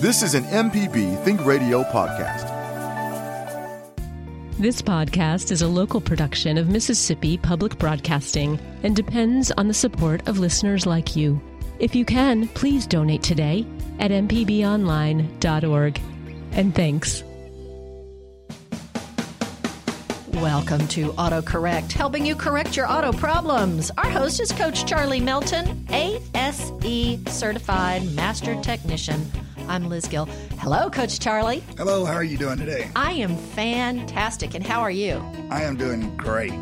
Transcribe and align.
This 0.00 0.22
is 0.22 0.32
an 0.32 0.44
MPB 0.44 1.22
Think 1.24 1.44
Radio 1.44 1.82
podcast. 1.82 2.48
This 4.58 4.80
podcast 4.80 5.50
is 5.50 5.60
a 5.60 5.68
local 5.68 6.00
production 6.00 6.56
of 6.56 6.70
Mississippi 6.70 7.36
Public 7.36 7.78
Broadcasting 7.78 8.58
and 8.82 8.96
depends 8.96 9.50
on 9.50 9.68
the 9.68 9.74
support 9.74 10.26
of 10.26 10.38
listeners 10.38 10.86
like 10.86 11.16
you. 11.16 11.38
If 11.78 11.94
you 11.94 12.06
can, 12.06 12.48
please 12.48 12.86
donate 12.86 13.22
today 13.22 13.66
at 13.98 14.10
mpbonline.org. 14.10 16.00
And 16.52 16.74
thanks. 16.74 17.22
Welcome 20.32 20.88
to 20.88 21.12
AutoCorrect, 21.12 21.92
helping 21.92 22.24
you 22.24 22.34
correct 22.36 22.74
your 22.74 22.90
auto 22.90 23.12
problems. 23.12 23.90
Our 23.98 24.08
host 24.08 24.40
is 24.40 24.50
Coach 24.50 24.86
Charlie 24.86 25.20
Melton, 25.20 25.86
ASE 25.90 27.18
certified 27.28 28.10
master 28.14 28.58
technician. 28.62 29.30
I'm 29.70 29.88
Liz 29.88 30.08
Gill. 30.08 30.26
Hello, 30.58 30.90
Coach 30.90 31.20
Charlie. 31.20 31.62
Hello, 31.76 32.04
how 32.04 32.14
are 32.14 32.24
you 32.24 32.36
doing 32.36 32.58
today? 32.58 32.90
I 32.96 33.12
am 33.12 33.36
fantastic, 33.36 34.54
and 34.56 34.66
how 34.66 34.80
are 34.80 34.90
you? 34.90 35.22
I 35.48 35.62
am 35.62 35.76
doing 35.76 36.16
great. 36.16 36.52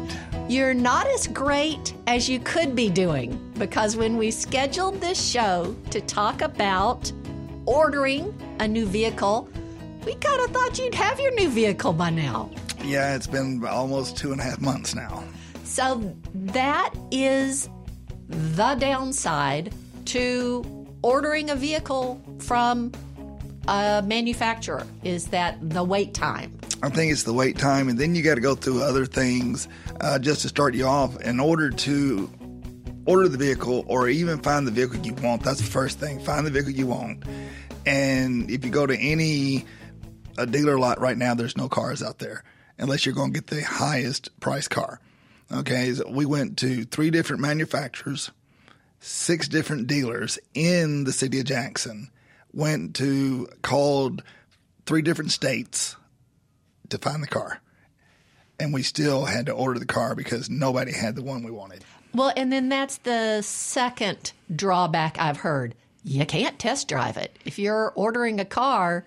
You're 0.46 0.74
not 0.74 1.06
as 1.06 1.26
great 1.26 1.94
as 2.06 2.28
you 2.28 2.38
could 2.38 2.76
be 2.76 2.90
doing 2.90 3.40
because 3.58 3.96
when 3.96 4.18
we 4.18 4.30
scheduled 4.30 5.00
this 5.00 5.26
show 5.26 5.74
to 5.88 6.02
talk 6.02 6.42
about 6.42 7.10
ordering 7.64 8.38
a 8.60 8.68
new 8.68 8.84
vehicle, 8.84 9.48
we 10.04 10.14
kind 10.16 10.42
of 10.42 10.50
thought 10.50 10.78
you'd 10.78 10.94
have 10.94 11.18
your 11.18 11.32
new 11.32 11.48
vehicle 11.48 11.94
by 11.94 12.10
now. 12.10 12.50
Yeah, 12.84 13.16
it's 13.16 13.26
been 13.26 13.64
almost 13.64 14.18
two 14.18 14.32
and 14.32 14.40
a 14.42 14.44
half 14.44 14.60
months 14.60 14.94
now. 14.94 15.24
So 15.64 16.14
that 16.34 16.92
is 17.10 17.70
the 18.28 18.74
downside 18.74 19.72
to 20.04 20.77
ordering 21.02 21.50
a 21.50 21.56
vehicle 21.56 22.20
from 22.38 22.92
a 23.66 24.02
manufacturer 24.04 24.86
is 25.04 25.28
that 25.28 25.58
the 25.70 25.84
wait 25.84 26.14
time. 26.14 26.58
I 26.82 26.88
think 26.88 27.12
it's 27.12 27.24
the 27.24 27.32
wait 27.32 27.58
time, 27.58 27.88
and 27.88 27.98
then 27.98 28.14
you 28.14 28.22
got 28.22 28.36
to 28.36 28.40
go 28.40 28.54
through 28.54 28.82
other 28.82 29.04
things 29.04 29.68
uh, 30.00 30.18
just 30.18 30.42
to 30.42 30.48
start 30.48 30.74
you 30.74 30.86
off. 30.86 31.20
In 31.20 31.40
order 31.40 31.70
to 31.70 32.30
order 33.04 33.28
the 33.28 33.38
vehicle 33.38 33.84
or 33.88 34.08
even 34.08 34.38
find 34.40 34.66
the 34.66 34.70
vehicle 34.70 34.98
you 35.00 35.14
want, 35.14 35.42
that's 35.42 35.60
the 35.60 35.66
first 35.66 35.98
thing. 35.98 36.20
Find 36.20 36.46
the 36.46 36.50
vehicle 36.50 36.72
you 36.72 36.86
want. 36.86 37.24
And 37.84 38.50
if 38.50 38.64
you 38.64 38.70
go 38.70 38.86
to 38.86 38.96
any 38.96 39.64
a 40.36 40.46
dealer 40.46 40.78
lot 40.78 41.00
right 41.00 41.16
now, 41.16 41.34
there's 41.34 41.56
no 41.56 41.68
cars 41.68 42.02
out 42.02 42.18
there 42.18 42.44
unless 42.78 43.04
you're 43.04 43.14
going 43.14 43.32
to 43.32 43.40
get 43.40 43.48
the 43.48 43.62
highest 43.62 44.38
price 44.40 44.68
car. 44.68 45.00
Okay, 45.50 45.92
so 45.94 46.08
we 46.08 46.26
went 46.26 46.58
to 46.58 46.84
three 46.84 47.10
different 47.10 47.42
manufacturers 47.42 48.30
six 49.00 49.48
different 49.48 49.86
dealers 49.86 50.38
in 50.54 51.04
the 51.04 51.12
city 51.12 51.38
of 51.40 51.46
Jackson, 51.46 52.10
went 52.52 52.96
to, 52.96 53.48
called 53.62 54.22
three 54.86 55.02
different 55.02 55.32
states 55.32 55.96
to 56.88 56.98
find 56.98 57.22
the 57.22 57.28
car. 57.28 57.60
And 58.58 58.74
we 58.74 58.82
still 58.82 59.24
had 59.24 59.46
to 59.46 59.52
order 59.52 59.78
the 59.78 59.86
car 59.86 60.14
because 60.14 60.50
nobody 60.50 60.92
had 60.92 61.14
the 61.14 61.22
one 61.22 61.44
we 61.44 61.50
wanted. 61.50 61.84
Well, 62.14 62.32
and 62.36 62.52
then 62.52 62.68
that's 62.68 62.98
the 62.98 63.42
second 63.42 64.32
drawback 64.54 65.18
I've 65.20 65.36
heard. 65.38 65.74
You 66.02 66.24
can't 66.26 66.58
test 66.58 66.88
drive 66.88 67.16
it. 67.16 67.38
If 67.44 67.58
you're 67.58 67.92
ordering 67.94 68.40
a 68.40 68.44
car, 68.44 69.04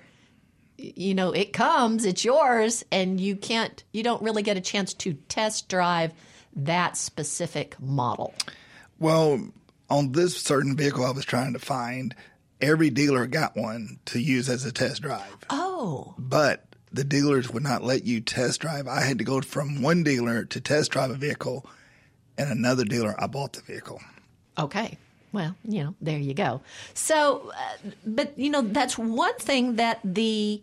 you 0.77 1.13
know, 1.13 1.31
it 1.31 1.51
comes, 1.51 2.05
it's 2.05 2.23
yours, 2.23 2.85
and 2.91 3.19
you 3.19 3.35
can't, 3.35 3.83
you 3.91 4.03
don't 4.03 4.21
really 4.21 4.43
get 4.43 4.55
a 4.55 4.61
chance 4.61 4.93
to 4.95 5.13
test 5.13 5.67
drive 5.67 6.13
that 6.55 6.95
specific 6.95 7.79
model. 7.79 8.33
Well, 8.99 9.49
on 9.91 10.13
this 10.13 10.37
certain 10.37 10.75
vehicle 10.75 11.05
I 11.05 11.11
was 11.11 11.25
trying 11.25 11.53
to 11.53 11.59
find, 11.59 12.15
every 12.61 12.89
dealer 12.89 13.27
got 13.27 13.57
one 13.57 13.99
to 14.05 14.19
use 14.19 14.49
as 14.49 14.65
a 14.65 14.71
test 14.71 15.01
drive. 15.01 15.35
Oh. 15.49 16.15
But 16.17 16.65
the 16.91 17.03
dealers 17.03 17.51
would 17.51 17.63
not 17.63 17.83
let 17.83 18.05
you 18.05 18.21
test 18.21 18.61
drive. 18.61 18.87
I 18.87 19.01
had 19.01 19.17
to 19.17 19.23
go 19.23 19.41
from 19.41 19.81
one 19.81 20.03
dealer 20.03 20.45
to 20.45 20.61
test 20.61 20.91
drive 20.91 21.11
a 21.11 21.15
vehicle, 21.15 21.65
and 22.37 22.49
another 22.49 22.85
dealer, 22.85 23.15
I 23.19 23.27
bought 23.27 23.53
the 23.53 23.61
vehicle. 23.61 24.01
Okay. 24.57 24.97
Well, 25.33 25.55
you 25.63 25.83
know, 25.83 25.95
there 26.01 26.17
you 26.17 26.33
go. 26.33 26.61
So, 26.93 27.51
uh, 27.55 27.89
but, 28.05 28.37
you 28.37 28.49
know, 28.49 28.61
that's 28.61 28.97
one 28.97 29.35
thing 29.37 29.75
that 29.75 29.99
the 30.03 30.61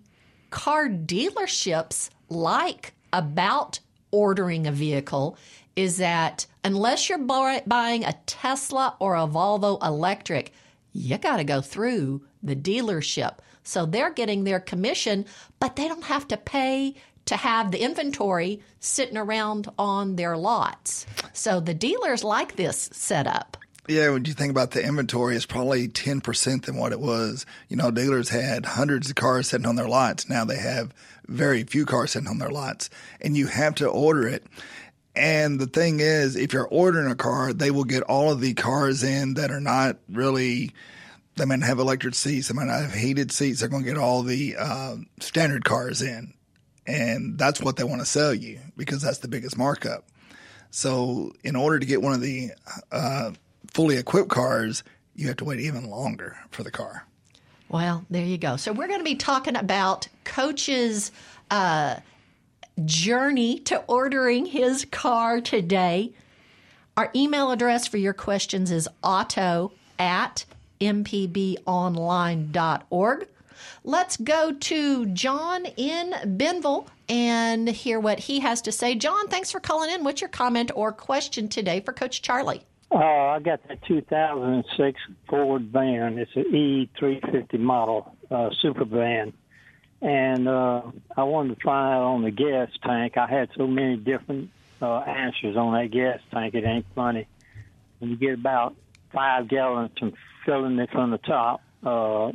car 0.51 0.89
dealerships 0.89 2.11
like 2.29 2.95
about 3.13 3.81
ordering 4.11 4.67
a 4.67 4.73
vehicle 4.73 5.37
is 5.77 5.99
that 5.99 6.47
unless 6.69 7.09
you're 7.09 7.17
buying 7.17 8.05
a 8.05 8.13
Tesla 8.27 8.95
or 8.99 9.15
a 9.17 9.27
Volvo 9.27 9.83
electric, 9.83 10.53
you 10.93 11.17
got 11.17 11.39
to 11.39 11.45
go 11.45 11.63
through 11.63 12.23
the 12.43 12.55
dealership. 12.55 13.39
So 13.63 13.87
they're 13.87 14.13
getting 14.13 14.45
their 14.45 14.61
commission, 14.61 15.25
but 15.61 15.77
they 15.77 15.89
don't 15.89 16.05
have 16.05 16.29
to 16.29 16.37
pay 16.37 16.95
to 17.25 17.37
have 17.37 17.71
the 17.71 17.83
inventory 17.83 18.61
sitting 18.81 19.17
around 19.17 19.69
on 19.79 20.17
their 20.17 20.37
lots. 20.37 21.07
So 21.33 21.59
the 21.59 21.73
dealers 21.73 22.23
like 22.23 22.57
this 22.57 22.91
setup. 22.93 23.57
Yeah, 23.89 24.11
when 24.11 24.27
you 24.27 24.35
think 24.35 24.51
about 24.51 24.73
the 24.73 24.85
inventory, 24.85 25.35
it's 25.37 25.47
probably 25.47 25.89
10% 25.89 26.67
than 26.67 26.77
what 26.77 26.93
it 26.93 27.01
was. 27.01 27.47
You 27.71 27.79
know, 27.79 27.91
dealers 27.91 28.29
had 28.29 28.67
hundreds 28.67 29.09
of 29.09 29.17
cars 29.17 29.49
sitting 29.49 29.67
on 29.67 29.77
their 29.77 29.89
lots. 29.89 30.29
Now 30.29 30.45
they 30.45 30.59
have 30.59 30.93
very 31.27 31.65
few 31.65 31.87
cars 31.87 32.11
sitting 32.11 32.29
on 32.29 32.39
their 32.39 32.51
lots, 32.51 32.91
and 33.23 33.39
you 33.39 33.47
have 33.47 33.75
to 33.77 33.89
order 33.89 34.29
it. 34.29 34.45
And 35.19 35.59
the 35.59 35.67
thing 35.67 35.99
is, 35.99 36.37
if 36.37 36.53
you're 36.53 36.69
ordering 36.69 37.11
a 37.11 37.17
car, 37.17 37.53
they 37.53 37.73
will 37.73 37.85
get 37.85 38.05
all 38.05 38.31
of 38.31 38.41
the 38.41 38.55
cars 38.55 39.03
in 39.03 39.35
that 39.35 39.51
are 39.51 39.61
not 39.61 39.97
really, 40.09 40.71
they 41.35 41.45
might 41.45 41.63
have 41.63 41.81
electric 41.81 42.15
seats, 42.15 42.47
they 42.47 42.55
might 42.55 42.69
not 42.69 42.83
have 42.83 42.95
heated 42.95 43.33
seats. 43.33 43.59
They're 43.59 43.69
going 43.69 43.83
to 43.83 43.89
get 43.89 43.99
all 43.99 44.23
the 44.23 44.55
uh, 44.57 44.97
standard 45.19 45.65
cars 45.65 46.03
in. 46.03 46.35
And 46.87 47.37
that's 47.37 47.61
what 47.61 47.77
they 47.77 47.83
want 47.83 48.01
to 48.01 48.07
sell 48.07 48.33
you 48.33 48.61
because 48.77 49.03
that's 49.03 49.19
the 49.19 49.29
biggest 49.29 49.59
markup. 49.59 50.07
So, 50.71 51.33
in 51.43 51.57
order 51.57 51.81
to 51.81 51.87
get 51.87 52.01
one 52.01 52.13
of 52.13 52.21
the 52.21 52.51
uh, 52.93 53.33
fully 53.73 53.97
equipped 53.97 54.31
cars, 54.31 54.85
you 55.17 55.27
have 55.27 55.37
to 55.39 55.45
wait 55.45 55.59
even 55.61 55.91
longer 55.91 56.37
for 56.51 56.63
the 56.63 56.71
car. 56.71 57.07
Well, 57.69 58.07
there 58.09 58.25
you 58.25 58.39
go. 58.39 58.57
So, 58.57 58.73
we're 58.73 58.87
going 58.87 59.01
to 59.01 59.05
be 59.05 59.17
talking 59.17 59.57
about 59.57 60.09
coaches' 60.25 61.11
uh, 61.51 61.97
journey 62.85 63.59
to 63.61 63.83
ordering 63.87 64.47
his 64.47 64.85
car 64.85 65.41
today. 65.41 66.13
Our 66.97 67.11
email 67.15 67.51
address 67.51 67.87
for 67.87 67.97
your 67.97 68.13
questions 68.13 68.71
is 68.71 68.89
auto 69.03 69.73
at 69.99 70.45
mpbonline.org. 70.81 71.59
Let's 73.85 74.17
go 74.17 74.53
to 74.53 75.07
John 75.07 75.67
in 75.77 76.15
Benville 76.37 76.89
and 77.09 77.69
hear 77.69 78.01
what 78.01 78.19
he 78.19 78.41
has 78.41 78.63
to 78.63 78.73
say. 78.73 78.95
John, 78.95 79.29
thanks 79.29 79.51
for 79.51 79.61
calling 79.61 79.91
in. 79.91 80.05
What's 80.05 80.21
your 80.21 80.29
comment 80.29 80.71
or 80.75 80.93
question 80.93 81.49
today 81.49 81.81
for 81.81 81.93
Coach 81.93 82.23
Charlie? 82.23 82.63
Uh, 82.91 82.97
I 82.97 83.39
got 83.41 83.61
the 83.69 83.77
2006 83.87 85.01
Ford 85.29 85.63
van. 85.67 86.19
It's 86.19 86.35
an 86.35 86.45
E350 86.53 87.59
model, 87.59 88.15
uh, 88.31 88.51
super 88.61 88.85
van 88.85 89.33
and 90.01 90.49
uh, 90.49 90.83
I 91.17 91.25
wanted 91.25 91.57
to 91.57 91.65
find 91.65 91.95
out 91.95 92.03
on 92.03 92.23
the 92.23 92.31
gas 92.31 92.71
tank. 92.83 93.17
I 93.17 93.27
had 93.27 93.51
so 93.57 93.67
many 93.67 93.97
different 93.97 94.51
uh, 94.81 94.99
answers 94.99 95.57
on 95.57 95.75
that 95.75 95.91
gas 95.91 96.21
tank. 96.33 96.55
It 96.55 96.65
ain't 96.65 96.87
funny. 96.95 97.27
When 97.99 98.11
you 98.11 98.17
get 98.17 98.35
about 98.35 98.77
five 99.13 99.49
gallons 99.49 99.91
from 99.99 100.15
filling 100.45 100.79
it 100.79 100.91
from 100.91 101.11
the 101.11 101.19
top, 101.19 101.63
uh, 101.85 102.33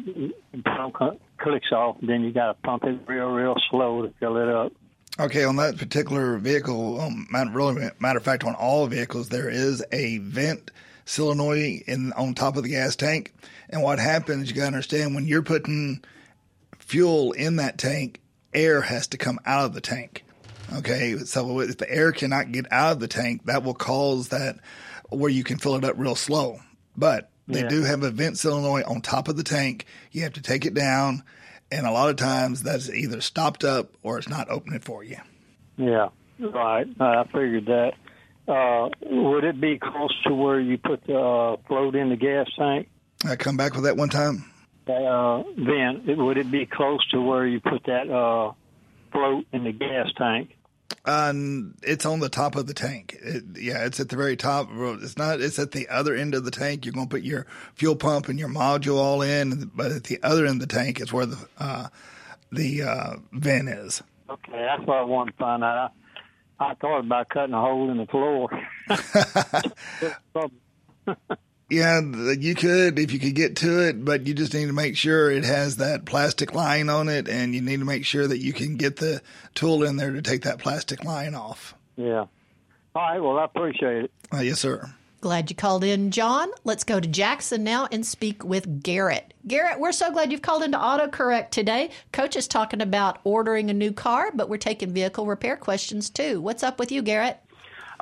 pump 0.64 1.22
clicks 1.38 1.72
off. 1.72 1.98
Then 2.02 2.22
you 2.22 2.32
got 2.32 2.48
to 2.48 2.54
pump 2.56 2.84
it 2.84 3.00
real, 3.08 3.30
real 3.30 3.56
slow 3.70 4.04
to 4.04 4.14
fill 4.20 4.38
it 4.38 4.50
up. 4.50 4.74
Okay, 5.20 5.44
on 5.44 5.58
that 5.58 5.78
particular 5.78 6.38
vehicle, 6.38 7.00
um, 7.00 7.28
really, 7.54 7.90
matter 8.00 8.18
of 8.18 8.24
fact, 8.24 8.44
on 8.44 8.56
all 8.56 8.88
vehicles, 8.88 9.30
there 9.30 9.50
is 9.50 9.84
a 9.92 10.18
vent 10.18 10.72
solenoid 11.06 11.84
in 11.86 12.14
on 12.14 12.34
top 12.34 12.58
of 12.58 12.64
the 12.64 12.70
gas 12.70 12.96
tank. 12.96 13.32
And 13.70 13.84
what 13.84 14.00
happens, 14.00 14.50
you 14.50 14.56
got 14.56 14.62
to 14.62 14.68
understand, 14.68 15.14
when 15.14 15.28
you're 15.28 15.44
putting 15.44 16.04
fuel 16.84 17.32
in 17.32 17.56
that 17.58 17.78
tank, 17.78 18.22
air 18.54 18.82
has 18.82 19.08
to 19.08 19.18
come 19.18 19.40
out 19.46 19.66
of 19.66 19.74
the 19.74 19.82
tank. 19.82 20.24
Okay, 20.76 21.18
so 21.20 21.60
if 21.60 21.78
the 21.78 21.92
air 21.92 22.12
cannot 22.12 22.52
get 22.52 22.72
out 22.72 22.94
of 22.94 23.00
the 23.00 23.08
tank, 23.08 23.46
that 23.46 23.64
will 23.64 23.74
cause 23.74 24.30
that 24.30 24.58
where 25.10 25.30
you 25.30 25.44
can 25.44 25.58
fill 25.58 25.76
it 25.76 25.84
up 25.84 25.96
real 25.98 26.16
slow. 26.16 26.60
But 26.96 27.30
they 27.48 27.62
yeah. 27.62 27.70
do 27.70 27.84
have 27.84 28.04
a 28.04 28.12
vent 28.12 28.38
solenoid 28.38 28.84
on 28.86 29.02
top 29.02 29.28
of 29.28 29.38
the 29.38 29.44
tank. 29.44 29.86
You 30.12 30.24
have 30.24 30.34
to 30.34 30.42
take 30.42 30.66
it 30.66 30.74
down, 30.74 31.24
and 31.72 31.86
a 31.86 31.92
lot 31.92 32.10
of 32.10 32.16
times 32.16 32.64
that's 32.64 32.90
either 32.90 33.22
stopped 33.22 33.64
up 33.64 33.94
or 34.02 34.18
it's 34.18 34.30
not 34.30 34.50
opening 34.50 34.80
for 34.80 35.04
you. 35.04 35.18
Yeah, 35.78 36.10
right. 36.40 36.88
I 37.00 37.24
figured 37.26 37.66
that. 37.68 37.94
Uh, 38.46 38.90
would 39.02 39.46
it 39.46 39.62
be 39.62 39.78
close 39.78 40.14
to 40.26 40.34
where 40.34 40.60
you 40.60 40.78
put 40.78 41.06
the 41.06 41.18
uh, 41.18 41.58
float 41.68 41.96
in 41.96 42.10
the 42.10 42.18
gas 42.18 42.48
tank? 42.58 42.90
I 43.26 43.36
come 43.38 43.56
back 43.56 43.74
with 43.74 43.86
that 43.86 43.96
one 43.96 44.10
time 44.10 44.53
uh, 44.88 45.44
vent, 45.58 46.18
would 46.18 46.38
it 46.38 46.52
be 46.52 46.66
close 46.66 47.06
to 47.10 47.22
where 47.22 47.46
you 47.46 47.60
put 47.60 47.84
that 47.86 48.10
uh, 48.10 48.54
float 49.12 49.46
in 49.54 49.64
the 49.64 49.72
gas 49.72 50.08
tank? 50.18 50.56
Um, 51.06 51.76
it's 51.84 52.06
on 52.06 52.20
the 52.20 52.30
top 52.30 52.56
of 52.56 52.68
the 52.68 52.74
tank. 52.74 53.18
It, 53.22 53.44
yeah, 53.60 53.86
it's 53.86 54.00
at 54.00 54.10
the 54.10 54.16
very 54.16 54.38
top. 54.38 54.70
It's 54.72 55.18
not. 55.18 55.42
It's 55.42 55.60
at 55.60 55.72
the 55.72 55.90
other 55.90 56.16
end 56.16 56.34
of 56.34 56.46
the 56.46 56.52
tank. 56.52 56.86
You're 56.86 56.94
going 56.94 57.08
to 57.08 57.16
put 57.16 57.24
your 57.24 57.46
fuel 57.76 57.96
pump 57.96 58.30
and 58.30 58.40
your 58.40 58.50
module 58.50 58.98
all 58.98 59.22
in, 59.22 59.72
but 59.76 59.92
at 59.92 60.06
the 60.06 60.20
other 60.24 60.46
end 60.46 60.62
of 60.62 60.68
the 60.68 60.74
tank 60.74 61.02
is 61.02 61.12
where 61.12 61.26
the 61.26 61.48
uh, 61.58 61.88
the 62.52 62.84
uh, 62.84 63.16
vent 63.34 63.70
is. 63.70 64.02
Okay, 64.30 64.52
that's 64.52 64.88
what 64.88 64.98
I 64.98 65.04
wanted 65.04 65.32
to 65.32 65.38
find 65.38 65.64
out. 65.64 65.92
I, 66.60 66.72
I 66.72 66.74
thought 66.76 67.00
about 67.00 67.30
cutting 67.30 67.54
a 67.54 67.62
hole 67.62 67.90
in 67.92 67.98
the 67.98 68.06
floor. 68.06 68.50
Yeah, 71.70 72.02
you 72.02 72.56
could 72.56 73.00
if 73.00 73.12
you 73.12 73.20
could 73.20 73.36
get 73.36 73.56
to 73.58 73.88
it, 73.88 74.04
but 74.06 74.28
you 74.28 74.34
just 74.34 74.54
need 74.54 74.68
to 74.68 74.74
make 74.74 74.96
sure 74.96 75.32
it 75.32 75.44
has 75.44 75.78
that 75.78 76.06
plastic 76.06 76.54
line 76.54 76.90
on 76.90 77.10
it, 77.10 77.28
and 77.28 77.56
you 77.56 77.62
need 77.62 77.80
to 77.80 77.86
make 77.86 78.06
sure 78.06 78.28
that 78.28 78.38
you 78.40 78.54
can 78.54 78.76
get 78.76 78.98
the 78.98 79.22
tool 79.56 79.84
in 79.84 79.96
there 79.96 80.12
to 80.12 80.22
take 80.22 80.44
that 80.44 80.60
plastic 80.60 81.04
line 81.04 81.34
off. 81.36 81.74
yeah. 81.96 82.26
All 82.96 83.02
right. 83.02 83.20
Well, 83.20 83.40
I 83.40 83.46
appreciate 83.46 84.04
it. 84.06 84.12
Uh, 84.32 84.42
yes, 84.42 84.60
sir. 84.60 84.94
Glad 85.20 85.50
you 85.50 85.56
called 85.56 85.84
in, 85.84 86.12
John. 86.12 86.50
Let's 86.64 86.84
go 86.84 87.00
to 87.00 87.08
Jackson 87.08 87.64
now 87.64 87.88
and 87.92 88.06
speak 88.06 88.44
with 88.44 88.84
Garrett. 88.84 89.34
Garrett, 89.48 89.80
we're 89.80 89.94
so 89.94 90.12
glad 90.12 90.32
you've 90.32 90.42
called 90.44 90.62
into 90.62 90.78
AutoCorrect 90.78 91.50
today. 91.50 91.90
Coach 92.12 92.36
is 92.36 92.48
talking 92.48 92.82
about 92.82 93.20
ordering 93.24 93.70
a 93.70 93.74
new 93.74 93.94
car, 93.94 94.32
but 94.36 94.48
we're 94.48 94.58
taking 94.58 94.92
vehicle 94.92 95.26
repair 95.26 95.56
questions 95.56 96.10
too. 96.10 96.40
What's 96.40 96.62
up 96.62 96.78
with 96.78 96.92
you, 96.92 97.02
Garrett? 97.02 97.40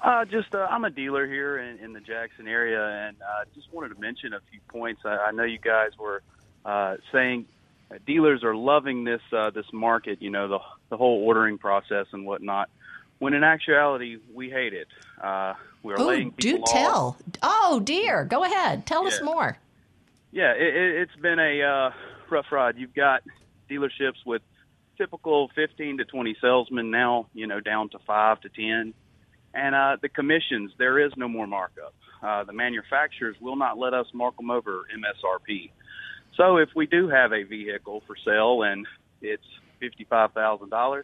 Uh, 0.01 0.25
just 0.25 0.55
uh, 0.55 0.67
I'm 0.69 0.83
a 0.83 0.89
dealer 0.89 1.27
here 1.27 1.59
in, 1.59 1.77
in 1.79 1.93
the 1.93 1.99
Jackson 1.99 2.47
area, 2.47 2.83
and 3.07 3.17
uh, 3.21 3.45
just 3.53 3.71
wanted 3.71 3.89
to 3.93 4.01
mention 4.01 4.33
a 4.33 4.39
few 4.49 4.59
points. 4.67 5.01
I, 5.05 5.17
I 5.27 5.31
know 5.31 5.43
you 5.43 5.59
guys 5.59 5.91
were 5.99 6.23
uh, 6.65 6.97
saying 7.11 7.45
dealers 8.07 8.43
are 8.43 8.55
loving 8.55 9.03
this 9.03 9.21
uh, 9.31 9.51
this 9.51 9.65
market, 9.71 10.21
you 10.21 10.31
know, 10.31 10.47
the 10.47 10.59
the 10.89 10.97
whole 10.97 11.23
ordering 11.23 11.57
process 11.59 12.07
and 12.13 12.25
whatnot. 12.25 12.69
When 13.19 13.35
in 13.35 13.43
actuality, 13.43 14.17
we 14.33 14.49
hate 14.49 14.73
it. 14.73 14.87
Uh, 15.21 15.53
we're 15.83 15.99
Oh, 15.99 16.07
laying 16.07 16.31
do 16.31 16.53
people 16.53 16.63
off. 16.63 16.71
tell. 16.73 17.17
Oh, 17.43 17.79
dear. 17.79 18.25
Go 18.25 18.43
ahead. 18.43 18.87
Tell 18.87 19.05
us 19.05 19.21
more. 19.21 19.55
Yeah, 20.31 20.53
it, 20.53 20.75
it, 20.75 20.95
it's 21.01 21.15
been 21.21 21.37
a 21.37 21.61
uh, 21.61 21.91
rough 22.31 22.51
ride. 22.51 22.77
You've 22.77 22.95
got 22.95 23.21
dealerships 23.69 24.25
with 24.25 24.41
typical 24.97 25.51
15 25.53 25.99
to 25.99 26.05
20 26.05 26.35
salesmen 26.41 26.89
now, 26.89 27.27
you 27.35 27.45
know, 27.45 27.59
down 27.59 27.89
to 27.89 27.99
five 27.99 28.41
to 28.41 28.49
10. 28.49 28.95
And 29.53 29.75
uh, 29.75 29.97
the 30.01 30.09
commissions, 30.09 30.71
there 30.77 30.99
is 30.99 31.11
no 31.17 31.27
more 31.27 31.47
markup. 31.47 31.93
Uh, 32.23 32.43
the 32.43 32.53
manufacturers 32.53 33.35
will 33.41 33.55
not 33.55 33.77
let 33.77 33.93
us 33.93 34.05
mark 34.13 34.37
them 34.37 34.51
over 34.51 34.85
MSRP. 34.95 35.71
So 36.37 36.57
if 36.57 36.69
we 36.75 36.85
do 36.85 37.09
have 37.09 37.33
a 37.33 37.43
vehicle 37.43 38.03
for 38.07 38.15
sale 38.23 38.63
and 38.63 38.87
it's 39.21 39.43
$55,000, 39.81 41.03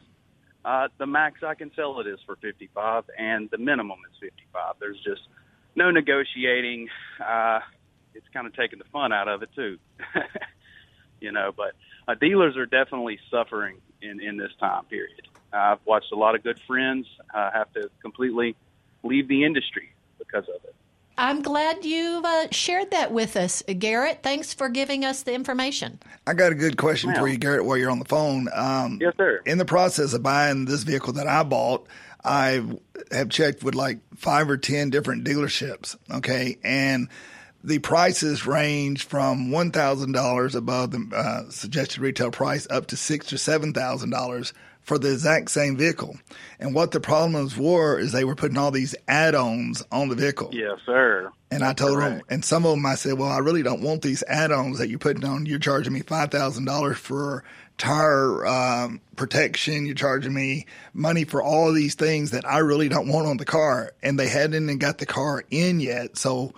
uh, 0.64 0.88
the 0.98 1.06
max 1.06 1.44
I 1.44 1.56
can 1.56 1.72
sell 1.76 2.00
it 2.00 2.08
is 2.08 2.20
for 2.26 2.36
55 2.38 3.06
and 3.18 3.50
the 3.50 3.58
minimum 3.58 4.00
is 4.12 4.18
55. 4.20 4.76
There's 4.80 5.02
just 5.04 5.22
no 5.76 5.92
negotiating. 5.92 6.90
Uh, 7.26 7.60
it's 8.14 8.28
kind 8.34 8.48
of 8.48 8.56
taking 8.56 8.80
the 8.80 8.86
fun 8.86 9.12
out 9.12 9.28
of 9.28 9.44
it 9.44 9.50
too. 9.56 9.78
you 11.22 11.32
know, 11.32 11.52
but 11.56 11.74
uh, 12.08 12.16
dealers 12.16 12.58
are 12.58 12.66
definitely 12.66 13.20
suffering 13.30 13.78
in 14.02 14.20
in 14.20 14.38
this 14.38 14.52
time 14.60 14.86
period. 14.86 15.28
Uh, 15.54 15.58
I've 15.58 15.86
watched 15.86 16.12
a 16.12 16.16
lot 16.16 16.36
of 16.36 16.44
good 16.44 16.60
friends 16.68 17.08
uh, 17.34 17.52
have 17.52 17.72
to 17.74 17.90
completely 18.02 18.56
leave 19.04 19.28
the 19.28 19.44
industry 19.44 19.92
because 20.20 20.44
of 20.50 20.56
it. 20.64 20.76
I'm 21.20 21.42
glad 21.42 21.84
you've 21.84 22.24
uh, 22.24 22.48
shared 22.52 22.92
that 22.92 23.12
with 23.12 23.36
us, 23.38 23.64
Garrett. 23.80 24.22
Thanks 24.22 24.54
for 24.54 24.70
giving 24.70 25.04
us 25.04 25.24
the 25.24 25.34
information. 25.34 26.00
I 26.28 26.34
got 26.36 26.52
a 26.52 26.56
good 26.56 26.78
question 26.78 27.16
for 27.16 27.28
you, 27.28 27.38
Garrett, 27.38 27.66
while 27.66 27.76
you're 27.76 27.90
on 27.90 27.98
the 27.98 28.06
phone. 28.06 28.50
Um, 28.54 29.00
Yes, 29.02 29.14
sir. 29.18 29.42
in 29.46 29.58
the 29.58 29.66
process 29.66 30.14
of 30.14 30.22
buying 30.22 30.66
this 30.66 30.84
vehicle 30.84 31.14
that 31.14 31.26
I 31.26 31.42
bought, 31.42 31.88
I 32.24 32.64
have 33.12 33.30
checked 33.30 33.64
with 33.64 33.74
like 33.74 33.98
five 34.16 34.48
or 34.48 34.58
10 34.58 34.92
different 34.92 35.24
dealerships. 35.26 35.96
Okay. 36.12 36.60
And 36.64 37.10
the 37.64 37.80
prices 37.80 38.46
range 38.46 39.08
from 39.08 39.48
$1,000 39.50 40.56
above 40.56 40.92
the 40.92 41.16
uh, 41.16 41.50
suggested 41.50 42.00
retail 42.00 42.30
price 42.30 42.68
up 42.70 42.86
to 42.88 42.98
six 42.98 43.34
or 43.34 43.38
$7,000 43.38 44.54
for 44.88 44.98
the 44.98 45.12
exact 45.12 45.52
same 45.52 45.76
vehicle. 45.76 46.18
And 46.62 46.74
what 46.74 46.92
the 46.92 47.02
problems 47.02 47.58
were 47.58 48.00
is 48.00 48.14
they 48.14 48.24
were 48.24 48.36
putting 48.36 48.58
all 48.58 48.72
these 48.72 48.96
add-ons 49.06 49.84
on 49.92 50.08
the 50.08 50.16
vehicle. 50.16 50.50
Yes, 50.54 50.80
sir. 50.86 51.30
And 51.52 51.62
I 51.62 51.74
told 51.74 52.00
them, 52.00 52.22
and 52.30 52.44
some 52.44 52.66
of 52.66 52.72
them 52.72 52.86
I 52.86 52.96
said, 52.96 53.20
well, 53.20 53.30
I 53.30 53.40
really 53.40 53.64
don't 53.64 53.82
want 53.82 54.02
these 54.02 54.24
add-ons 54.28 54.80
that 54.80 54.88
you're 54.88 54.98
putting 54.98 55.26
on. 55.26 55.46
You're 55.46 55.60
charging 55.60 55.92
me 55.92 56.02
five 56.02 56.32
thousand 56.32 56.66
dollars 56.66 56.98
for 56.98 57.44
tire 57.78 58.48
um, 58.48 59.02
protection. 59.18 59.86
You're 59.86 59.94
charging 59.96 60.34
me 60.34 60.66
money 60.94 61.26
for 61.26 61.44
all 61.44 61.74
these 61.74 61.96
things 61.96 62.32
that 62.32 62.48
I 62.50 62.60
really 62.60 62.88
don't 62.88 63.10
want 63.10 63.28
on 63.28 63.38
the 63.38 63.46
car. 63.46 63.92
And 64.02 64.18
they 64.18 64.30
hadn't 64.30 64.64
even 64.64 64.78
got 64.78 65.00
the 65.00 65.06
car 65.06 65.44
in 65.52 65.82
yet. 65.82 66.18
So 66.18 66.54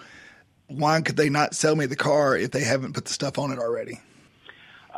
why 0.68 1.02
could 1.02 1.18
they 1.18 1.30
not 1.30 1.56
sell 1.56 1.75
me 1.75 1.88
the 1.88 1.96
car 1.96 2.38
if 2.38 2.52
they 2.52 2.64
haven't 2.64 2.94
put 2.94 3.06
the 3.06 3.14
stuff 3.14 3.40
on 3.40 3.52
it 3.52 3.58
already? 3.58 4.00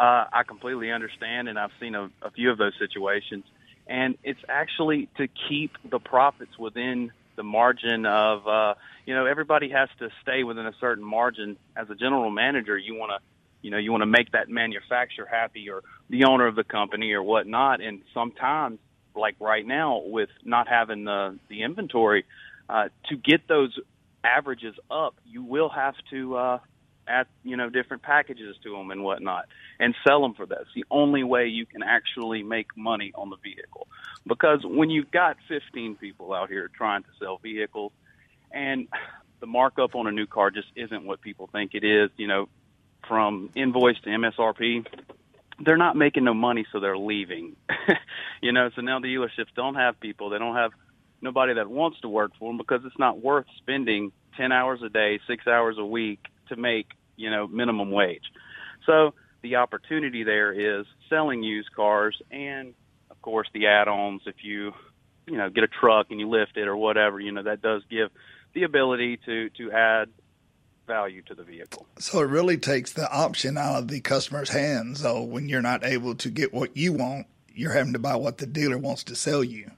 Uh, 0.02 0.26
I 0.34 0.42
completely 0.48 0.92
understand, 0.92 1.48
and 1.48 1.60
I've 1.60 1.76
seen 1.80 1.94
a, 1.94 2.10
a 2.24 2.32
few 2.32 2.50
of 2.52 2.58
those 2.58 2.74
situations. 2.80 3.44
And 3.86 4.18
it's 4.24 4.40
actually 4.50 5.10
to 5.18 5.28
keep 5.48 5.74
the 5.88 6.00
profits 6.00 6.58
within 6.58 7.12
the 7.36 7.44
margin 7.44 8.08
of, 8.08 8.48
uh, 8.48 8.74
you 9.06 9.14
know, 9.14 9.28
everybody 9.28 9.70
has 9.70 9.90
to 10.00 10.10
stay 10.24 10.44
within 10.44 10.66
a 10.66 10.74
certain 10.80 11.04
margin. 11.04 11.56
As 11.76 11.88
a 11.92 11.96
general 11.96 12.32
manager, 12.32 12.76
you 12.76 12.96
want 12.96 13.12
to, 13.12 13.20
you 13.62 13.70
know, 13.70 13.78
you 13.78 13.92
want 13.92 14.02
to 14.02 14.08
make 14.08 14.32
that 14.32 14.50
manufacturer 14.50 15.28
happy 15.28 15.70
or 15.70 15.84
the 16.10 16.24
owner 16.24 16.48
of 16.48 16.56
the 16.56 16.64
company 16.64 17.12
or 17.12 17.22
whatnot. 17.22 17.80
And 17.80 18.02
sometimes, 18.12 18.80
like 19.16 19.36
right 19.40 19.68
now, 19.68 20.02
with 20.04 20.30
not 20.44 20.68
having 20.68 21.04
the 21.04 21.38
the 21.48 21.62
inventory, 21.62 22.26
uh, 22.68 22.90
to 23.10 23.16
get 23.16 23.48
those 23.48 23.78
averages 24.24 24.76
up, 24.90 25.14
you 25.28 25.44
will 25.44 25.70
have 25.70 25.96
to 26.10 26.38
uh, 26.38 26.60
add, 27.12 27.28
you 27.44 27.58
know, 27.58 27.70
different 27.70 28.04
packages 28.04 28.56
to 28.64 28.72
them 28.72 28.92
and 28.92 29.04
whatnot, 29.04 29.48
and 29.80 29.96
sell 30.08 30.22
them 30.22 30.34
for 30.34 30.46
that. 30.46 30.62
It's 30.62 30.74
the 30.76 30.86
only 30.90 31.24
way 31.24 31.48
you 31.48 31.66
can 31.66 31.84
actually 31.84 32.44
make 32.44 32.76
money 32.76 33.12
on 33.16 33.30
the 33.30 33.38
vehicle. 33.38 33.88
Because 34.26 34.62
when 34.64 34.90
you've 34.90 35.12
got 35.12 35.38
15 35.48 35.96
people 35.96 36.34
out 36.34 36.50
here 36.50 36.70
trying 36.76 37.04
to 37.04 37.10
sell 37.20 37.38
vehicles, 37.38 37.92
and 38.52 38.88
the 39.40 39.48
markup 39.48 39.96
on 39.96 40.08
a 40.08 40.12
new 40.12 40.28
car 40.28 40.52
just 40.52 40.68
isn't 40.76 41.04
what 41.04 41.22
people 41.22 41.48
think 41.52 41.74
it 41.74 41.84
is, 41.84 42.10
you 42.18 42.28
know, 42.28 42.48
from 43.08 43.50
invoice 43.56 44.00
to 44.04 44.10
MSRP, 44.10 44.86
they're 45.64 45.78
not 45.78 45.96
making 45.96 46.24
no 46.24 46.34
money, 46.34 46.66
so 46.72 46.80
they're 46.80 46.98
leaving. 46.98 47.56
you 48.42 48.52
know, 48.52 48.70
so 48.76 48.82
now 48.82 49.00
the 49.00 49.08
dealerships 49.08 49.54
don't 49.56 49.76
have 49.76 50.00
people. 50.00 50.30
They 50.30 50.38
don't 50.38 50.56
have 50.56 50.72
nobody 51.22 51.54
that 51.56 51.70
wants 51.70 52.00
to 52.02 52.10
work 52.10 52.32
for 52.40 52.50
them 52.50 52.58
because 52.58 52.82
it's 52.86 52.98
not 52.98 53.22
worth 53.22 53.46
spending 53.58 54.12
10 54.38 54.52
hours 54.52 54.82
a 54.84 54.90
day, 54.90 55.20
six 55.28 55.48
hours 55.48 55.78
a 55.78 55.86
week 55.86 56.20
to 56.50 56.56
make, 56.56 56.88
you 57.16 57.30
know, 57.30 57.48
minimum 57.48 57.92
wage. 57.92 58.24
So 58.86 59.14
the 59.42 59.58
opportunity 59.58 60.24
there 60.24 60.52
is 60.52 60.86
selling 61.10 61.44
used 61.44 61.72
cars 61.76 62.22
and, 62.32 62.74
of 63.10 63.22
course, 63.22 63.48
the 63.54 63.68
add-ons. 63.68 64.22
If 64.26 64.44
you, 64.44 64.74
you 65.28 65.38
know, 65.38 65.50
get 65.50 65.64
a 65.64 65.68
truck 65.68 66.08
and 66.10 66.20
you 66.20 66.30
lift 66.30 66.58
it 66.58 66.68
or 66.68 66.78
whatever, 66.78 67.20
you 67.20 67.32
know, 67.32 67.44
that 67.44 67.62
does 67.62 67.84
give 67.90 68.10
the 68.54 68.64
ability 68.64 69.18
to, 69.26 69.50
to 69.52 69.72
add 69.72 70.10
value 70.88 71.22
to 71.24 71.36
the 71.36 71.44
vehicle. 71.44 71.86
So 72.00 72.20
it 72.20 72.26
really 72.26 72.58
takes 72.58 72.94
the 72.94 73.10
option 73.12 73.58
out 73.58 73.76
of 73.76 73.88
the 73.88 74.02
customer's 74.02 74.50
hands. 74.50 75.02
So 75.02 75.24
when 75.24 75.48
you're 75.48 75.62
not 75.62 75.86
able 75.86 76.16
to 76.16 76.30
get 76.30 76.54
what 76.54 76.76
you 76.76 76.94
want, 76.94 77.28
you're 77.54 77.72
having 77.72 77.94
to 77.94 78.00
buy 78.00 78.16
what 78.16 78.40
the 78.40 78.46
dealer 78.46 78.78
wants 78.78 79.04
to 79.06 79.16
sell 79.16 79.44
you. 79.44 79.72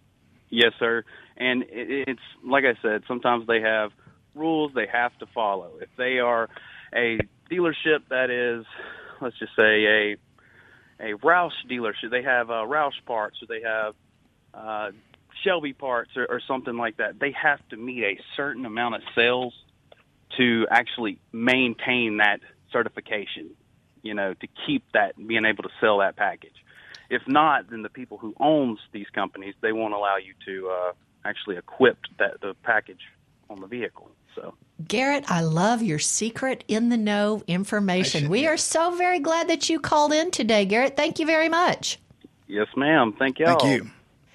Yes, 0.49 0.73
sir. 0.79 1.03
And 1.37 1.63
it, 1.63 2.07
it's 2.07 2.21
like 2.45 2.63
I 2.65 2.79
said, 2.81 3.03
sometimes 3.07 3.47
they 3.47 3.61
have 3.61 3.91
rules 4.35 4.71
they 4.73 4.87
have 4.87 5.17
to 5.19 5.25
follow. 5.27 5.71
If 5.81 5.89
they 5.97 6.19
are 6.19 6.49
a 6.95 7.19
dealership 7.51 8.07
that 8.09 8.29
is, 8.29 8.65
let's 9.21 9.37
just 9.39 9.55
say 9.55 9.85
a 9.85 10.17
a 10.99 11.17
Roush 11.17 11.51
dealership, 11.69 12.11
they 12.11 12.23
have 12.23 12.49
uh, 12.49 12.65
Roush 12.65 13.03
parts, 13.05 13.37
or 13.41 13.47
they 13.47 13.61
have 13.61 13.95
uh, 14.53 14.91
Shelby 15.43 15.73
parts, 15.73 16.11
or, 16.15 16.25
or 16.29 16.39
something 16.47 16.77
like 16.77 16.97
that. 16.97 17.19
They 17.19 17.31
have 17.31 17.59
to 17.69 17.77
meet 17.77 18.03
a 18.03 18.19
certain 18.37 18.65
amount 18.65 18.95
of 18.95 19.01
sales 19.15 19.53
to 20.37 20.65
actually 20.69 21.19
maintain 21.31 22.17
that 22.17 22.39
certification. 22.71 23.51
You 24.01 24.13
know, 24.13 24.33
to 24.33 24.47
keep 24.65 24.83
that 24.93 25.15
being 25.15 25.45
able 25.45 25.63
to 25.63 25.69
sell 25.79 25.99
that 25.99 26.15
package. 26.15 26.55
If 27.09 27.21
not, 27.27 27.69
then 27.69 27.83
the 27.83 27.89
people 27.89 28.17
who 28.17 28.33
owns 28.39 28.79
these 28.91 29.07
companies 29.13 29.55
they 29.61 29.71
won't 29.71 29.93
allow 29.93 30.17
you 30.17 30.33
to 30.45 30.69
uh, 30.69 30.91
actually 31.25 31.57
equip 31.57 31.97
that 32.19 32.41
the 32.41 32.55
package 32.63 33.01
on 33.49 33.61
the 33.61 33.67
vehicle. 33.67 34.11
So 34.35 34.55
Garrett, 34.87 35.25
I 35.29 35.41
love 35.41 35.81
your 35.83 35.99
secret 35.99 36.63
in 36.67 36.89
the 36.89 36.97
know 36.97 37.43
information. 37.47 38.21
should 38.21 38.29
We 38.29 38.41
do. 38.41 38.47
are 38.47 38.57
so 38.57 38.95
very 38.95 39.19
glad 39.19 39.47
that 39.49 39.69
you 39.69 39.79
called 39.79 40.11
in 40.13 40.31
today, 40.31 40.65
Garrett. 40.65 40.97
Thank 40.97 41.19
you 41.19 41.25
very 41.25 41.49
much. 41.49 41.99
yes, 42.47 42.67
ma'am. 42.75 43.13
Thank 43.17 43.39
y'all. 43.39 43.59
Thank 43.59 43.83
you. 43.83 43.89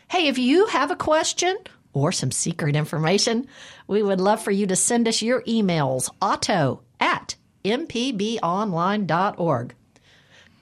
Hey, 0.08 0.28
if 0.28 0.38
you 0.38 0.66
have 0.66 0.90
a 0.90 0.96
question 0.96 1.56
or 1.92 2.12
some 2.12 2.30
secret 2.30 2.76
information, 2.76 3.46
we 3.86 4.02
would 4.02 4.20
love 4.20 4.42
for 4.42 4.50
you 4.50 4.66
to 4.68 4.76
send 4.76 5.06
us 5.08 5.20
your 5.22 5.42
emails 5.42 6.08
auto 6.22 6.82
at 7.00 7.34
mpbonline.org. 7.64 9.74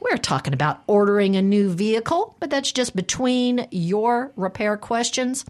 We're 0.00 0.16
talking 0.18 0.52
about 0.52 0.82
ordering 0.86 1.36
a 1.36 1.42
new 1.42 1.70
vehicle, 1.72 2.36
but 2.38 2.50
that's 2.50 2.70
just 2.72 2.94
between 2.94 3.66
your 3.70 4.32
repair 4.36 4.76
questions. 4.76 5.44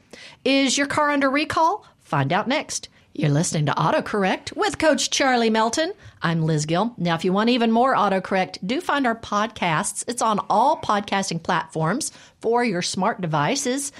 Is 0.45 0.79
your 0.79 0.87
car 0.87 1.11
under 1.11 1.29
recall? 1.31 1.85
Find 2.01 2.33
out 2.33 2.47
next. 2.49 2.89
You're 3.19 3.31
listening 3.31 3.65
to 3.65 3.73
AutoCorrect 3.73 4.55
with 4.55 4.77
Coach 4.77 5.09
Charlie 5.09 5.49
Melton. 5.49 5.95
I'm 6.21 6.43
Liz 6.43 6.67
Gill. 6.67 6.93
Now, 6.99 7.15
if 7.15 7.25
you 7.25 7.33
want 7.33 7.49
even 7.49 7.73
more 7.73 7.95
AutoCorrect, 7.95 8.59
do 8.67 8.79
find 8.83 9.07
our 9.07 9.17
podcasts. 9.17 10.05
It's 10.07 10.21
on 10.21 10.39
all 10.51 10.83
podcasting 10.83 11.43
platforms 11.43 12.13
for 12.43 12.63
your 12.63 12.83
smart 12.83 13.23
devices. 13.23 13.91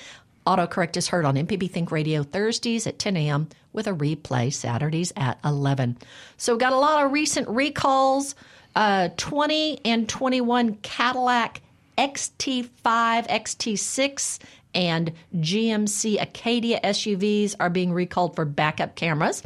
AutoCorrect 0.47 0.99
is 0.99 1.09
heard 1.09 1.25
on 1.25 1.37
MPB 1.37 1.71
Think 1.71 1.91
Radio 1.91 2.25
Thursdays 2.25 2.87
at 2.87 2.99
10 2.99 3.17
a.m. 3.17 3.49
with 3.73 3.87
a 3.87 3.93
replay 3.93 4.53
Saturdays 4.53 5.15
at 5.17 5.39
11. 5.43 5.97
So, 6.37 6.53
we've 6.53 6.61
got 6.61 6.75
a 6.75 6.79
lot 6.79 7.03
of 7.03 7.11
recent 7.11 7.49
recalls. 7.49 8.35
Uh, 8.75 9.09
20 9.17 9.81
and 9.87 10.07
21 10.07 10.75
Cadillac 10.83 11.63
XT5, 11.97 12.69
XT6, 12.85 14.39
and 14.77 15.13
GMC 15.35 16.21
Acadia 16.21 16.79
SUVs 16.85 17.55
are 17.59 17.71
being 17.71 17.93
recalled 17.93 18.37
for 18.37 18.45
backup 18.45 18.95
cameras. 18.95 19.43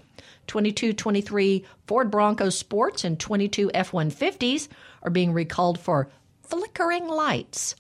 22 0.49 0.93
23 0.93 1.65
Ford 1.87 2.11
Bronco 2.11 2.51
Sports 2.51 3.05
and 3.05 3.19
22 3.19 3.71
F 3.73 3.93
150s 3.93 4.67
are 5.05 5.11
being 5.11 5.33
recalled 5.33 5.79
for 5.79 6.11
flickering 6.43 7.07
lights. 7.07 7.77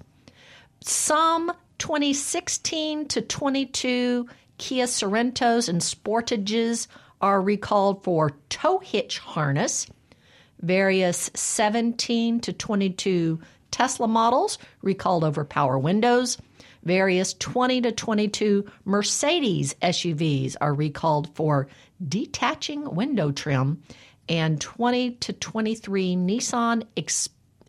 Some 0.80 1.52
2016 1.78 3.08
to 3.08 3.20
22 3.20 4.28
Kia 4.58 4.84
Sorentos 4.84 5.68
and 5.68 5.80
Sportages 5.80 6.86
are 7.20 7.42
recalled 7.42 8.04
for 8.04 8.30
tow 8.48 8.78
hitch 8.78 9.18
harness. 9.18 9.88
Various 10.60 11.30
17 11.34 12.40
to 12.40 12.52
22 12.52 13.40
Tesla 13.72 14.06
models 14.06 14.58
recalled 14.82 15.24
over 15.24 15.44
power 15.44 15.78
windows. 15.78 16.38
Various 16.84 17.34
20 17.34 17.82
to 17.82 17.92
22 17.92 18.64
Mercedes 18.84 19.74
SUVs 19.82 20.56
are 20.60 20.74
recalled 20.74 21.34
for 21.34 21.68
detaching 22.08 22.94
window 22.94 23.30
trim, 23.30 23.82
and 24.28 24.60
20 24.60 25.12
to 25.12 25.32
23 25.32 26.16
Nissan 26.16 26.84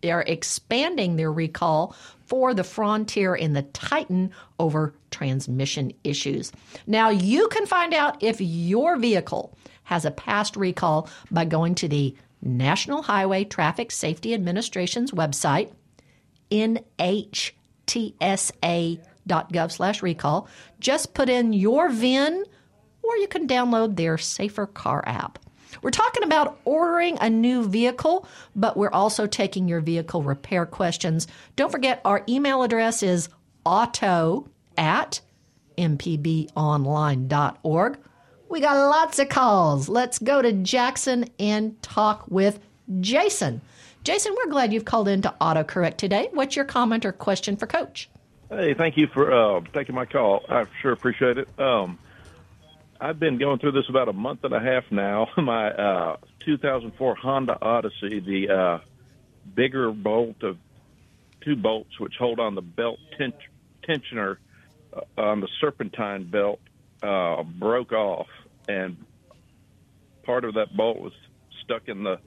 are 0.04 0.24
expanding 0.26 1.16
their 1.16 1.32
recall 1.32 1.96
for 2.26 2.54
the 2.54 2.64
Frontier 2.64 3.36
and 3.36 3.56
the 3.56 3.64
Titan 3.64 4.32
over 4.60 4.94
transmission 5.12 5.92
issues. 6.04 6.52
Now, 6.88 7.10
you 7.10 7.48
can 7.50 7.66
find 7.66 7.94
out 7.94 8.24
if 8.24 8.40
your 8.40 8.98
vehicle 8.98 9.58
has 9.84 10.06
a 10.06 10.12
past 10.12 10.56
recall 10.56 11.10
by 11.30 11.46
going 11.46 11.76
to 11.76 11.88
the 11.88 12.16
National 12.42 13.02
Highway 13.02 13.44
Traffic 13.44 13.92
Safety 13.92 14.34
Administration's 14.34 15.12
website, 15.12 15.72
NH 16.50 17.52
tsa.gov 17.92 19.72
slash 19.72 20.02
recall. 20.02 20.48
Just 20.80 21.14
put 21.14 21.30
in 21.30 21.54
your 21.54 21.90
VIN 21.90 22.44
or 23.04 23.18
you 23.18 23.28
can 23.28 23.48
download 23.48 23.96
their 23.96 24.18
Safer 24.18 24.66
Car 24.68 25.04
app. 25.06 25.40
We're 25.82 25.92
talking 25.92 26.24
about 26.24 26.60
ordering 26.66 27.18
a 27.22 27.30
new 27.30 27.68
vehicle, 27.68 28.28
but 28.56 28.76
we're 28.76 28.92
also 28.92 29.26
taking 29.26 29.68
your 29.68 29.80
vehicle 29.80 30.22
repair 30.22 30.66
questions. 30.66 31.28
Don't 31.56 31.72
forget, 31.72 32.02
our 32.04 32.24
email 32.28 32.64
address 32.64 33.04
is 33.04 33.30
auto 33.66 34.50
at 34.78 35.22
mpbonline.org. 35.78 36.50
We 38.50 38.60
got 38.60 38.90
lots 38.90 39.20
of 39.20 39.30
calls. 39.30 39.88
Let's 39.88 40.20
go 40.20 40.42
to 40.42 40.52
Jackson 40.52 41.30
and 41.40 41.82
talk 41.82 42.26
with 42.28 42.60
Jason. 43.00 43.62
Jason, 44.04 44.36
we're 44.36 44.52
glad 44.52 44.74
you've 44.74 44.86
called 44.86 45.08
in 45.08 45.22
to 45.22 45.34
AutoCorrect 45.40 45.98
today. 45.98 46.30
What's 46.34 46.56
your 46.56 46.66
comment 46.66 47.06
or 47.06 47.12
question 47.12 47.56
for 47.56 47.68
Coach? 47.68 48.10
Hey, 48.50 48.74
thank 48.74 48.98
you 48.98 49.08
for 49.08 49.32
uh, 49.32 49.62
taking 49.74 49.94
my 49.94 50.06
call. 50.06 50.44
I 50.50 50.66
sure 50.82 50.92
appreciate 50.92 51.38
it. 51.38 51.48
Um, 51.60 52.00
I've 53.00 53.20
been 53.20 53.38
going 53.38 53.60
through 53.60 53.74
this 53.74 53.88
about 53.90 54.10
a 54.10 54.14
month 54.14 54.44
and 54.44 54.54
a 54.54 54.60
half 54.60 54.92
now. 54.92 55.28
My 55.38 55.72
uh, 55.72 56.18
2004 56.40 57.16
Honda 57.16 57.58
Odyssey, 57.62 58.20
the 58.20 58.50
uh, 58.50 58.80
bigger 59.56 59.92
bolt 59.92 60.42
of 60.44 60.58
two 61.42 61.56
bolts 61.56 62.00
which 62.00 62.16
hold 62.18 62.40
on 62.40 62.56
the 62.56 62.62
belt 62.62 63.00
ten- 63.18 63.34
tensioner 63.88 64.38
uh, 64.94 65.02
on 65.22 65.42
the 65.42 65.48
serpentine 65.60 66.24
belt 66.24 66.60
uh, 67.04 67.44
broke 67.44 67.92
off, 67.92 68.28
and 68.68 68.98
part 70.24 70.44
of 70.44 70.56
that 70.56 70.76
bolt 70.76 71.00
was 71.00 71.14
stuck 71.64 71.88
in 71.88 72.04
the 72.04 72.20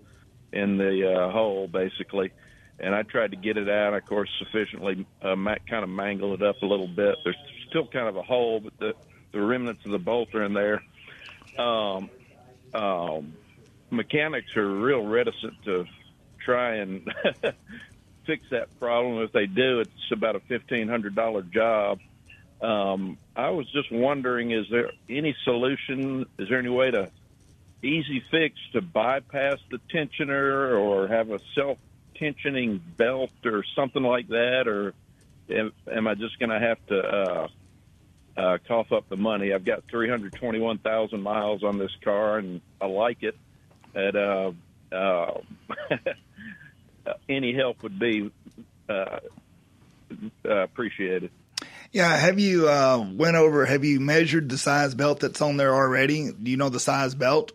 in 0.55 0.79
the 0.79 1.13
uh, 1.13 1.31
hole 1.31 1.69
basically. 1.69 2.33
And 2.79 2.95
I 2.95 3.03
tried 3.03 3.31
to 3.31 3.37
get 3.37 3.57
it 3.57 3.69
out. 3.69 3.95
Of 3.95 4.05
course, 4.07 4.29
sufficiently 4.39 5.07
uh, 5.23 5.37
kind 5.69 5.85
of 5.85 5.89
mangle 5.89 6.35
it 6.35 6.43
up 6.43 6.63
a 6.63 6.67
little 6.67 6.89
bit. 6.89 7.17
There's 7.23 7.37
still 7.69 7.87
kind 7.87 8.09
of 8.09 8.17
a 8.17 8.23
hole, 8.23 8.61
but 8.61 8.73
the 8.79 8.95
the 9.33 9.41
remnants 9.41 9.85
of 9.85 9.91
the 9.91 9.99
bolt 9.99 10.35
are 10.35 10.45
in 10.45 10.55
there. 10.55 10.83
Um, 11.59 12.11
um, 12.73 13.35
mechanics 13.91 14.57
are 14.57 14.67
real 14.67 15.05
reticent 15.05 15.55
to 15.65 15.87
try 16.45 16.77
and 16.77 17.13
fix 18.27 18.45
that 18.51 18.79
problem. 18.79 19.23
If 19.23 19.33
they 19.33 19.47
do, 19.47 19.81
it's 19.81 20.13
about 20.13 20.37
a 20.37 20.41
fifteen 20.41 20.89
hundred 20.89 21.15
dollar 21.15 21.43
job. 21.43 22.01
Um, 22.61 23.19
I 23.37 23.51
was 23.51 23.71
just 23.73 23.93
wondering, 23.93 24.51
is 24.51 24.67
there 24.71 24.91
any 25.09 25.37
solution? 25.45 26.27
Is 26.39 26.49
there 26.49 26.59
any 26.59 26.71
way 26.71 26.91
to 26.91 27.11
easy 27.85 28.23
fix 28.31 28.57
to 28.73 28.83
bypass 28.83 29.59
the 29.71 29.79
tensioner 29.93 30.79
or 30.79 31.09
have 31.09 31.31
a 31.31 31.39
self 31.55 31.79
tensioning 32.21 32.81
belt 32.97 33.31
or 33.45 33.65
something 33.77 34.03
like 34.03 34.29
that, 34.29 34.65
or 34.67 34.95
am, 35.51 35.73
am 35.93 36.07
I 36.07 36.15
just 36.15 36.39
going 36.39 36.51
to 36.51 36.61
have 36.61 36.87
to 36.87 36.99
uh, 36.99 37.49
uh, 38.37 38.59
cough 38.67 38.93
up 38.93 39.09
the 39.09 39.17
money? 39.17 39.53
I've 39.53 39.65
got 39.65 39.85
321,000 39.91 41.21
miles 41.21 41.63
on 41.63 41.79
this 41.79 41.93
car, 42.03 42.39
and 42.39 42.61
I 42.81 42.87
like 42.87 43.23
it. 43.23 43.37
And 43.95 44.17
uh, 44.17 44.53
uh, 44.93 45.41
any 47.29 47.55
help 47.55 47.83
would 47.83 47.99
be 47.99 48.31
uh, 48.89 49.19
uh, 50.45 50.55
appreciated. 50.63 51.31
Yeah, 51.93 52.17
have 52.17 52.41
you 52.41 52.69
uh, 52.69 53.07
went 53.15 53.37
over? 53.37 53.65
Have 53.67 53.85
you 53.85 54.01
measured 54.01 54.49
the 54.49 54.59
size 54.59 54.95
belt 54.95 55.21
that's 55.21 55.41
on 55.41 55.57
there 55.57 55.73
already? 55.73 56.33
Do 56.33 56.51
you 56.51 56.57
know 56.57 56.69
the 56.69 56.81
size 56.81 57.15
belt? 57.15 57.53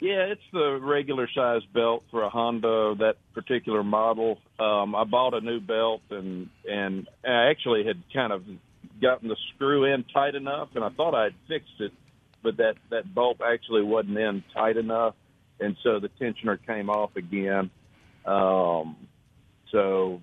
Yeah, 0.00 0.26
it's 0.26 0.42
the 0.52 0.78
regular 0.80 1.28
size 1.34 1.62
belt 1.74 2.04
for 2.10 2.22
a 2.22 2.30
Honda, 2.30 2.94
that 2.98 3.16
particular 3.34 3.82
model. 3.82 4.38
Um, 4.58 4.94
I 4.94 5.04
bought 5.04 5.34
a 5.34 5.40
new 5.40 5.60
belt 5.60 6.02
and 6.10 6.48
and 6.68 7.08
I 7.26 7.50
actually 7.50 7.84
had 7.84 8.00
kind 8.12 8.32
of 8.32 8.44
gotten 9.00 9.28
the 9.28 9.36
screw 9.54 9.84
in 9.84 10.04
tight 10.04 10.34
enough, 10.34 10.68
and 10.74 10.84
I 10.84 10.90
thought 10.90 11.14
I 11.14 11.24
had 11.24 11.34
fixed 11.48 11.80
it, 11.80 11.92
but 12.42 12.58
that 12.58 12.74
that 12.90 13.12
bolt 13.12 13.40
actually 13.44 13.82
wasn't 13.82 14.18
in 14.18 14.44
tight 14.54 14.76
enough, 14.76 15.14
and 15.58 15.76
so 15.82 15.98
the 15.98 16.08
tensioner 16.20 16.58
came 16.64 16.90
off 16.90 17.16
again. 17.16 17.70
Um, 18.24 18.96
so 19.72 20.22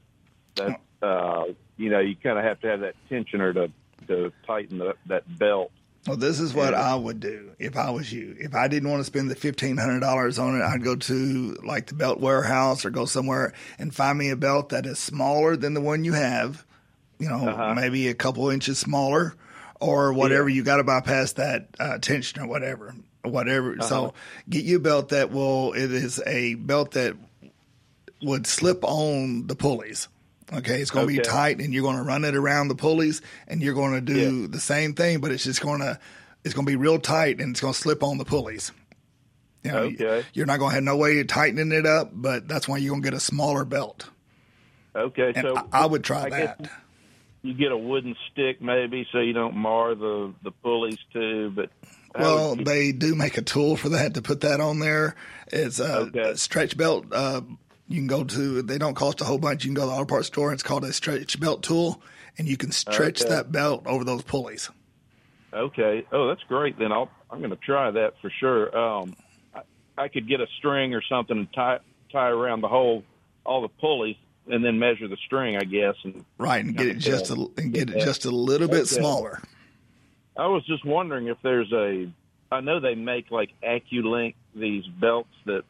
that 0.55 0.79
uh, 1.01 1.45
you 1.77 1.89
know 1.89 1.99
you 1.99 2.15
kind 2.15 2.37
of 2.37 2.45
have 2.45 2.61
to 2.61 2.67
have 2.67 2.79
that 2.81 2.95
tensioner 3.09 3.53
to 3.53 3.71
to 4.07 4.31
tighten 4.47 4.77
the, 4.77 4.93
that 5.07 5.23
belt. 5.37 5.71
Well, 6.07 6.17
this 6.17 6.39
is 6.39 6.53
what 6.53 6.75
I 6.75 6.93
would 6.93 7.19
do 7.19 7.55
if 7.57 7.75
I 7.75 7.89
was 7.89 8.13
you. 8.13 8.35
If 8.39 8.53
I 8.53 8.67
didn't 8.67 8.89
want 8.89 8.99
to 8.99 9.05
spend 9.05 9.31
the 9.31 9.35
fifteen 9.35 9.77
hundred 9.77 10.01
dollars 10.01 10.37
on 10.37 10.55
it, 10.55 10.63
I'd 10.63 10.83
go 10.83 10.95
to 10.95 11.57
like 11.63 11.87
the 11.87 11.95
belt 11.95 12.19
warehouse 12.19 12.85
or 12.85 12.91
go 12.91 13.05
somewhere 13.05 13.53
and 13.79 13.93
find 13.93 14.17
me 14.17 14.29
a 14.29 14.35
belt 14.35 14.69
that 14.69 14.85
is 14.85 14.99
smaller 14.99 15.55
than 15.55 15.73
the 15.73 15.81
one 15.81 16.03
you 16.03 16.13
have. 16.13 16.63
You 17.17 17.29
know, 17.29 17.47
uh-huh. 17.47 17.73
maybe 17.73 18.07
a 18.07 18.13
couple 18.13 18.49
inches 18.49 18.77
smaller, 18.77 19.35
or 19.79 20.13
whatever. 20.13 20.47
Yeah. 20.47 20.57
You 20.57 20.63
got 20.63 20.77
to 20.77 20.83
bypass 20.83 21.33
that 21.33 21.69
uh, 21.79 21.97
tension 21.97 22.41
or 22.41 22.47
whatever, 22.47 22.93
whatever. 23.23 23.71
Uh-huh. 23.71 23.87
So 23.87 24.13
get 24.47 24.63
you 24.63 24.77
a 24.77 24.79
belt 24.79 25.09
that 25.09 25.31
will. 25.31 25.73
It 25.73 25.91
is 25.91 26.21
a 26.27 26.53
belt 26.53 26.91
that 26.91 27.15
would 28.21 28.45
slip 28.45 28.83
on 28.83 29.47
the 29.47 29.55
pulleys. 29.55 30.07
Okay, 30.53 30.79
it's 30.79 30.91
going 30.91 31.07
to 31.07 31.13
okay. 31.13 31.21
be 31.21 31.27
tight, 31.27 31.59
and 31.59 31.73
you're 31.73 31.83
going 31.83 31.97
to 31.97 32.03
run 32.03 32.23
it 32.23 32.35
around 32.35 32.67
the 32.67 32.75
pulleys, 32.75 33.21
and 33.47 33.61
you're 33.61 33.73
going 33.73 33.93
to 33.93 34.01
do 34.01 34.41
yeah. 34.41 34.47
the 34.49 34.59
same 34.59 34.93
thing, 34.93 35.19
but 35.19 35.31
it's 35.31 35.43
just 35.43 35.61
going 35.61 35.79
to 35.79 35.99
it's 36.43 36.53
going 36.53 36.65
to 36.65 36.71
be 36.71 36.75
real 36.75 36.99
tight, 36.99 37.39
and 37.39 37.51
it's 37.51 37.61
going 37.61 37.73
to 37.73 37.79
slip 37.79 38.03
on 38.03 38.19
the 38.19 38.25
pulleys. 38.25 38.71
You 39.63 39.71
know, 39.71 39.77
okay. 39.79 40.23
You're 40.33 40.45
not 40.45 40.59
going 40.59 40.69
to 40.69 40.75
have 40.75 40.83
no 40.83 40.95
way 40.95 41.19
of 41.19 41.25
tightening 41.25 41.71
it 41.71 41.87
up, 41.87 42.11
but 42.13 42.47
that's 42.47 42.67
why 42.67 42.77
you're 42.77 42.91
going 42.91 43.01
to 43.01 43.09
get 43.09 43.17
a 43.17 43.19
smaller 43.19 43.65
belt. 43.65 44.07
Okay, 44.95 45.33
and 45.35 45.41
so 45.41 45.57
I, 45.57 45.83
I 45.83 45.85
would 45.87 46.03
try 46.03 46.25
I 46.25 46.29
that. 46.29 46.69
You 47.41 47.53
get 47.55 47.71
a 47.71 47.77
wooden 47.77 48.15
stick 48.31 48.61
maybe, 48.61 49.07
so 49.11 49.19
you 49.19 49.33
don't 49.33 49.55
mar 49.55 49.95
the 49.95 50.33
the 50.43 50.51
pulleys 50.51 50.99
too. 51.11 51.51
But 51.55 51.71
well, 52.17 52.55
they 52.55 52.91
do 52.91 53.15
make 53.15 53.37
a 53.37 53.41
tool 53.41 53.75
for 53.75 53.89
that 53.89 54.13
to 54.13 54.21
put 54.21 54.41
that 54.41 54.59
on 54.59 54.79
there. 54.79 55.15
It's 55.47 55.79
a, 55.79 55.97
okay. 55.97 56.35
stretch 56.35 56.77
belt 56.77 57.05
uh, 57.11 57.41
you 57.87 57.97
can 57.97 58.07
go 58.07 58.23
to, 58.23 58.61
they 58.61 58.77
don't 58.77 58.95
cost 58.95 59.21
a 59.21 59.25
whole 59.25 59.37
bunch. 59.37 59.63
You 59.63 59.69
can 59.69 59.75
go 59.75 59.83
to 59.83 59.87
the 59.87 59.93
auto 59.93 60.05
parts 60.05 60.27
store. 60.27 60.53
It's 60.53 60.63
called 60.63 60.83
a 60.83 60.93
stretch 60.93 61.39
belt 61.39 61.63
tool, 61.63 62.01
and 62.37 62.47
you 62.47 62.57
can 62.57 62.71
stretch 62.71 63.21
okay. 63.21 63.29
that 63.29 63.51
belt 63.51 63.83
over 63.85 64.03
those 64.03 64.23
pulleys. 64.23 64.69
Okay. 65.53 66.05
Oh, 66.11 66.27
that's 66.27 66.43
great. 66.43 66.77
Then 66.77 66.91
I'll, 66.91 67.09
I'm 67.29 67.39
going 67.39 67.51
to 67.51 67.57
try 67.57 67.91
that 67.91 68.13
for 68.21 68.31
sure. 68.39 68.75
Um, 68.77 69.15
I, 69.53 69.61
I 69.97 70.07
could 70.07 70.27
get 70.27 70.41
a 70.41 70.47
string 70.57 70.93
or 70.93 71.01
something 71.01 71.37
and 71.37 71.53
tie 71.53 71.79
tie 72.11 72.29
around 72.29 72.61
the 72.61 72.67
whole 72.67 73.03
all 73.45 73.61
the 73.61 73.67
pulleys 73.67 74.15
and 74.47 74.63
then 74.63 74.79
measure 74.79 75.07
the 75.07 75.17
string, 75.25 75.57
I 75.57 75.63
guess. 75.63 75.95
And 76.03 76.25
right, 76.37 76.63
and 76.63 76.75
get 76.75 76.87
it 76.87 76.97
just 76.97 77.29
a, 77.29 77.47
and 77.57 77.73
get 77.73 77.89
it 77.89 78.03
just 78.03 78.25
a 78.25 78.31
little 78.31 78.67
bit 78.67 78.87
smaller. 78.87 79.41
I 80.37 80.47
was 80.47 80.65
just 80.65 80.85
wondering 80.85 81.27
if 81.27 81.37
there's 81.41 81.71
a. 81.71 82.11
I 82.51 82.61
know 82.61 82.79
they 82.79 82.95
make 82.95 83.31
like 83.31 83.51
AccuLink 83.63 84.35
these 84.55 84.85
belts 84.85 85.33
that 85.45 85.63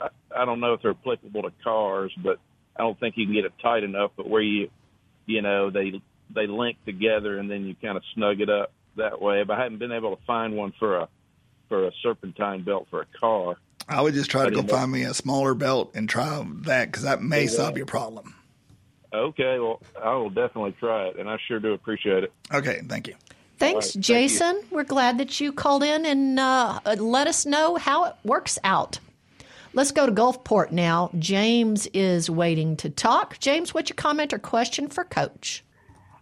I, 0.00 0.08
I 0.36 0.44
don't 0.44 0.60
know 0.60 0.74
if 0.74 0.82
they're 0.82 0.92
applicable 0.92 1.42
to 1.42 1.52
cars, 1.62 2.12
but 2.22 2.38
I 2.76 2.82
don't 2.82 2.98
think 2.98 3.16
you 3.16 3.26
can 3.26 3.34
get 3.34 3.44
it 3.44 3.52
tight 3.62 3.84
enough. 3.84 4.12
But 4.16 4.28
where 4.28 4.42
you, 4.42 4.70
you 5.26 5.42
know, 5.42 5.70
they 5.70 6.00
they 6.34 6.46
link 6.46 6.76
together 6.84 7.38
and 7.38 7.50
then 7.50 7.64
you 7.64 7.74
kind 7.80 7.96
of 7.96 8.02
snug 8.14 8.40
it 8.40 8.50
up 8.50 8.72
that 8.96 9.20
way. 9.20 9.42
But 9.44 9.58
I 9.58 9.62
haven't 9.62 9.78
been 9.78 9.92
able 9.92 10.16
to 10.16 10.22
find 10.24 10.56
one 10.56 10.72
for 10.78 10.98
a 10.98 11.08
for 11.68 11.86
a 11.86 11.92
serpentine 12.02 12.62
belt 12.62 12.88
for 12.90 13.02
a 13.02 13.06
car. 13.18 13.56
I 13.88 14.00
would 14.00 14.14
just 14.14 14.30
try 14.30 14.44
to 14.44 14.50
go 14.50 14.62
find 14.62 14.90
me 14.90 15.02
a 15.02 15.12
smaller 15.12 15.54
belt 15.54 15.92
and 15.94 16.08
try 16.08 16.44
that 16.62 16.86
because 16.86 17.02
that 17.02 17.22
may 17.22 17.42
yeah. 17.42 17.50
solve 17.50 17.76
your 17.76 17.86
problem. 17.86 18.34
Okay, 19.12 19.58
well, 19.60 19.80
I 20.02 20.14
will 20.14 20.30
definitely 20.30 20.74
try 20.80 21.06
it, 21.06 21.18
and 21.18 21.28
I 21.28 21.36
sure 21.46 21.60
do 21.60 21.72
appreciate 21.72 22.24
it. 22.24 22.32
Okay, 22.52 22.80
thank 22.88 23.06
you. 23.06 23.14
Thanks, 23.58 23.94
right, 23.94 24.02
Jason. 24.02 24.56
Thank 24.56 24.72
We're 24.72 24.84
glad 24.84 25.18
that 25.18 25.40
you 25.40 25.52
called 25.52 25.84
in 25.84 26.04
and 26.04 26.40
uh, 26.40 26.80
let 26.96 27.28
us 27.28 27.46
know 27.46 27.76
how 27.76 28.04
it 28.04 28.14
works 28.24 28.58
out. 28.64 28.98
Let's 29.76 29.90
go 29.90 30.06
to 30.06 30.12
Gulfport 30.12 30.70
now. 30.70 31.10
James 31.18 31.88
is 31.88 32.30
waiting 32.30 32.76
to 32.76 32.88
talk. 32.88 33.40
James, 33.40 33.74
what's 33.74 33.90
your 33.90 33.96
comment 33.96 34.32
or 34.32 34.38
question 34.38 34.86
for 34.86 35.02
Coach? 35.02 35.64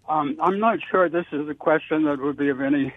Um, 0.09 0.39
I'm 0.41 0.59
not 0.59 0.79
sure 0.91 1.11
this 1.11 1.27
is 1.33 1.47
a 1.51 1.55
question 1.55 2.05
that 2.05 2.19
would 2.19 2.39
be 2.39 2.49
of 2.49 2.63
any 2.63 2.95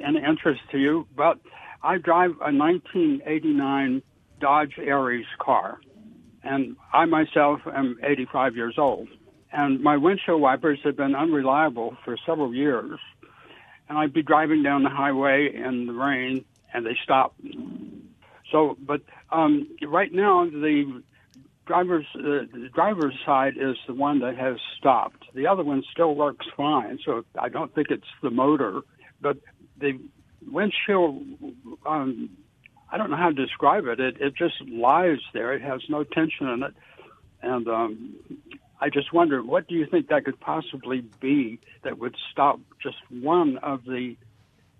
any 0.00 0.22
interest 0.22 0.60
to 0.70 0.78
you, 0.78 1.08
but 1.16 1.40
I 1.82 1.98
drive 1.98 2.30
a 2.40 2.54
1989 2.54 4.00
Dodge 4.38 4.74
Aries 4.78 5.26
car, 5.40 5.80
and 6.44 6.76
I 6.92 7.06
myself 7.06 7.60
am 7.66 7.98
85 8.00 8.54
years 8.54 8.76
old. 8.78 9.08
And 9.52 9.80
my 9.80 9.96
windshield 9.96 10.40
wipers 10.40 10.78
have 10.84 10.96
been 10.96 11.16
unreliable 11.16 11.96
for 12.04 12.16
several 12.24 12.54
years. 12.54 13.00
And 13.88 13.98
I'd 13.98 14.12
be 14.12 14.22
driving 14.22 14.62
down 14.62 14.84
the 14.84 14.90
highway 14.90 15.52
in 15.52 15.86
the 15.86 15.92
rain, 15.92 16.44
and 16.72 16.86
they 16.86 16.96
stop. 17.02 17.34
So, 18.52 18.76
but 18.80 19.02
um, 19.32 19.68
right 19.86 20.12
now 20.12 20.44
the 20.44 21.02
driver's 21.66 22.06
uh, 22.16 22.46
the 22.52 22.68
driver's 22.74 23.14
side 23.24 23.54
is 23.56 23.76
the 23.86 23.94
one 23.94 24.18
that 24.20 24.36
has 24.36 24.56
stopped. 24.76 25.24
The 25.34 25.46
other 25.46 25.62
one 25.62 25.82
still 25.92 26.14
works 26.14 26.46
fine, 26.56 26.98
so 27.04 27.24
I 27.38 27.48
don't 27.48 27.72
think 27.74 27.88
it's 27.90 28.12
the 28.22 28.30
motor. 28.30 28.80
But 29.20 29.36
the 29.78 29.98
windshield, 30.50 31.22
um, 31.86 32.30
I 32.90 32.96
don't 32.96 33.10
know 33.10 33.16
how 33.16 33.28
to 33.28 33.34
describe 33.34 33.86
it. 33.86 34.00
It 34.00 34.20
it 34.20 34.34
just 34.36 34.60
lies 34.68 35.20
there. 35.32 35.52
It 35.52 35.62
has 35.62 35.80
no 35.88 36.02
tension 36.02 36.48
in 36.48 36.62
it, 36.64 36.74
and 37.42 37.68
um, 37.68 38.16
I 38.80 38.88
just 38.88 39.12
wonder 39.12 39.42
what 39.42 39.68
do 39.68 39.74
you 39.74 39.86
think 39.86 40.08
that 40.08 40.24
could 40.24 40.40
possibly 40.40 41.04
be 41.20 41.60
that 41.84 41.98
would 41.98 42.16
stop 42.32 42.58
just 42.82 42.96
one 43.10 43.58
of 43.58 43.84
the 43.84 44.16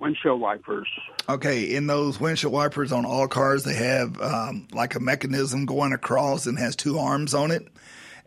windshield 0.00 0.40
wipers. 0.40 0.88
Okay, 1.28 1.74
in 1.74 1.86
those 1.86 2.18
windshield 2.18 2.52
wipers 2.52 2.92
on 2.92 3.04
all 3.04 3.28
cars, 3.28 3.64
they 3.64 3.74
have 3.74 4.20
um, 4.20 4.66
like 4.72 4.94
a 4.94 5.00
mechanism 5.00 5.66
going 5.66 5.92
across 5.92 6.46
and 6.46 6.58
has 6.58 6.74
two 6.74 6.98
arms 6.98 7.34
on 7.34 7.50
it. 7.50 7.68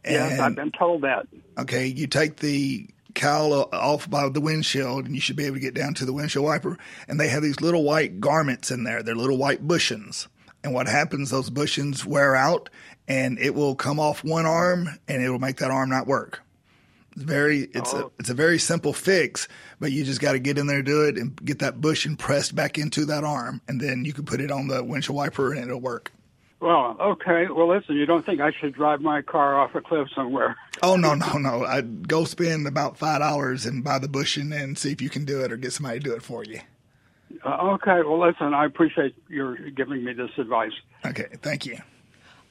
And, 0.05 0.15
yes, 0.15 0.39
I've 0.39 0.55
been 0.55 0.71
told 0.71 1.01
that. 1.01 1.27
Okay, 1.57 1.87
you 1.87 2.07
take 2.07 2.37
the 2.37 2.87
cowl 3.13 3.69
off 3.71 4.09
by 4.09 4.27
the 4.29 4.41
windshield 4.41 5.05
and 5.05 5.15
you 5.15 5.21
should 5.21 5.35
be 5.35 5.45
able 5.45 5.55
to 5.55 5.61
get 5.61 5.73
down 5.73 5.93
to 5.95 6.05
the 6.05 6.13
windshield 6.13 6.45
wiper. 6.45 6.77
And 7.07 7.19
they 7.19 7.29
have 7.29 7.43
these 7.43 7.61
little 7.61 7.83
white 7.83 8.19
garments 8.19 8.71
in 8.71 8.83
there. 8.83 9.03
They're 9.03 9.15
little 9.15 9.37
white 9.37 9.67
bushings. 9.67 10.27
And 10.63 10.73
what 10.73 10.87
happens, 10.87 11.29
those 11.29 11.49
bushings 11.49 12.05
wear 12.05 12.35
out 12.35 12.69
and 13.07 13.37
it 13.37 13.53
will 13.53 13.75
come 13.75 13.99
off 13.99 14.23
one 14.23 14.45
arm 14.45 14.89
and 15.07 15.21
it 15.21 15.29
will 15.29 15.39
make 15.39 15.57
that 15.57 15.71
arm 15.71 15.89
not 15.89 16.07
work. 16.07 16.41
It's 17.15 17.23
very 17.23 17.69
it's 17.73 17.93
oh. 17.93 17.97
a 17.97 18.11
it's 18.19 18.29
a 18.29 18.33
very 18.33 18.59
simple 18.59 18.93
fix, 18.93 19.47
but 19.79 19.91
you 19.91 20.03
just 20.03 20.21
got 20.21 20.33
to 20.33 20.39
get 20.39 20.57
in 20.57 20.67
there, 20.67 20.81
do 20.81 21.03
it, 21.03 21.17
and 21.17 21.35
get 21.43 21.59
that 21.59 21.81
bushing 21.81 22.15
pressed 22.15 22.55
back 22.55 22.77
into 22.77 23.05
that 23.05 23.23
arm, 23.23 23.61
and 23.67 23.79
then 23.79 24.05
you 24.05 24.13
can 24.13 24.25
put 24.25 24.41
it 24.41 24.51
on 24.51 24.67
the 24.67 24.83
windshield 24.83 25.15
wiper 25.15 25.53
and 25.53 25.63
it'll 25.65 25.79
work. 25.79 26.11
Well, 26.59 26.95
okay. 26.99 27.47
Well, 27.53 27.67
listen, 27.67 27.97
you 27.97 28.05
don't 28.05 28.25
think 28.25 28.39
I 28.39 28.51
should 28.51 28.73
drive 28.73 29.01
my 29.01 29.21
car 29.21 29.59
off 29.59 29.75
a 29.75 29.81
cliff 29.81 30.07
somewhere? 30.15 30.55
Oh 30.81 30.95
no, 30.95 31.13
no, 31.13 31.33
no! 31.33 31.65
I'd 31.65 32.07
go 32.07 32.23
spend 32.23 32.67
about 32.67 32.97
five 32.97 33.19
dollars 33.19 33.65
and 33.65 33.83
buy 33.83 33.99
the 33.99 34.07
bushing 34.07 34.51
and 34.53 34.77
see 34.77 34.91
if 34.91 35.01
you 35.01 35.09
can 35.09 35.25
do 35.25 35.41
it, 35.41 35.51
or 35.51 35.57
get 35.57 35.73
somebody 35.73 35.99
to 35.99 36.03
do 36.03 36.13
it 36.13 36.23
for 36.23 36.43
you. 36.43 36.61
Uh, 37.43 37.73
okay. 37.73 38.01
Well, 38.03 38.19
listen, 38.19 38.53
I 38.53 38.65
appreciate 38.65 39.13
your 39.27 39.57
giving 39.71 40.03
me 40.03 40.13
this 40.13 40.31
advice. 40.37 40.71
Okay, 41.05 41.27
thank 41.41 41.65
you. 41.65 41.77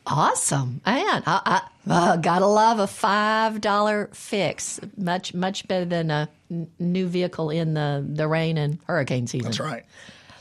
Awesome, 0.07 0.81
man! 0.85 1.23
I, 1.27 1.63
I 1.87 1.91
uh, 1.91 2.17
gotta 2.17 2.47
love 2.47 2.81
a 2.81 2.87
five 2.87 3.61
dollar 3.61 4.11
fix. 4.13 4.81
Much 4.97 5.33
much 5.33 5.67
better 5.69 5.85
than 5.85 6.11
a 6.11 6.29
n- 6.51 6.69
new 6.79 7.07
vehicle 7.07 7.51
in 7.51 7.75
the 7.75 8.05
the 8.07 8.27
rain 8.27 8.59
and 8.59 8.79
hurricane 8.87 9.27
season. 9.27 9.47
That's 9.47 9.61
right. 9.61 9.85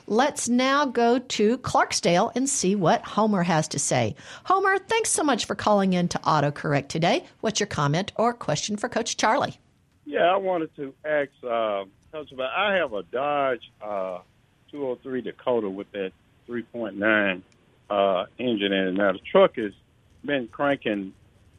Let's 0.07 0.49
now 0.49 0.85
go 0.85 1.19
to 1.19 1.57
Clarksdale 1.59 2.31
and 2.35 2.49
see 2.49 2.75
what 2.75 3.03
Homer 3.03 3.43
has 3.43 3.67
to 3.69 3.79
say. 3.79 4.15
Homer, 4.43 4.77
thanks 4.77 5.09
so 5.09 5.23
much 5.23 5.45
for 5.45 5.55
calling 5.55 5.93
in 5.93 6.09
to 6.09 6.17
AutoCorrect 6.19 6.89
today. 6.89 7.23
What's 7.39 7.59
your 7.59 7.67
comment 7.67 8.11
or 8.17 8.33
question 8.33 8.75
for 8.75 8.89
Coach 8.89 9.15
Charlie? 9.15 9.57
Yeah, 10.05 10.23
I 10.23 10.37
wanted 10.37 10.75
to 10.75 10.93
ask 11.05 11.29
uh, 11.43 11.85
Coach 12.11 12.31
about. 12.31 12.51
I 12.51 12.75
have 12.75 12.93
a 12.93 13.03
Dodge 13.03 13.71
uh, 13.81 14.19
203 14.71 15.21
Dakota 15.21 15.69
with 15.69 15.89
that 15.91 16.11
3.9 16.49 17.41
uh, 17.91 18.25
engine 18.37 18.71
in. 18.71 18.95
Now 18.95 19.11
the 19.11 19.19
truck 19.19 19.57
has 19.57 19.73
been 20.23 20.47
cranking. 20.47 21.13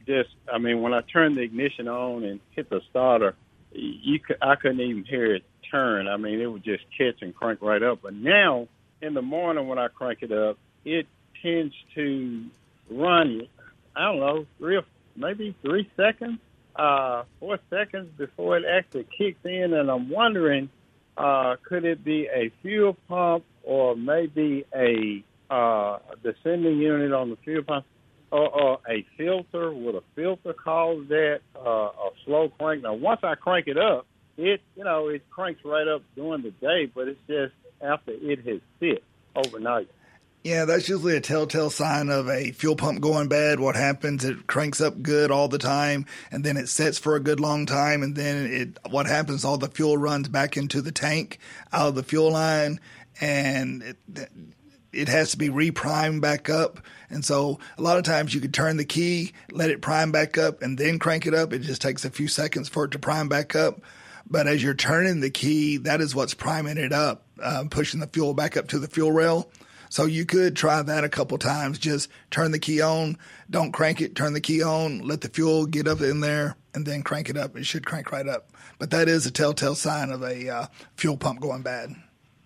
Just, 0.07 0.31
I 0.53 0.59
mean, 0.59 0.81
when 0.81 0.95
I 0.95 1.03
turn 1.03 1.35
the 1.35 1.43
ignition 1.43 1.87
on 1.87 2.25
and 2.25 2.41
hit 2.51 2.71
the 2.71 2.81
starter, 2.91 3.37
you 3.73 4.19
could, 4.19 4.39
I 4.43 4.57
couldn't 4.57 4.81
even 4.81 5.05
hear 5.05 5.35
it 5.35 5.45
turn. 5.71 6.09
I 6.09 6.17
mean, 6.17 6.41
it 6.41 6.47
would 6.47 6.65
just 6.65 6.85
catch 6.97 7.23
and 7.23 7.35
crank 7.35 7.61
right 7.63 7.83
up. 7.83 8.01
But 8.03 8.15
now, 8.15 8.67
in 9.01 9.15
the 9.15 9.23
morning 9.23 9.69
when 9.69 9.79
I 9.79 9.89
crank 9.89 10.19
it 10.23 10.33
up, 10.33 10.59
it 10.85 11.07
tends 11.43 11.75
to 11.95 12.45
run. 12.91 13.47
I 13.95 14.05
don't 14.07 14.21
know, 14.21 14.47
three 14.59 14.81
maybe 15.15 15.55
three 15.63 15.89
seconds, 15.97 16.39
uh, 16.75 17.25
four 17.39 17.59
seconds 17.69 18.09
before 18.17 18.57
it 18.57 18.65
actually 18.65 19.07
kicks 19.17 19.45
in, 19.45 19.75
and 19.75 19.91
I'm 19.91 20.09
wondering, 20.09 20.71
uh, 21.17 21.57
could 21.63 21.85
it 21.85 22.03
be 22.03 22.27
a 22.27 22.51
fuel 22.63 22.97
pump 23.07 23.45
or 23.63 23.95
maybe 23.95 24.65
a 24.75 25.23
uh, 25.51 25.99
descending 26.23 26.79
unit 26.79 27.13
on 27.13 27.31
the 27.31 27.37
fuel 27.37 27.63
pump, 27.63 27.85
or, 28.31 28.49
or 28.49 28.79
a 28.89 29.07
filter. 29.17 29.73
Would 29.73 29.95
a 29.97 30.03
filter 30.15 30.53
cause 30.53 31.07
that 31.09 31.41
uh, 31.57 31.89
a 31.89 32.11
slow 32.25 32.49
crank? 32.49 32.83
Now, 32.83 32.95
once 32.95 33.21
I 33.23 33.35
crank 33.35 33.69
it 33.69 33.79
up, 33.79 34.07
it 34.37 34.61
you 34.77 34.85
know 34.85 35.09
it 35.09 35.29
cranks 35.31 35.61
right 35.65 35.87
up 35.87 36.03
during 36.17 36.43
the 36.43 36.51
day, 36.51 36.87
but 36.87 37.09
it's 37.09 37.21
just 37.29 37.55
after 37.81 38.13
it 38.13 38.47
has 38.47 38.61
sit 38.81 39.05
overnight. 39.35 39.89
Yeah, 40.45 40.65
that's 40.65 40.89
usually 40.89 41.17
a 41.17 41.21
telltale 41.21 41.71
sign 41.71 42.09
of 42.09 42.29
a 42.29 42.51
fuel 42.51 42.75
pump 42.75 43.01
going 43.01 43.29
bad. 43.29 43.61
What 43.61 43.77
happens? 43.77 44.25
It 44.25 44.49
cranks 44.49 44.81
up 44.81 45.01
good 45.01 45.31
all 45.31 45.47
the 45.47 45.59
time, 45.59 46.05
and 46.33 46.43
then 46.43 46.57
it 46.57 46.69
sets 46.69 46.99
for 46.99 47.15
a 47.15 47.21
good 47.21 47.39
long 47.39 47.65
time, 47.65 48.03
and 48.03 48.17
then 48.17 48.47
it. 48.47 48.79
What 48.91 49.07
happens? 49.07 49.45
All 49.45 49.57
the 49.57 49.69
fuel 49.69 49.97
runs 49.97 50.27
back 50.29 50.57
into 50.57 50.83
the 50.83 50.91
tank 50.91 51.39
out 51.73 51.89
of 51.89 51.95
the 51.95 52.03
fuel 52.03 52.33
line, 52.33 52.81
and 53.21 53.83
it, 53.83 53.97
it 54.93 55.09
has 55.09 55.31
to 55.33 55.39
be 55.39 55.49
reprimed 55.49 56.21
back 56.21 56.51
up. 56.51 56.81
And 57.11 57.25
so 57.25 57.59
a 57.79 57.83
lot 57.83 57.99
of 57.99 58.05
times 58.05 58.35
you 58.35 58.41
could 58.41 58.55
turn 58.55 58.77
the 58.77 58.85
key, 58.85 59.33
let 59.51 59.71
it 59.71 59.83
prime 59.83 60.13
back 60.13 60.39
up, 60.39 60.63
and 60.63 60.79
then 60.79 60.99
crank 60.99 61.27
it 61.27 61.35
up. 61.35 61.53
It 61.53 61.61
just 61.61 61.83
takes 61.83 62.05
a 62.05 62.11
few 62.11 62.29
seconds 62.29 62.69
for 62.69 62.85
it 62.85 62.91
to 62.93 62.99
prime 62.99 63.29
back 63.29 63.55
up. 63.57 63.81
But 64.29 64.47
as 64.47 64.63
you're 64.63 64.75
turning 64.75 65.21
the 65.21 65.31
key, 65.31 65.79
that 65.79 66.01
is 66.01 66.15
what's 66.15 66.35
priming 66.35 66.79
it 66.79 66.93
up, 66.93 67.27
uh, 67.43 67.65
pushing 67.71 68.01
the 68.01 68.07
fuel 68.07 68.35
back 68.35 68.57
up 68.57 68.69
to 68.69 68.79
the 68.79 68.89
fuel 68.89 69.13
rail. 69.13 69.51
So 69.91 70.07
you 70.07 70.25
could 70.25 70.57
try 70.57 70.81
that 70.81 71.05
a 71.05 71.09
couple 71.11 71.37
times. 71.37 71.79
Just 71.79 72.09
turn 72.31 72.51
the 72.51 72.59
key 72.59 72.81
on, 72.81 73.19
don't 73.51 73.73
crank 73.73 74.01
it, 74.01 74.17
turn 74.17 74.33
the 74.33 74.41
key 74.41 74.63
on, 74.63 75.01
let 75.01 75.21
the 75.21 75.29
fuel 75.29 75.67
get 75.67 75.87
up 75.87 76.01
in 76.01 76.21
there, 76.21 76.57
and 76.75 76.87
then 76.87 77.03
crank 77.03 77.29
it 77.29 77.37
up. 77.37 77.59
It 77.59 77.67
should 77.67 77.85
crank 77.85 78.11
right 78.11 78.27
up. 78.27 78.51
But 78.79 78.91
that 78.93 79.09
is 79.09 79.27
a 79.27 79.31
telltale 79.31 79.75
sign 79.75 80.11
of 80.11 80.23
a 80.23 80.49
uh, 80.49 80.67
fuel 80.97 81.19
pump 81.19 81.41
going 81.41 81.61
bad. 81.61 81.95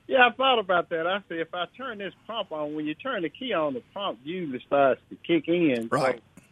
Yeah, 0.08 0.28
I 0.28 0.32
thought 0.32 0.58
about 0.58 0.88
that. 0.90 1.06
I 1.06 1.20
said 1.28 1.38
if 1.38 1.52
I 1.52 1.66
turn 1.76 1.98
this 1.98 2.14
pump 2.26 2.52
on, 2.52 2.74
when 2.74 2.86
you 2.86 2.94
turn 2.94 3.22
the 3.22 3.28
key 3.28 3.52
on, 3.52 3.74
the 3.74 3.82
pump 3.92 4.20
usually 4.24 4.62
starts 4.66 5.00
to 5.10 5.16
kick 5.16 5.48
in. 5.48 5.88
Right. 5.90 6.22
So 6.36 6.42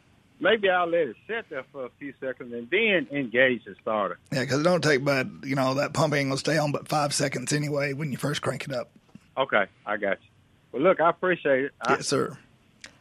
maybe 0.41 0.69
I'll 0.69 0.89
let 0.89 1.09
it 1.09 1.17
sit 1.29 1.49
there 1.51 1.65
for 1.71 1.87
a 1.87 1.91
few 1.99 2.13
seconds 2.21 2.53
and 2.53 2.69
then 2.71 3.07
engage 3.17 3.65
the 3.65 3.77
starter. 3.81 4.19
Yeah, 4.33 4.41
because 4.41 4.61
it 4.61 4.65
don't 4.65 4.83
take 4.83 5.05
but 5.05 5.27
you 5.45 5.55
know 5.55 5.75
that 5.75 5.93
pump 5.93 6.15
ain't 6.15 6.31
gonna 6.31 6.39
stay 6.39 6.59
on 6.59 6.73
but 6.73 6.89
five 6.89 7.15
seconds 7.15 7.53
anyway 7.53 7.93
when 7.93 8.11
you 8.11 8.19
first 8.19 8.43
crank 8.43 8.65
it 8.65 8.73
up. 8.73 8.91
Okay, 9.37 9.67
I 9.87 9.97
got 9.97 10.19
you. 10.23 10.29
Well, 10.73 10.83
look, 10.83 11.01
I 11.01 11.11
appreciate 11.11 11.67
it. 11.67 11.73
Yes, 11.89 11.99
I, 11.99 12.03
sir. 12.03 12.39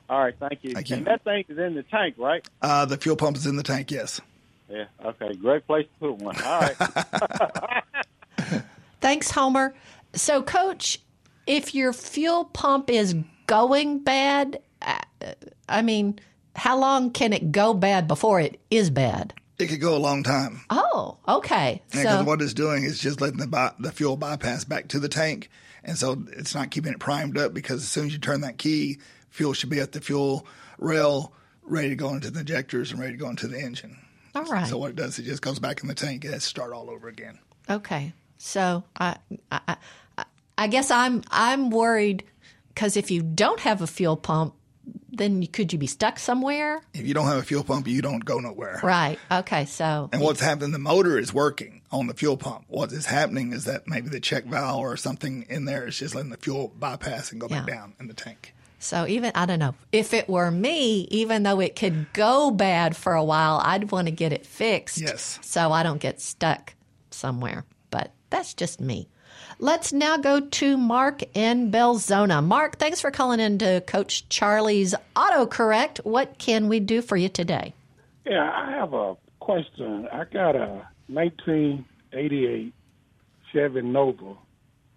All 0.10 0.20
right, 0.20 0.36
thank 0.40 0.64
you. 0.64 0.74
Thank 0.74 0.90
you. 0.90 0.98
And 0.98 1.08
that 1.08 1.24
thing 1.24 1.46
is 1.48 1.58
in 1.58 1.74
the 1.74 1.84
tank, 1.84 2.16
right? 2.18 2.48
Uh, 2.62 2.86
the 2.86 2.98
fuel 2.98 3.16
pump 3.16 3.38
is 3.38 3.48
in 3.48 3.56
the 3.56 3.64
tank. 3.64 3.90
Yes. 3.90 4.22
Yeah. 4.70 4.86
Okay. 5.04 5.34
Great 5.36 5.66
place 5.66 5.88
to 5.88 6.00
put 6.00 6.18
one. 6.20 6.40
All 6.42 6.60
right. 6.62 6.76
Thanks, 9.02 9.32
Homer. 9.32 9.74
So, 10.16 10.44
Coach, 10.44 11.00
if 11.48 11.74
your 11.74 11.94
fuel 11.94 12.46
pump 12.46 12.90
is 12.90 13.16
going 13.48 14.00
bad, 14.00 14.62
uh, 14.82 15.00
I 15.68 15.82
mean, 15.82 16.20
how 16.56 16.78
long 16.78 17.12
can 17.12 17.34
it 17.34 17.52
go 17.52 17.74
bad 17.74 18.08
before 18.08 18.40
it 18.40 18.60
is 18.70 18.90
bad? 18.90 19.34
It 19.60 19.68
could 19.68 19.82
go 19.82 19.96
a 19.96 20.00
long 20.00 20.24
time. 20.24 20.62
Oh, 20.70 21.18
okay. 21.28 21.82
Because 21.92 22.20
So 22.20 22.24
what 22.24 22.42
it's 22.42 22.54
doing 22.54 22.84
is 22.84 23.00
just 23.00 23.22
letting 23.22 23.40
the, 23.40 23.48
by, 23.48 23.72
the 23.80 23.92
fuel 23.92 24.18
bypass 24.18 24.64
back 24.64 24.88
to 24.90 25.00
the 25.00 25.10
tank. 25.10 25.50
And 25.84 25.98
so 25.98 26.24
it's 26.34 26.56
not 26.56 26.72
keeping 26.72 26.92
it 26.94 27.00
primed 27.00 27.38
up 27.38 27.54
because 27.54 27.82
as 27.82 27.90
soon 27.90 28.08
as 28.08 28.14
you 28.14 28.20
turn 28.20 28.42
that 28.42 28.58
key, 28.58 29.00
fuel 29.30 29.54
should 29.54 29.70
be 29.70 29.80
at 29.80 29.92
the 29.92 30.02
fuel 30.02 30.48
rail, 30.80 31.34
ready 31.64 31.90
to 31.90 31.96
go 31.96 32.10
into 32.10 32.32
the 32.32 32.42
injectors 32.42 32.92
and 32.92 33.00
ready 33.00 33.14
to 33.14 33.18
go 33.18 33.30
into 33.30 33.48
the 33.48 33.60
engine. 33.60 33.98
all 34.36 34.44
right. 34.46 34.68
So 34.68 34.78
what 34.78 34.92
it 34.92 34.96
does, 34.96 35.20
is 35.20 35.26
it 35.26 35.30
just 35.30 35.42
goes 35.42 35.60
back 35.60 35.82
in 35.82 35.88
the 35.88 35.96
tank 35.96 36.24
and 36.24 36.32
it 36.32 36.36
has 36.36 36.44
to 36.44 36.50
start 36.50 36.74
all 36.74 36.90
over 36.90 37.08
again. 37.08 37.40
Okay. 37.70 38.14
So 38.38 38.84
I, 38.98 39.18
I, 39.52 39.78
I, 40.58 40.68
guess 40.68 40.92
I'm 40.92 41.24
I'm 41.30 41.70
worried 41.70 42.24
because 42.70 42.98
if 42.98 43.12
you 43.12 43.22
don't 43.22 43.60
have 43.62 43.82
a 43.82 43.88
fuel 43.88 44.18
pump, 44.18 44.56
then 45.12 45.42
you, 45.42 45.48
could 45.48 45.72
you 45.72 45.80
be 45.80 45.88
stuck 45.88 46.18
somewhere? 46.20 46.82
If 46.94 47.06
you 47.06 47.14
don't 47.14 47.28
have 47.28 47.38
a 47.38 47.44
fuel 47.44 47.64
pump, 47.64 47.88
you 47.88 48.02
don't 48.02 48.24
go 48.26 48.40
nowhere. 48.40 48.80
Right. 48.84 49.20
Okay. 49.32 49.66
So 49.66 50.10
And 50.12 50.22
what's 50.22 50.42
happening, 50.42 50.72
the 50.72 50.80
motor 50.80 51.18
is 51.20 51.34
working 51.34 51.82
on 51.92 52.08
the 52.08 52.14
fuel 52.16 52.38
pump. 52.38 52.66
What 52.68 52.92
is 52.92 53.06
happening 53.06 53.54
is 53.54 53.66
that 53.66 53.88
maybe 53.88 54.10
the 54.10 54.20
check 54.20 54.46
valve 54.46 54.80
or 54.82 54.98
something 54.98 55.46
in 55.50 55.66
there 55.66 55.88
is 55.88 55.98
just 55.98 56.16
letting 56.16 56.32
the 56.32 56.38
fuel 56.38 56.74
bypass 56.80 57.32
and 57.32 57.40
go 57.40 57.48
back 57.48 57.68
down 57.68 57.94
in 58.00 58.08
the 58.08 58.14
tank. 58.16 58.56
so 58.80 59.06
even 59.08 59.32
I 59.36 59.46
don't 59.46 59.60
know 59.60 59.76
if 59.92 60.14
it 60.14 60.28
were 60.28 60.50
me, 60.50 61.08
even 61.12 61.44
though 61.44 61.60
it 61.60 61.76
could 61.76 62.12
go 62.14 62.50
bad 62.50 62.96
for 62.98 63.14
a 63.14 63.24
while, 63.24 63.62
I'd 63.64 63.92
want 63.92 64.08
to 64.08 64.12
get 64.12 64.34
it 64.34 64.46
fixed. 64.46 64.98
Yes. 65.00 65.38
So 65.44 65.72
I 65.72 65.84
don't 65.84 66.02
get 66.02 66.20
stuck 66.20 66.74
somewhere. 67.12 67.66
But 67.92 68.12
that's 68.32 68.56
just 68.56 68.82
me. 68.82 69.08
Let's 69.64 69.94
now 69.94 70.18
go 70.18 70.42
to 70.42 70.76
Mark 70.76 71.24
in 71.34 71.72
Belzoni. 71.72 72.44
Mark, 72.44 72.80
thanks 72.80 73.00
for 73.00 73.12
calling 73.12 73.40
in 73.40 73.60
to 73.60 73.80
Coach 73.88 74.28
Charlie's 74.28 74.94
AutoCorrect. 75.16 76.04
What 76.04 76.38
can 76.38 76.68
we 76.68 76.82
do 76.82 77.02
for 77.02 77.16
you 77.16 77.30
today? 77.30 77.74
Yeah, 78.26 78.52
I 78.54 78.72
have 78.72 78.94
a 78.94 79.16
question. 79.40 80.10
I 80.12 80.26
got 80.26 80.58
a 80.58 80.86
1988 81.08 82.74
Chevy 83.54 83.82
Nova. 83.84 84.36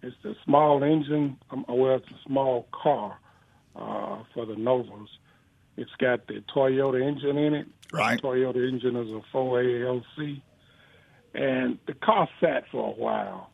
It's 0.03 0.17
a 0.25 0.33
small 0.43 0.83
engine. 0.83 1.37
Um, 1.49 1.63
well, 1.69 1.95
it's 1.95 2.11
a 2.11 2.27
small 2.27 2.67
car 2.73 3.17
uh, 3.73 4.23
for 4.33 4.45
the 4.45 4.57
Novas. 4.57 5.07
It's 5.77 5.95
got 5.97 6.27
the 6.27 6.43
Toyota 6.53 7.01
engine 7.01 7.37
in 7.37 7.53
it. 7.53 7.67
Right. 7.93 8.21
Toyota 8.21 8.67
engine 8.67 8.97
is 8.97 9.07
a 9.11 9.21
4ALC. 9.33 10.41
And 11.33 11.79
the 11.87 11.93
car 11.93 12.27
sat 12.41 12.65
for 12.69 12.89
a 12.89 12.91
while. 12.91 13.49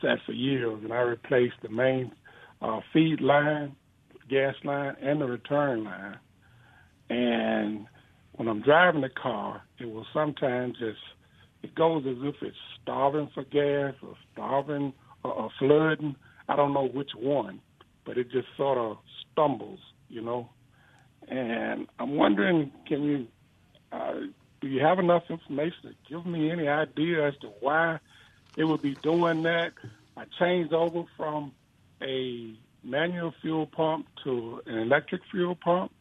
Sat 0.00 0.18
for 0.24 0.32
years, 0.32 0.78
and 0.82 0.92
I 0.92 1.00
replaced 1.00 1.56
the 1.62 1.68
main 1.68 2.12
uh, 2.62 2.80
feed 2.92 3.20
line, 3.20 3.74
gas 4.28 4.54
line, 4.64 4.94
and 5.02 5.20
the 5.20 5.26
return 5.26 5.84
line. 5.84 6.18
And 7.10 7.86
when 8.32 8.48
I'm 8.48 8.62
driving 8.62 9.00
the 9.00 9.08
car, 9.08 9.62
it 9.78 9.86
will 9.86 10.06
sometimes 10.12 10.78
just 10.78 10.98
it 11.62 11.74
goes 11.74 12.04
as 12.08 12.16
if 12.20 12.36
it's 12.42 12.56
starving 12.82 13.30
for 13.34 13.44
gas 13.44 13.94
or 14.02 14.14
starving 14.32 14.92
or, 15.24 15.32
or 15.32 15.50
flooding. 15.58 16.16
I 16.48 16.56
don't 16.56 16.72
know 16.72 16.88
which 16.88 17.10
one, 17.16 17.60
but 18.04 18.18
it 18.18 18.30
just 18.30 18.48
sort 18.56 18.78
of 18.78 18.98
stumbles, 19.32 19.80
you 20.08 20.22
know. 20.22 20.48
And 21.28 21.86
I'm 21.98 22.16
wondering, 22.16 22.70
can 22.86 23.02
you 23.02 23.26
uh, 23.92 24.14
do 24.60 24.68
you 24.68 24.82
have 24.82 24.98
enough 24.98 25.22
information 25.28 25.78
to 25.84 25.94
give 26.08 26.26
me 26.26 26.50
any 26.50 26.68
idea 26.68 27.26
as 27.26 27.34
to 27.40 27.48
why 27.60 27.98
it 28.56 28.64
would 28.64 28.82
be 28.82 28.94
doing 29.02 29.42
that? 29.42 29.72
I 30.16 30.24
changed 30.38 30.72
over 30.72 31.04
from 31.16 31.52
a 32.02 32.54
manual 32.82 33.34
fuel 33.42 33.66
pump 33.66 34.06
to 34.24 34.62
an 34.66 34.78
electric 34.78 35.22
fuel 35.30 35.54
pump 35.54 35.92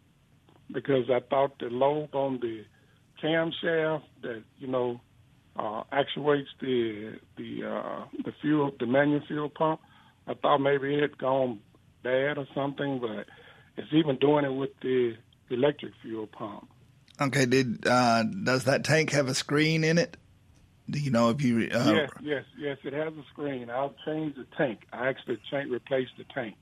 because 0.72 1.10
I 1.10 1.20
thought 1.20 1.60
the 1.60 1.66
lobe 1.66 2.16
on 2.16 2.40
the 2.40 2.66
camshaft 3.22 4.04
that 4.22 4.44
you 4.58 4.68
know 4.68 5.02
uh, 5.58 5.84
actuates 5.92 6.50
the 6.62 7.20
the 7.38 7.66
uh, 7.66 8.06
the 8.24 8.34
fuel 8.42 8.72
the 8.80 8.86
manual 8.86 9.22
fuel 9.28 9.50
pump. 9.50 9.82
I 10.28 10.34
thought 10.34 10.60
maybe 10.60 10.96
it 10.96 11.02
had 11.02 11.18
gone 11.18 11.60
bad 12.04 12.38
or 12.38 12.48
something, 12.56 13.00
but 13.00 13.26
it's 13.78 13.94
even 13.94 14.18
doing 14.18 14.46
it 14.46 14.54
with 14.54 14.72
the 14.82 15.16
electric 15.50 15.94
fuel 16.02 16.28
pump. 16.28 16.70
Okay, 17.22 17.46
did 17.46 17.88
uh, 17.88 18.24
does 18.24 18.66
that 18.66 18.84
tank 18.84 19.12
have 19.12 19.28
a 19.28 19.36
screen 19.36 19.84
in 19.84 19.98
it? 19.98 20.18
Do 20.90 21.00
you 21.00 21.12
know 21.12 21.30
if 21.30 21.42
you? 21.42 21.70
Uh, 21.72 21.92
yes, 21.94 22.10
yes, 22.22 22.46
yes. 22.58 22.78
It 22.84 22.94
has 22.94 23.14
a 23.14 23.24
screen. 23.32 23.70
I'll 23.70 23.96
change 24.06 24.36
the 24.36 24.46
tank. 24.56 24.82
I 24.94 25.08
actually 25.08 25.40
change 25.50 25.72
replace 25.72 26.10
the 26.18 26.26
tank. 26.34 26.56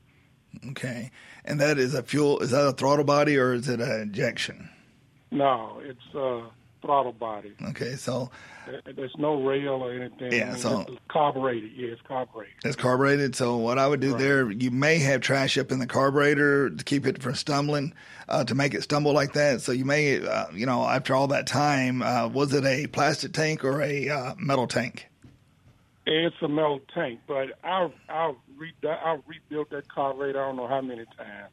Okay, 0.69 1.11
and 1.43 1.59
that 1.59 1.77
is 1.77 1.93
a 1.93 2.03
fuel. 2.03 2.39
Is 2.39 2.51
that 2.51 2.65
a 2.65 2.71
throttle 2.71 3.05
body 3.05 3.37
or 3.37 3.53
is 3.53 3.67
it 3.67 3.81
an 3.81 4.01
injection? 4.01 4.69
No, 5.31 5.81
it's 5.83 6.15
uh, 6.15 6.41
throttle 6.83 7.13
body. 7.13 7.53
Okay, 7.69 7.95
so 7.95 8.29
There's 8.95 9.15
no 9.17 9.43
rail 9.43 9.73
or 9.83 9.91
anything. 9.91 10.31
Yeah, 10.33 10.49
I 10.49 10.51
mean, 10.51 10.57
so- 10.57 10.81
it's 10.87 10.97
carbureted. 11.09 11.71
Yeah, 11.75 11.87
it's 11.89 12.01
carbureted. 12.01 12.53
it's 12.63 12.75
carbureted. 12.75 13.35
So 13.35 13.57
what 13.57 13.79
I 13.79 13.87
would 13.87 13.99
do 13.99 14.11
Right. 14.11 14.19
there, 14.21 14.51
you 14.51 14.69
may 14.71 14.99
have 14.99 15.21
trash 15.21 15.57
up 15.57 15.71
in 15.71 15.79
the 15.79 15.87
carburetor 15.87 16.69
to 16.69 16.83
keep 16.83 17.05
it 17.07 17.21
from 17.21 17.35
stumbling, 17.35 17.93
uh, 18.29 18.43
to 18.45 18.55
make 18.55 18.73
it 18.73 18.83
stumble 18.83 19.13
like 19.13 19.33
that. 19.33 19.61
So 19.61 19.71
you 19.71 19.85
may, 19.85 20.25
uh, 20.25 20.45
you 20.53 20.65
know, 20.65 20.83
after 20.87 21.15
all 21.15 21.27
that 21.27 21.47
time, 21.47 22.01
uh, 22.01 22.27
was 22.27 22.53
it 22.53 22.63
a 22.65 22.87
plastic 22.87 23.33
tank 23.33 23.63
or 23.65 23.81
a 23.81 24.09
uh, 24.09 24.35
metal 24.37 24.67
tank? 24.67 25.07
It's 26.05 26.35
a 26.41 26.47
metal 26.49 26.81
tank, 26.93 27.21
but 27.27 27.47
I'll 27.63 27.93
I'll 28.09 28.37
re- 28.57 28.73
I'll 29.05 29.23
rebuild 29.25 29.69
that 29.71 29.87
carburetor. 29.87 30.41
I 30.41 30.47
don't 30.47 30.57
know 30.57 30.67
how 30.67 30.81
many 30.81 31.05
times. 31.17 31.51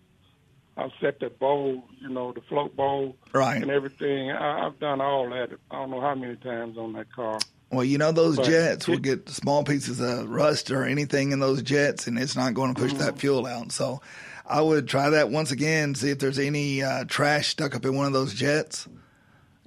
I've 0.81 0.93
set 1.01 1.21
the 1.21 1.29
bowl, 1.29 1.85
you 2.01 2.09
know, 2.09 2.33
the 2.33 2.41
float 2.43 2.75
bowl, 2.75 3.17
Right. 3.35 3.61
and 3.63 3.71
everything. 3.71 4.31
I, 4.31 4.67
I've 4.67 4.79
done 4.81 5.01
all 5.01 5.29
that. 5.31 5.51
I 5.71 5.75
don't 5.77 5.91
know 5.91 6.01
how 6.01 6.15
many 6.15 6.37
times 6.37 6.79
on 6.79 6.95
that 6.95 7.13
car. 7.13 7.39
Well, 7.71 7.85
you 7.85 7.99
know 7.99 8.11
those 8.13 8.37
But 8.37 8.47
jets 8.47 8.89
will 8.89 8.99
get 8.99 9.29
small 9.29 9.63
pieces 9.63 10.01
of 10.01 10.29
rust 10.29 10.71
or 10.71 10.85
anything 10.85 11.33
in 11.33 11.39
those 11.39 11.63
jets, 11.63 12.07
and 12.07 12.19
it's 12.19 12.35
not 12.35 12.55
going 12.55 12.75
to 12.75 12.81
push 12.81 12.93
Mm-hmm. 12.93 13.03
that 13.03 13.19
fuel 13.19 13.47
out. 13.47 13.73
So, 13.73 14.01
I 14.47 14.61
would 14.63 14.89
try 14.89 15.11
that 15.11 15.31
once 15.31 15.53
again, 15.53 15.95
see 15.95 16.11
if 16.11 16.19
there's 16.19 16.39
any 16.39 16.83
uh, 16.83 17.05
trash 17.05 17.49
stuck 17.49 17.77
up 17.77 17.85
in 17.85 17.95
one 17.95 18.07
of 18.07 18.13
those 18.13 18.35
jets. 18.35 18.89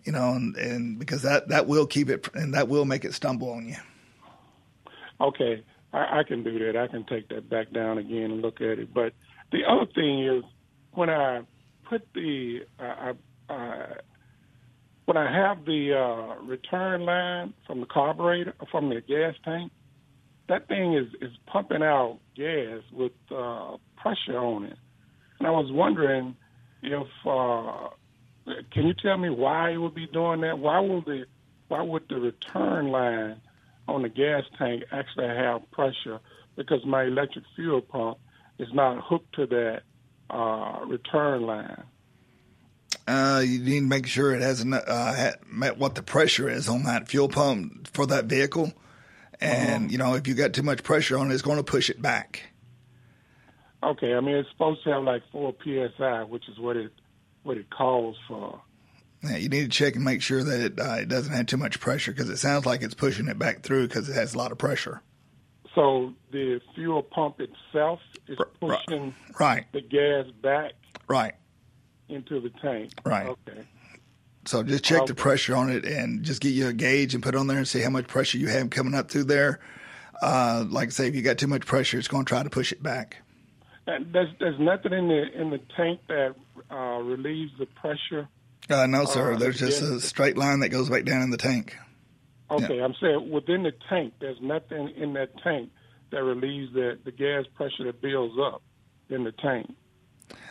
You 0.04 0.12
know, 0.12 0.32
and, 0.34 0.56
and 0.58 1.00
because 1.00 1.22
that 1.22 1.48
that 1.50 1.68
will 1.68 1.88
keep 1.88 2.10
it 2.10 2.28
and 2.34 2.56
that 2.56 2.68
will 2.68 2.84
make 2.84 3.06
it 3.06 3.14
stumble 3.14 3.52
on 3.52 3.66
you. 3.70 3.78
Okay, 5.22 5.64
I, 5.94 6.20
I 6.20 6.24
can 6.24 6.44
do 6.44 6.60
that. 6.60 6.76
I 6.78 6.88
can 6.88 7.06
take 7.06 7.30
that 7.30 7.50
back 7.50 7.72
down 7.72 7.98
again 7.98 8.32
and 8.32 8.42
look 8.42 8.60
at 8.60 8.80
it. 8.80 8.94
But 8.94 9.14
the 9.52 9.64
other 9.66 9.86
thing 9.86 10.26
is 10.26 10.44
when 10.96 11.10
I 11.10 11.42
put 11.90 12.08
the 12.14 12.62
uh, 12.80 13.14
I, 13.50 13.54
uh, 13.54 13.94
when 15.06 15.18
I 15.18 15.32
have 15.32 15.66
the 15.66 15.94
uh, 15.94 16.44
return 16.44 17.02
line 17.02 17.54
from 17.68 17.82
the 17.82 17.86
carburetor 17.86 18.54
from 18.72 18.90
the 18.90 19.02
gas 19.02 19.36
tank, 19.44 19.72
that 20.48 20.68
thing 20.68 20.94
is 20.94 21.08
is 21.22 21.32
pumping 21.46 21.84
out 21.84 22.20
gas 22.36 22.82
with 22.92 23.12
uh, 23.32 23.78
pressure 23.98 24.38
on 24.38 24.66
it. 24.66 24.78
And 25.40 25.48
I 25.48 25.52
was 25.52 25.72
wondering 25.72 26.36
if 26.82 27.08
uh, 27.26 27.90
can 28.72 28.88
you 28.88 28.94
tell 28.94 29.18
me 29.18 29.30
why 29.30 29.72
it 29.72 29.78
would 29.78 29.96
be 29.96 30.08
doing 30.08 30.42
that? 30.42 30.60
Why 30.60 30.80
would 30.80 31.06
the 31.06 31.26
why 31.68 31.82
would 31.82 32.08
the 32.10 32.20
return 32.20 32.88
line 32.88 33.42
on 33.88 34.04
the 34.04 34.10
gas 34.10 34.44
tank 34.58 34.84
actually 34.92 35.28
have 35.28 35.70
pressure? 35.72 36.20
Because 36.56 36.86
my 36.86 37.04
electric 37.04 37.46
fuel 37.56 37.82
pump 37.82 38.20
is 38.60 38.72
not 38.74 39.04
hooked 39.04 39.34
to 39.36 39.48
that 39.48 39.82
uh, 40.30 40.80
return 40.86 41.44
line. 41.44 41.84
Uh, 43.08 43.42
you 43.46 43.60
need 43.60 43.80
to 43.82 43.86
make 43.86 44.08
sure 44.08 44.34
it 44.34 44.42
has 44.42 44.62
enough, 44.62 44.84
uh, 44.88 45.32
met 45.46 45.78
what 45.78 45.96
the 45.96 46.04
pressure 46.04 46.50
is 46.50 46.70
on 46.70 46.84
that 46.84 47.10
fuel 47.10 47.28
pump 47.28 47.88
for 47.94 48.06
that 48.06 48.26
vehicle. 48.26 48.72
And 49.42 49.92
you 49.92 49.98
know, 49.98 50.14
if 50.14 50.28
you 50.28 50.36
got 50.36 50.54
too 50.54 50.64
much 50.64 50.84
pressure 50.84 51.18
on 51.18 51.30
it, 51.30 51.34
it's 51.34 51.42
going 51.42 51.58
to 51.58 51.64
push 51.64 51.90
it 51.90 52.02
back. 52.02 52.44
Okay, 53.84 54.14
I 54.14 54.22
mean 54.22 54.36
it's 54.36 54.50
supposed 54.52 54.84
to 54.86 54.92
have 54.92 55.04
like 55.04 55.24
four 55.32 55.54
psi, 55.62 56.24
which 56.24 56.48
is 56.48 56.58
what 56.58 56.78
it 56.78 56.92
what 57.44 57.58
it 57.58 57.70
calls 57.70 58.16
for. 58.28 58.62
Yeah, 59.22 59.38
you 59.38 59.50
need 59.50 59.64
to 59.64 59.70
check 59.70 59.96
and 59.96 60.04
make 60.04 60.22
sure 60.22 60.44
that 60.44 60.60
it, 60.60 60.80
uh, 60.80 60.96
it 60.96 61.10
doesn't 61.10 61.34
have 61.34 61.46
too 61.46 61.58
much 61.58 61.80
pressure 61.80 62.12
because 62.12 62.30
it 62.30 62.38
sounds 62.38 62.66
like 62.66 62.82
it's 62.82 62.94
pushing 62.94 63.28
it 63.28 63.40
back 63.40 63.62
through 63.62 63.88
because 63.88 64.10
it 64.10 64.14
has 64.14 64.34
a 64.34 64.38
lot 64.38 64.52
of 64.52 64.58
pressure. 64.58 65.02
So 65.76 66.14
the 66.32 66.62
fuel 66.76 67.02
pump 67.02 67.40
itself 67.40 68.00
is 68.28 68.38
pushing 68.60 69.16
Right, 69.40 69.66
the 69.72 69.82
gas 69.82 70.26
back 70.42 70.74
right. 71.08 71.34
into 72.10 72.40
the 72.40 72.50
tank. 72.62 72.92
Right. 73.04 73.28
Okay. 73.28 73.64
So 74.46 74.62
just 74.62 74.84
check 74.84 75.06
the 75.06 75.16
pressure 75.16 75.56
on 75.56 75.72
it 75.72 75.86
and 75.86 76.24
just 76.24 76.42
get 76.42 76.50
you 76.50 76.68
a 76.68 76.74
gauge 76.74 77.14
and 77.14 77.24
put 77.24 77.34
it 77.34 77.38
on 77.38 77.48
there 77.48 77.58
and 77.58 77.68
see 77.68 77.82
how 77.82 77.90
much 77.90 78.08
pressure 78.08 78.38
you 78.38 78.50
have 78.50 78.70
coming 78.70 78.94
up 78.94 79.10
through 79.10 79.24
there. 79.24 79.60
Uh, 80.22 80.66
like 80.70 80.90
I 80.90 80.92
say, 80.92 81.08
if 81.08 81.16
you 81.16 81.22
got 81.22 81.38
too 81.38 81.48
much 81.48 81.66
pressure, 81.66 81.98
it's 81.98 82.08
going 82.08 82.26
to 82.26 82.30
try 82.30 82.44
to 82.44 82.50
push 82.50 82.72
it 82.72 82.84
back. 82.84 83.18
And 83.88 84.14
there's 84.14 84.30
there's 84.40 84.60
nothing 84.60 84.94
in 84.94 85.08
the 85.08 85.42
in 85.42 85.50
the 85.50 85.60
tank 85.76 86.00
that 86.08 86.36
uh, 86.72 87.00
relieves 87.02 87.52
the 87.60 87.66
pressure. 87.66 88.28
Uh, 88.70 88.86
no, 88.86 89.04
sir. 89.06 89.36
There's 89.36 89.60
just 89.60 89.82
a 89.82 90.00
straight 90.00 90.38
line 90.38 90.62
that 90.62 90.70
goes 90.70 90.90
back 90.90 91.04
down 91.04 91.22
in 91.22 91.32
the 91.32 91.38
tank. 91.38 91.76
Okay, 92.54 92.82
I'm 92.82 92.96
saying 93.02 93.30
within 93.32 93.64
the 93.64 93.74
tank, 93.90 94.14
there's 94.20 94.42
nothing 94.42 94.90
in 94.96 95.14
that 95.14 95.30
tank 95.42 95.70
that 96.12 96.24
relieves 96.24 96.74
the 96.74 97.00
the 97.04 97.12
gas 97.12 97.46
pressure 97.56 97.86
that 97.86 98.02
builds 98.02 98.36
up 98.40 98.62
in 99.10 99.24
the 99.24 99.32
tank. 99.32 99.74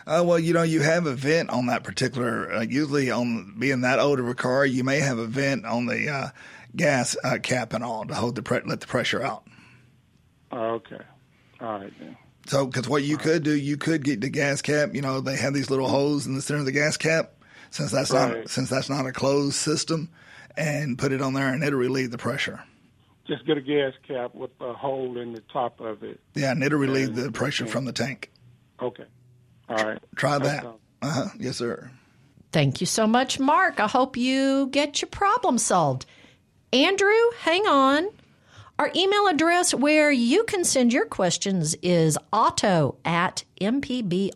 Uh, 0.05 0.23
well, 0.25 0.39
you 0.39 0.53
know, 0.53 0.63
you 0.63 0.81
have 0.81 1.05
a 1.05 1.13
vent 1.13 1.49
on 1.49 1.67
that 1.67 1.83
particular. 1.83 2.51
Uh, 2.51 2.61
usually, 2.61 3.09
on 3.09 3.55
being 3.57 3.81
that 3.81 3.99
old 3.99 4.19
of 4.19 4.27
a 4.27 4.35
car, 4.35 4.65
you 4.65 4.83
may 4.83 4.99
have 4.99 5.17
a 5.17 5.25
vent 5.25 5.65
on 5.65 5.85
the 5.85 6.09
uh, 6.09 6.29
gas 6.75 7.15
uh, 7.23 7.37
cap 7.41 7.73
and 7.73 7.83
all 7.83 8.05
to 8.05 8.13
hold 8.13 8.35
the 8.35 8.43
pre- 8.43 8.61
let 8.65 8.81
the 8.81 8.87
pressure 8.87 9.23
out. 9.23 9.45
Okay. 10.51 11.01
All 11.61 11.79
right 11.79 11.93
then. 11.99 12.17
So, 12.47 12.65
because 12.65 12.89
what 12.89 13.03
you 13.03 13.17
could 13.17 13.43
do, 13.43 13.55
you 13.55 13.77
could 13.77 14.03
get 14.03 14.19
the 14.19 14.29
gas 14.29 14.61
cap. 14.61 14.93
You 14.93 15.01
know, 15.01 15.21
they 15.21 15.37
have 15.37 15.53
these 15.53 15.69
little 15.69 15.87
holes 15.87 16.27
in 16.27 16.35
the 16.35 16.41
center 16.41 16.59
of 16.59 16.65
the 16.65 16.73
gas 16.73 16.97
cap. 16.97 17.35
Since 17.73 17.89
that's 17.89 18.11
Right. 18.11 18.37
not 18.37 18.49
since 18.49 18.69
that's 18.69 18.87
not 18.87 19.07
a 19.07 19.11
closed 19.11 19.55
system, 19.55 20.09
and 20.55 20.95
put 20.95 21.11
it 21.11 21.23
on 21.23 21.33
there, 21.33 21.51
and 21.51 21.63
it'll 21.63 21.79
relieve 21.79 22.11
the 22.11 22.19
pressure. 22.19 22.63
Just 23.25 23.47
get 23.47 23.57
a 23.57 23.61
gas 23.61 23.93
cap 24.07 24.35
with 24.35 24.51
a 24.61 24.73
hole 24.73 25.17
in 25.17 25.33
the 25.33 25.41
top 25.51 25.79
of 25.79 26.03
it. 26.03 26.19
Yeah, 26.35 26.51
and 26.51 26.63
it'll 26.63 26.77
relieve 26.77 27.15
the 27.15 27.31
pressure 27.31 27.65
from 27.65 27.85
the 27.85 27.91
tank. 27.91 28.29
Okay. 28.79 29.05
All 29.69 29.83
right. 29.83 29.97
Try 30.15 30.37
that. 30.37 30.63
Uh 31.01 31.09
huh. 31.09 31.29
Yes, 31.39 31.57
sir. 31.57 31.89
Thank 32.51 32.79
you 32.79 32.85
so 32.85 33.07
much, 33.07 33.39
Mark. 33.39 33.79
I 33.79 33.87
hope 33.87 34.17
you 34.17 34.67
get 34.67 35.01
your 35.01 35.09
problem 35.09 35.57
solved. 35.57 36.05
Andrew, 36.71 37.31
hang 37.39 37.65
on. 37.65 38.07
Our 38.79 38.89
email 38.95 39.27
address 39.27 39.71
where 39.71 40.11
you 40.11 40.45
can 40.45 40.63
send 40.63 40.91
your 40.91 41.05
questions 41.05 41.75
is 41.83 42.17
auto 42.31 42.97
at 43.05 43.43
mpbonline.org. 43.61 44.33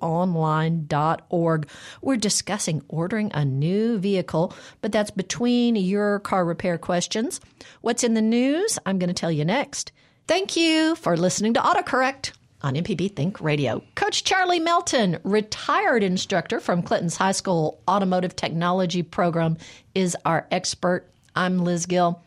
We're 2.03 2.17
discussing 2.17 2.83
ordering 2.87 3.31
a 3.33 3.43
new 3.43 3.97
vehicle, 3.97 4.53
but 4.81 4.91
that's 4.91 5.09
between 5.09 5.75
your 5.75 6.19
car 6.19 6.45
repair 6.45 6.77
questions. 6.77 7.41
What's 7.81 8.03
in 8.03 8.13
the 8.13 8.21
news? 8.21 8.77
I'm 8.85 8.99
going 8.99 9.07
to 9.07 9.13
tell 9.15 9.31
you 9.31 9.43
next. 9.43 9.91
Thank 10.27 10.55
you 10.55 10.93
for 10.95 11.17
listening 11.17 11.55
to 11.55 11.59
AutoCorrect 11.59 12.33
on 12.61 12.75
MPB 12.75 13.15
Think 13.15 13.41
Radio. 13.41 13.81
Coach 13.95 14.23
Charlie 14.23 14.59
Melton, 14.59 15.17
retired 15.23 16.03
instructor 16.03 16.59
from 16.59 16.83
Clinton's 16.83 17.17
High 17.17 17.31
School 17.31 17.81
Automotive 17.87 18.35
Technology 18.35 19.01
Program, 19.01 19.57
is 19.95 20.15
our 20.25 20.45
expert. 20.51 21.09
I'm 21.35 21.63
Liz 21.63 21.87
Gill. 21.87 22.21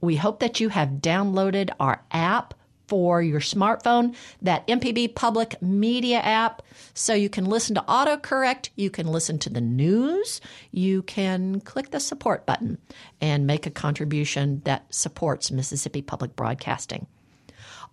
We 0.00 0.16
hope 0.16 0.40
that 0.40 0.60
you 0.60 0.70
have 0.70 1.00
downloaded 1.00 1.70
our 1.78 2.02
app 2.10 2.54
for 2.90 3.22
your 3.22 3.38
smartphone, 3.38 4.16
that 4.42 4.66
MPB 4.66 5.14
Public 5.14 5.62
Media 5.62 6.18
app, 6.18 6.60
so 6.92 7.14
you 7.14 7.28
can 7.30 7.44
listen 7.44 7.76
to 7.76 7.82
autocorrect, 7.82 8.70
you 8.74 8.90
can 8.90 9.06
listen 9.06 9.38
to 9.38 9.48
the 9.48 9.60
news, 9.60 10.40
you 10.72 11.02
can 11.02 11.60
click 11.60 11.92
the 11.92 12.00
support 12.00 12.46
button 12.46 12.78
and 13.20 13.46
make 13.46 13.64
a 13.64 13.70
contribution 13.70 14.60
that 14.64 14.92
supports 14.92 15.52
Mississippi 15.52 16.02
Public 16.02 16.34
Broadcasting. 16.34 17.06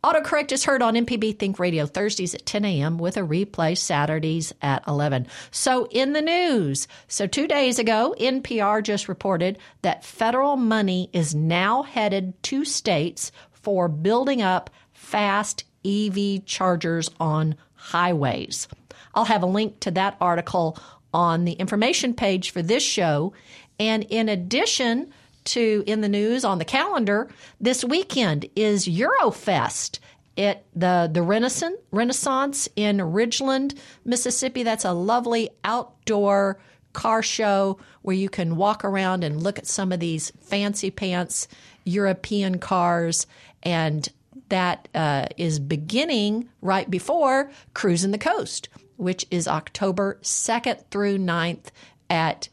Autocorrect 0.04 0.52
is 0.52 0.64
heard 0.64 0.84
on 0.84 0.94
MPB 0.94 1.40
Think 1.40 1.58
Radio 1.58 1.88
Thursdays 1.88 2.36
at 2.36 2.46
10 2.46 2.66
a.m. 2.66 2.98
with 3.00 3.18
a 3.18 3.22
replay 3.22 3.76
Saturdays 3.76 4.54
at 4.62 4.84
11. 4.88 5.26
So, 5.50 5.88
in 5.90 6.14
the 6.14 6.22
news, 6.22 6.88
so 7.08 7.26
two 7.26 7.48
days 7.48 7.80
ago, 7.80 8.14
NPR 8.20 8.84
just 8.84 9.10
reported 9.10 9.58
that 9.82 10.06
federal 10.06 10.56
money 10.56 11.10
is 11.14 11.34
now 11.34 11.82
headed 11.82 12.42
to 12.44 12.64
states 12.64 13.32
for 13.52 13.88
building 13.88 14.42
up 14.42 14.70
fast 14.94 15.64
EV 15.84 16.46
chargers 16.46 17.10
on 17.20 17.56
highways. 17.74 18.68
I'll 19.16 19.26
have 19.26 19.44
a 19.44 19.48
link 19.48 19.80
to 19.82 19.92
that 19.92 20.16
article 20.22 20.78
on 21.12 21.46
the 21.46 21.54
information 21.54 22.14
page 22.14 22.52
for 22.52 22.62
this 22.62 22.84
show. 22.84 23.34
And 23.80 24.04
in 24.04 24.30
addition, 24.30 25.12
to 25.48 25.84
in 25.88 26.02
the 26.02 26.10
news 26.10 26.46
on 26.46 26.60
the 26.60 26.66
calendar 26.66 27.30
this 27.60 27.84
weekend 27.84 28.48
is 28.56 28.88
Eurofest 28.88 30.00
at 30.38 30.66
the 30.76 31.10
the 31.12 31.22
Renaissance 31.22 31.78
Renaissance 31.92 32.70
in 32.76 32.98
Ridgeland, 32.98 33.78
Mississippi. 34.06 34.64
That's 34.64 34.86
a 34.86 34.94
lovely 34.94 35.50
outdoor 35.64 36.60
car 36.94 37.22
show 37.22 37.78
where 38.02 38.16
you 38.16 38.30
can 38.30 38.56
walk 38.56 38.84
around 38.84 39.24
and 39.24 39.42
look 39.44 39.58
at 39.58 39.68
some 39.68 39.92
of 39.92 40.00
these 40.00 40.32
fancy 40.42 40.92
pants 40.92 41.48
European 41.84 42.60
cars 42.60 43.28
and 43.64 44.10
that 44.50 44.88
uh, 44.96 45.26
is 45.38 45.60
beginning 45.60 46.50
right 46.62 46.90
before 46.90 47.52
Cruising 47.74 48.12
the 48.12 48.18
Coast, 48.18 48.70
which 48.96 49.26
is 49.30 49.48
October 49.48 50.18
2nd 50.22 50.86
through 50.90 51.18
9th 51.18 51.66
at 52.10 52.50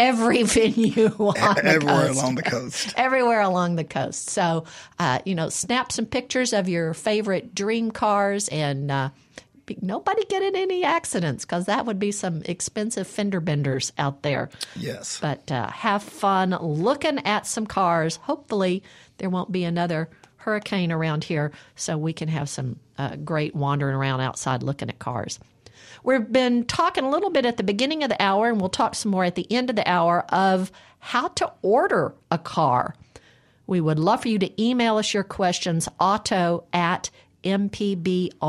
every 0.00 0.42
venue 0.44 1.08
on 1.18 1.34
the 1.34 1.62
Everywhere 1.64 2.06
coast. 2.08 2.20
along 2.20 2.34
the 2.34 2.42
coast. 2.42 2.94
Everywhere 2.96 3.40
along 3.42 3.76
the 3.76 3.84
coast. 3.84 4.30
So, 4.30 4.64
uh, 4.98 5.20
you 5.24 5.34
know, 5.34 5.48
snap 5.48 5.92
some 5.92 6.06
pictures 6.06 6.52
of 6.52 6.68
your 6.68 6.94
favorite 6.94 7.54
dream 7.54 7.90
cars 7.90 8.48
and 8.48 8.90
uh, 8.90 9.10
be- 9.66 9.78
nobody 9.82 10.24
get 10.24 10.42
in 10.42 10.56
any 10.56 10.82
accidents 10.84 11.44
because 11.44 11.66
that 11.66 11.86
would 11.86 11.98
be 11.98 12.10
some 12.10 12.42
expensive 12.46 13.06
fender 13.06 13.40
benders 13.40 13.92
out 13.98 14.22
there. 14.22 14.48
Yes. 14.74 15.18
But 15.20 15.52
uh, 15.52 15.68
have 15.68 16.02
fun 16.02 16.50
looking 16.60 17.18
at 17.26 17.46
some 17.46 17.66
cars. 17.66 18.16
Hopefully, 18.16 18.82
there 19.18 19.30
won't 19.30 19.52
be 19.52 19.64
another 19.64 20.08
hurricane 20.38 20.90
around 20.90 21.22
here 21.24 21.52
so 21.76 21.98
we 21.98 22.14
can 22.14 22.28
have 22.28 22.48
some 22.48 22.80
uh, 22.96 23.14
great 23.16 23.54
wandering 23.54 23.94
around 23.94 24.22
outside 24.22 24.62
looking 24.62 24.88
at 24.88 24.98
cars. 24.98 25.38
We've 26.02 26.30
been 26.30 26.64
talking 26.64 27.04
a 27.04 27.10
little 27.10 27.30
bit 27.30 27.44
at 27.44 27.56
the 27.56 27.62
beginning 27.62 28.02
of 28.02 28.08
the 28.08 28.22
hour, 28.22 28.48
and 28.48 28.60
we'll 28.60 28.70
talk 28.70 28.94
some 28.94 29.10
more 29.12 29.24
at 29.24 29.34
the 29.34 29.50
end 29.50 29.70
of 29.70 29.76
the 29.76 29.88
hour 29.88 30.24
of 30.30 30.72
how 30.98 31.28
to 31.28 31.52
order 31.62 32.14
a 32.30 32.38
car. 32.38 32.94
We 33.66 33.80
would 33.80 33.98
love 33.98 34.22
for 34.22 34.28
you 34.28 34.38
to 34.38 34.62
email 34.62 34.96
us 34.96 35.12
your 35.14 35.24
questions, 35.24 35.88
auto 35.98 36.64
at 36.72 37.10
mpbonline.org. 37.44 38.40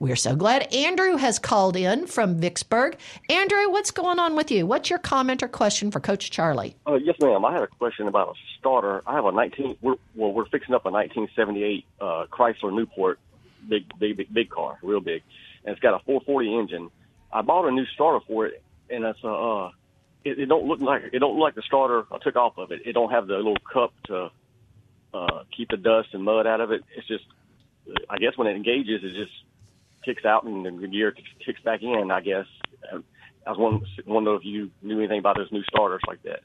We're 0.00 0.16
so 0.16 0.34
glad 0.34 0.74
Andrew 0.74 1.16
has 1.16 1.38
called 1.38 1.76
in 1.76 2.08
from 2.08 2.40
Vicksburg. 2.40 2.98
Andrew, 3.30 3.70
what's 3.70 3.92
going 3.92 4.18
on 4.18 4.34
with 4.34 4.50
you? 4.50 4.66
What's 4.66 4.90
your 4.90 4.98
comment 4.98 5.42
or 5.42 5.48
question 5.48 5.90
for 5.90 6.00
Coach 6.00 6.30
Charlie? 6.30 6.74
Uh, 6.86 6.94
yes, 6.94 7.16
ma'am. 7.20 7.44
I 7.44 7.52
had 7.52 7.62
a 7.62 7.68
question 7.68 8.08
about 8.08 8.30
a 8.30 8.34
starter. 8.58 9.02
I 9.06 9.14
have 9.14 9.24
a 9.24 9.32
19. 9.32 9.76
We're, 9.80 9.94
well, 10.16 10.32
we're 10.32 10.46
fixing 10.46 10.74
up 10.74 10.84
a 10.84 10.90
1978 10.90 11.86
uh, 12.00 12.26
Chrysler 12.30 12.74
Newport, 12.74 13.20
big, 13.68 13.84
big, 13.98 14.16
big, 14.16 14.32
big 14.32 14.50
car, 14.50 14.78
real 14.82 15.00
big, 15.00 15.22
and 15.64 15.72
it's 15.72 15.80
got 15.80 15.94
a 15.94 16.04
440 16.04 16.58
engine. 16.58 16.90
I 17.32 17.42
bought 17.42 17.66
a 17.66 17.72
new 17.72 17.86
starter 17.94 18.24
for 18.26 18.46
it, 18.46 18.62
and 18.90 19.04
it's 19.04 19.22
a. 19.24 19.28
Uh, 19.28 19.70
it, 20.24 20.38
it 20.38 20.46
don't 20.46 20.66
look 20.66 20.80
like 20.80 21.02
it 21.12 21.18
don't 21.18 21.34
look 21.34 21.42
like 21.42 21.54
the 21.54 21.62
starter 21.62 22.04
I 22.10 22.18
took 22.18 22.36
off 22.36 22.56
of 22.56 22.72
it. 22.72 22.80
It 22.86 22.92
don't 22.92 23.10
have 23.10 23.26
the 23.26 23.36
little 23.36 23.56
cup 23.72 23.92
to 24.06 24.30
uh, 25.12 25.42
keep 25.54 25.68
the 25.68 25.76
dust 25.76 26.08
and 26.12 26.24
mud 26.24 26.46
out 26.46 26.60
of 26.60 26.72
it. 26.72 26.82
It's 26.96 27.06
just, 27.06 27.24
I 28.08 28.18
guess 28.18 28.36
when 28.36 28.48
it 28.48 28.56
engages, 28.56 29.02
it 29.02 29.14
just 29.14 29.32
kicks 30.04 30.24
out 30.24 30.44
and 30.44 30.64
the 30.64 30.88
gear 30.88 31.14
kicks 31.44 31.60
back 31.62 31.82
in. 31.82 32.10
I 32.10 32.20
guess. 32.20 32.46
I 33.46 33.50
was 33.50 33.58
wondering, 33.58 33.84
wondering 34.06 34.38
if 34.38 34.44
you 34.44 34.70
knew 34.82 34.98
anything 34.98 35.18
about 35.18 35.36
those 35.36 35.52
new 35.52 35.62
starters 35.64 36.00
like 36.06 36.22
that. 36.22 36.40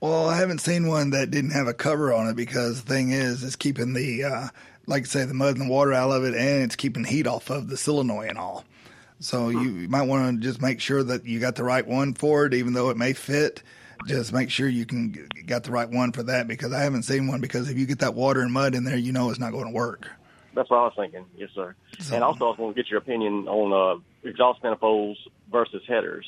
Well, 0.00 0.28
I 0.28 0.36
haven't 0.36 0.60
seen 0.60 0.86
one 0.86 1.10
that 1.10 1.30
didn't 1.30 1.50
have 1.50 1.66
a 1.66 1.74
cover 1.74 2.12
on 2.12 2.28
it 2.28 2.36
because 2.36 2.82
the 2.82 2.92
thing 2.92 3.10
is, 3.10 3.42
it's 3.42 3.56
keeping 3.56 3.94
the, 3.94 4.24
uh, 4.24 4.48
like 4.88 5.02
I 5.02 5.06
say, 5.06 5.24
the 5.24 5.34
mud 5.34 5.56
and 5.56 5.68
the 5.68 5.72
water 5.72 5.92
out 5.92 6.10
of 6.10 6.24
it, 6.24 6.34
and 6.34 6.62
it's 6.64 6.74
keeping 6.74 7.04
heat 7.04 7.26
off 7.26 7.50
of 7.50 7.68
the 7.68 7.76
solenoid 7.76 8.30
and 8.30 8.38
all. 8.38 8.64
So 9.20 9.50
you, 9.50 9.70
you 9.70 9.88
might 9.88 10.08
want 10.08 10.40
to 10.40 10.48
just 10.48 10.62
make 10.62 10.80
sure 10.80 11.02
that 11.02 11.26
you 11.26 11.40
got 11.40 11.56
the 11.56 11.64
right 11.64 11.86
one 11.86 12.14
for 12.14 12.46
it, 12.46 12.54
even 12.54 12.72
though 12.72 12.90
it 12.90 12.96
may 12.96 13.12
fit. 13.12 13.62
Just 14.06 14.32
make 14.32 14.48
sure 14.48 14.68
you 14.68 14.86
can 14.86 15.12
g- 15.12 15.42
got 15.42 15.64
the 15.64 15.72
right 15.72 15.90
one 15.90 16.12
for 16.12 16.22
that 16.22 16.46
because 16.46 16.72
I 16.72 16.82
haven't 16.82 17.02
seen 17.02 17.26
one. 17.26 17.40
Because 17.40 17.68
if 17.68 17.76
you 17.76 17.84
get 17.84 17.98
that 17.98 18.14
water 18.14 18.40
and 18.40 18.52
mud 18.52 18.74
in 18.74 18.84
there, 18.84 18.96
you 18.96 19.12
know 19.12 19.28
it's 19.30 19.40
not 19.40 19.52
going 19.52 19.66
to 19.66 19.72
work. 19.72 20.08
That's 20.54 20.70
what 20.70 20.78
I 20.78 20.84
was 20.84 20.92
thinking. 20.96 21.26
Yes, 21.36 21.50
sir. 21.54 21.74
And 22.12 22.22
also, 22.24 22.46
I 22.46 22.48
was 22.48 22.56
going 22.56 22.74
to 22.74 22.80
get 22.80 22.90
your 22.90 22.98
opinion 22.98 23.48
on 23.48 23.72
uh, 23.72 24.00
exhaust 24.28 24.62
manifolds 24.62 25.18
versus 25.50 25.82
headers. 25.86 26.26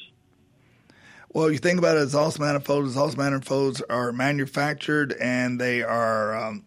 Well, 1.33 1.51
you 1.51 1.59
think 1.59 1.79
about 1.79 1.97
it, 1.97 2.03
exhaust 2.03 2.41
manifolds. 2.41 2.89
Exhaust 2.89 3.17
manifolds 3.17 3.81
are 3.83 4.13
manufactured 4.13 5.13
and 5.13 5.61
they 5.61 5.83
are 5.83 6.35
um, 6.35 6.65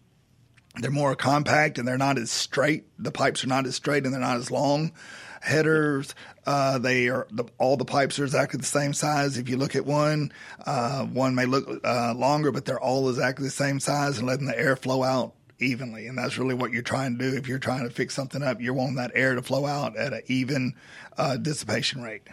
they're 0.76 0.90
more 0.90 1.14
compact 1.14 1.78
and 1.78 1.86
they're 1.86 1.98
not 1.98 2.18
as 2.18 2.30
straight. 2.30 2.84
The 2.98 3.12
pipes 3.12 3.44
are 3.44 3.48
not 3.48 3.66
as 3.66 3.76
straight 3.76 4.04
and 4.04 4.12
they're 4.12 4.20
not 4.20 4.38
as 4.38 4.50
long. 4.50 4.92
Headers, 5.40 6.14
uh, 6.46 6.78
they 6.78 7.08
are 7.08 7.26
the, 7.30 7.44
all 7.58 7.76
the 7.76 7.84
pipes 7.84 8.18
are 8.18 8.24
exactly 8.24 8.58
the 8.58 8.66
same 8.66 8.92
size. 8.92 9.36
If 9.36 9.48
you 9.48 9.56
look 9.56 9.76
at 9.76 9.84
one, 9.84 10.32
uh, 10.66 11.04
one 11.04 11.34
may 11.34 11.44
look 11.44 11.68
uh, 11.84 12.14
longer, 12.14 12.50
but 12.50 12.64
they're 12.64 12.80
all 12.80 13.08
exactly 13.08 13.44
the 13.44 13.50
same 13.50 13.78
size 13.78 14.18
and 14.18 14.26
letting 14.26 14.46
the 14.46 14.58
air 14.58 14.74
flow 14.74 15.02
out 15.02 15.34
evenly. 15.58 16.06
And 16.06 16.18
that's 16.18 16.38
really 16.38 16.54
what 16.54 16.72
you're 16.72 16.82
trying 16.82 17.18
to 17.18 17.30
do. 17.30 17.36
If 17.36 17.46
you're 17.46 17.58
trying 17.58 17.84
to 17.84 17.90
fix 17.90 18.14
something 18.14 18.42
up, 18.42 18.60
you're 18.60 18.74
wanting 18.74 18.96
that 18.96 19.12
air 19.14 19.34
to 19.34 19.42
flow 19.42 19.66
out 19.66 19.96
at 19.96 20.12
an 20.12 20.22
even 20.26 20.74
uh, 21.16 21.36
dissipation 21.36 22.02
rate. 22.02 22.26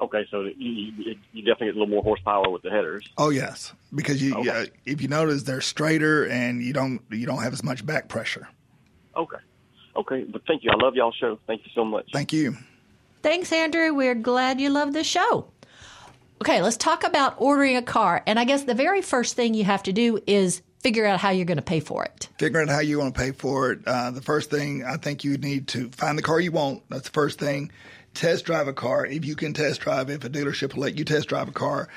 Okay, 0.00 0.24
so 0.30 0.42
you, 0.42 0.54
you, 0.96 1.16
you 1.32 1.42
definitely 1.42 1.66
get 1.68 1.76
a 1.76 1.78
little 1.80 1.86
more 1.88 2.02
horsepower 2.02 2.48
with 2.50 2.62
the 2.62 2.70
headers. 2.70 3.04
Oh 3.18 3.30
yes, 3.30 3.72
because 3.94 4.22
you, 4.22 4.34
Okay. 4.36 4.48
uh, 4.50 4.66
if 4.86 5.02
you 5.02 5.08
notice 5.08 5.42
they're 5.42 5.60
straighter 5.60 6.26
and 6.28 6.62
you 6.62 6.72
don't 6.72 7.00
you 7.10 7.26
don't 7.26 7.42
have 7.42 7.52
as 7.52 7.64
much 7.64 7.84
back 7.84 8.08
pressure. 8.08 8.48
Okay. 9.16 9.38
Okay, 9.96 10.22
but 10.24 10.42
thank 10.46 10.62
you. 10.62 10.70
I 10.70 10.76
love 10.82 10.94
y'all 10.94 11.10
show. 11.12 11.40
Thank 11.48 11.62
you 11.64 11.72
so 11.74 11.84
much. 11.84 12.08
Thank 12.12 12.32
you. 12.32 12.56
Thanks, 13.22 13.52
Andrew. 13.52 13.92
We're 13.92 14.14
glad 14.14 14.60
you 14.60 14.70
love 14.70 14.92
the 14.92 15.02
show. 15.02 15.48
Okay, 16.40 16.62
let's 16.62 16.76
talk 16.76 17.02
about 17.02 17.34
ordering 17.38 17.76
a 17.76 17.82
car. 17.82 18.22
And 18.24 18.38
I 18.38 18.44
guess 18.44 18.62
the 18.62 18.74
very 18.74 19.02
first 19.02 19.34
thing 19.34 19.54
you 19.54 19.64
have 19.64 19.82
to 19.84 19.92
do 19.92 20.20
is 20.28 20.62
figure 20.78 21.04
out 21.04 21.18
how 21.18 21.30
you're 21.30 21.44
going 21.44 21.56
to 21.56 21.62
pay 21.62 21.80
for 21.80 22.04
it. 22.04 22.28
Figuring 22.38 22.68
out 22.68 22.74
how 22.76 22.80
you 22.80 23.00
want 23.00 23.12
to 23.12 23.20
pay 23.20 23.32
for 23.32 23.72
it. 23.72 23.80
Uh, 23.84 24.12
the 24.12 24.22
first 24.22 24.48
thing 24.50 24.84
I 24.84 24.96
think 24.98 25.24
you 25.24 25.36
need 25.36 25.66
to 25.68 25.88
find 25.90 26.16
the 26.16 26.22
car 26.22 26.38
you 26.38 26.52
want. 26.52 26.84
That's 26.88 27.02
the 27.02 27.10
first 27.10 27.40
thing. 27.40 27.72
Test 28.18 28.46
drive 28.46 28.66
a 28.66 28.72
car 28.72 29.06
if 29.06 29.24
you 29.24 29.36
can 29.36 29.52
test 29.52 29.80
drive. 29.80 30.10
If 30.10 30.24
a 30.24 30.28
dealership 30.28 30.74
will 30.74 30.82
let 30.82 30.98
you 30.98 31.04
test 31.04 31.28
drive 31.28 31.46
a 31.46 31.52
car, 31.52 31.88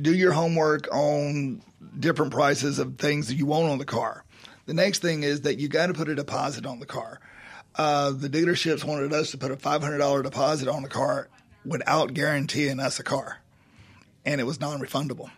do 0.00 0.14
your 0.14 0.32
homework 0.32 0.88
on 0.90 1.60
different 2.00 2.32
prices 2.32 2.78
of 2.78 2.96
things 2.96 3.28
that 3.28 3.34
you 3.34 3.44
want 3.44 3.68
on 3.68 3.76
the 3.76 3.84
car. 3.84 4.24
The 4.64 4.72
next 4.72 5.02
thing 5.02 5.24
is 5.24 5.42
that 5.42 5.58
you 5.58 5.68
got 5.68 5.88
to 5.88 5.92
put 5.92 6.08
a 6.08 6.14
deposit 6.14 6.64
on 6.64 6.80
the 6.80 6.86
car. 6.86 7.20
Uh, 7.74 8.12
the 8.12 8.30
dealerships 8.30 8.82
wanted 8.82 9.12
us 9.12 9.30
to 9.32 9.36
put 9.36 9.50
a 9.50 9.56
$500 9.56 10.22
deposit 10.22 10.68
on 10.68 10.82
the 10.82 10.88
car 10.88 11.28
without 11.66 12.14
guaranteeing 12.14 12.80
us 12.80 12.98
a 12.98 13.02
car, 13.04 13.40
and 14.24 14.40
it 14.40 14.44
was 14.44 14.60
non-refundable. 14.60 15.30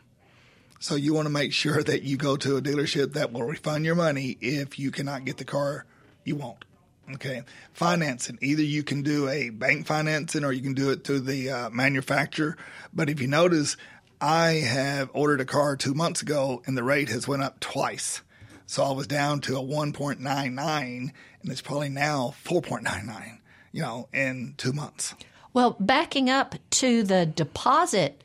So 0.79 0.95
you 0.95 1.13
want 1.13 1.27
to 1.27 1.31
make 1.31 1.53
sure 1.53 1.83
that 1.83 2.05
you 2.05 2.17
go 2.17 2.37
to 2.37 2.57
a 2.57 2.63
dealership 2.63 3.15
that 3.15 3.33
will 3.33 3.43
refund 3.43 3.85
your 3.85 3.97
money 3.97 4.39
if 4.41 4.79
you 4.79 4.93
cannot 4.93 5.25
get 5.25 5.39
the 5.39 5.45
car 5.45 5.87
you 6.25 6.37
want. 6.37 6.67
Okay, 7.15 7.43
financing. 7.73 8.39
Either 8.41 8.63
you 8.63 8.83
can 8.83 9.03
do 9.03 9.29
a 9.29 9.51
bank 9.51 9.87
financing 9.87 10.45
or 10.45 10.53
you 10.53 10.63
can 10.63 10.75
do 10.75 10.91
it 10.91 11.05
through 11.05 11.21
the 11.21 11.51
uh, 11.51 11.71
manufacturer. 11.71 12.57
But 12.93 13.11
if 13.11 13.21
you 13.21 13.27
notice, 13.27 13.77
I 14.21 14.53
have 14.53 15.11
ordered 15.13 15.41
a 15.41 15.45
car 15.45 15.77
two 15.77 15.95
months 15.95 16.23
ago 16.23 16.63
and 16.67 16.77
the 16.77 16.83
rate 16.83 17.09
has 17.09 17.27
went 17.27 17.43
up 17.43 17.59
twice. 17.61 18.23
So 18.67 18.85
I 18.85 18.93
was 18.93 19.07
down 19.07 19.41
to 19.43 19.57
a 19.57 19.63
1.99 19.63 20.21
and 20.21 21.13
it's 21.45 21.61
probably 21.61 21.89
now 21.89 22.35
4.99, 22.45 23.39
you 23.73 23.83
know, 23.83 24.09
in 24.13 24.55
two 24.57 24.73
months. 24.73 25.15
Well, 25.53 25.77
backing 25.81 26.31
up 26.31 26.55
to 26.71 27.03
the 27.03 27.27
deposit, 27.27 28.23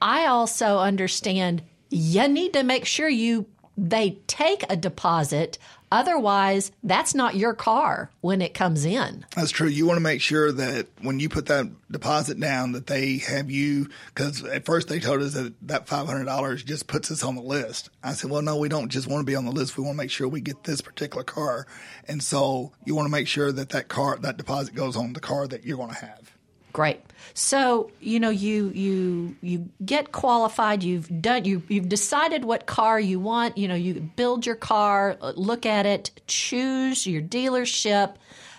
I 0.00 0.26
also 0.26 0.78
understand 0.78 1.62
you 1.90 2.26
need 2.28 2.54
to 2.54 2.62
make 2.62 2.86
sure 2.86 3.08
you 3.08 3.46
they 3.76 4.18
take 4.26 4.64
a 4.70 4.76
deposit 4.76 5.58
otherwise 5.90 6.72
that's 6.82 7.14
not 7.14 7.36
your 7.36 7.52
car 7.52 8.10
when 8.22 8.40
it 8.40 8.54
comes 8.54 8.84
in 8.84 9.24
That's 9.36 9.50
true. 9.50 9.68
You 9.68 9.86
want 9.86 9.96
to 9.96 10.02
make 10.02 10.20
sure 10.20 10.50
that 10.50 10.88
when 11.00 11.20
you 11.20 11.28
put 11.28 11.46
that 11.46 11.66
deposit 11.90 12.40
down, 12.40 12.72
that 12.72 12.86
they 12.86 13.18
have 13.18 13.50
you. 13.50 13.88
Because 14.14 14.42
at 14.44 14.64
first 14.64 14.88
they 14.88 14.98
told 15.00 15.22
us 15.22 15.34
that 15.34 15.54
that 15.68 15.86
five 15.86 16.06
hundred 16.06 16.24
dollars 16.24 16.62
just 16.62 16.86
puts 16.86 17.10
us 17.10 17.22
on 17.22 17.34
the 17.34 17.42
list. 17.42 17.90
I 18.02 18.12
said, 18.14 18.30
well, 18.30 18.42
no, 18.42 18.56
we 18.56 18.68
don't 18.68 18.88
just 18.88 19.06
want 19.06 19.20
to 19.20 19.30
be 19.30 19.36
on 19.36 19.44
the 19.44 19.52
list. 19.52 19.76
We 19.76 19.84
want 19.84 19.94
to 19.94 20.02
make 20.02 20.10
sure 20.10 20.26
we 20.28 20.40
get 20.40 20.64
this 20.64 20.80
particular 20.80 21.24
car, 21.24 21.66
and 22.08 22.22
so 22.22 22.72
you 22.84 22.94
want 22.94 23.06
to 23.06 23.12
make 23.12 23.28
sure 23.28 23.52
that 23.52 23.70
that 23.70 23.88
car, 23.88 24.16
that 24.18 24.36
deposit 24.36 24.74
goes 24.74 24.96
on 24.96 25.12
the 25.12 25.20
car 25.20 25.46
that 25.48 25.64
you're 25.64 25.76
going 25.76 25.90
to 25.90 25.96
have. 25.96 26.31
Great. 26.72 27.00
So 27.34 27.90
you 28.00 28.20
know 28.20 28.30
you 28.30 28.70
you 28.70 29.36
you 29.40 29.68
get 29.84 30.12
qualified. 30.12 30.82
You've 30.82 31.22
done 31.22 31.44
you 31.44 31.62
you've 31.68 31.88
decided 31.88 32.44
what 32.44 32.66
car 32.66 32.98
you 32.98 33.20
want. 33.20 33.56
You 33.56 33.68
know 33.68 33.74
you 33.74 33.94
build 34.16 34.46
your 34.46 34.56
car 34.56 35.16
uh, 35.20 35.32
look 35.36 35.66
at 35.66 35.86
it 35.86 36.10
choose 36.26 37.06
your 37.06 37.22
dealership 37.22 38.14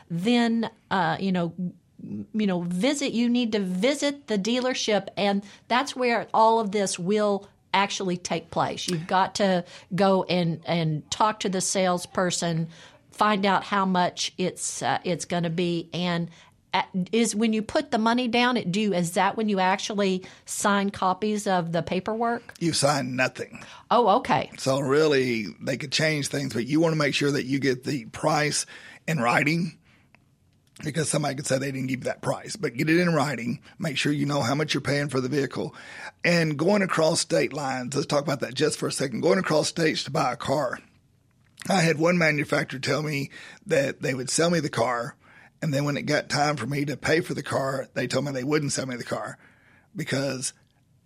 then 0.10 0.70
uh, 0.92 1.18
you 1.20 1.32
know 1.32 1.54
you 2.34 2.48
know 2.48 2.62
visit 2.62 3.14
you 3.14 3.30
need 3.30 3.52
to 3.54 3.60
visit 3.60 4.28
the 4.28 4.38
dealership 4.38 5.08
and 5.16 5.44
that's 5.68 5.96
where 5.96 6.28
all 6.34 6.60
of 6.60 6.72
this 6.72 7.00
will 7.00 7.48
actually 7.74 8.18
take 8.18 8.52
place. 8.52 8.88
You've 8.88 9.08
got 9.08 9.36
to 9.36 9.66
go 9.96 10.24
and 10.24 10.62
and 10.66 11.10
talk 11.10 11.40
to 11.42 11.50
the 11.50 11.62
salesperson 11.62 12.70
find 13.12 13.46
out 13.46 13.64
how 13.64 13.86
much 13.86 14.34
it's 14.38 14.82
uh, 14.82 15.00
it's 15.04 15.26
going 15.26 15.44
to 15.44 15.50
be 15.50 15.90
and 15.94 16.30
is 17.12 17.36
when 17.36 17.54
you 17.54 17.62
put 17.62 17.92
the 17.92 17.98
money 17.98 18.28
down 18.28 18.58
it 18.58 18.72
due, 18.72 18.94
is 18.94 19.12
that 19.12 19.38
when 19.38 19.50
you 19.50 19.60
actually 19.60 20.24
sign 20.46 20.90
copies 20.90 21.48
of 21.48 21.72
the 21.72 21.82
paperwork 21.84 22.54
You 22.60 22.74
sign 22.74 23.16
nothing. 23.16 23.64
oh 23.92 24.08
okay 24.18 24.50
So 24.58 24.80
really, 24.80 25.46
they 25.62 25.78
could 25.78 25.92
change 25.92 26.28
things, 26.28 26.54
but 26.54 26.66
you 26.66 26.80
want 26.80 26.94
to 26.94 27.00
make 27.00 27.14
sure 27.14 27.32
that 27.32 27.46
you 27.46 27.60
get 27.60 27.84
the 27.84 28.06
price 28.06 28.66
in 29.08 29.20
writing 29.20 29.78
because 30.84 31.08
somebody 31.08 31.36
could 31.36 31.46
say 31.46 31.60
they 31.60 31.72
didn't 31.72 31.88
give 31.88 32.00
you 32.00 32.06
that 32.06 32.22
price, 32.22 32.56
but 32.56 32.74
get 32.74 32.90
it 32.90 33.00
in 33.00 33.14
writing. 33.14 33.60
Make 33.78 33.98
sure 33.98 34.12
you 34.12 34.26
know 34.26 34.42
how 34.42 34.56
much 34.56 34.74
you're 34.74 34.82
paying 34.82 35.08
for 35.08 35.22
the 35.22 35.30
vehicle. 35.30 35.76
And 36.24 36.58
going 36.58 36.82
across 36.82 37.20
state 37.20 37.54
lines, 37.54 37.96
let's 37.96 38.08
talk 38.08 38.24
about 38.24 38.40
that 38.40 38.56
just 38.56 38.80
for 38.80 38.88
a 38.88 38.92
second. 38.92 39.22
Going 39.22 39.38
across 39.38 39.68
states 39.68 40.04
to 40.06 40.12
buy 40.12 40.34
a 40.34 40.36
car. 40.36 40.80
I 41.70 41.82
had 41.82 42.00
one 42.00 42.18
manufacturer 42.18 42.80
tell 42.80 43.04
me 43.04 43.30
that 43.68 44.02
they 44.02 44.14
would 44.14 44.30
sell 44.30 44.50
me 44.50 44.60
the 44.60 44.70
car, 44.70 45.16
and 45.64 45.74
then 45.74 45.86
when 45.86 45.96
it 45.96 46.02
got 46.02 46.28
time 46.28 46.58
for 46.58 46.68
me 46.68 46.84
to 46.84 46.98
pay 46.98 47.22
for 47.22 47.34
the 47.34 47.42
car, 47.42 47.88
they 47.94 48.06
told 48.06 48.26
me 48.26 48.34
they 48.34 48.44
wouldn't 48.44 48.74
sell 48.74 48.86
me 48.86 48.98
the 48.98 49.04
car 49.06 49.38
because 49.96 50.52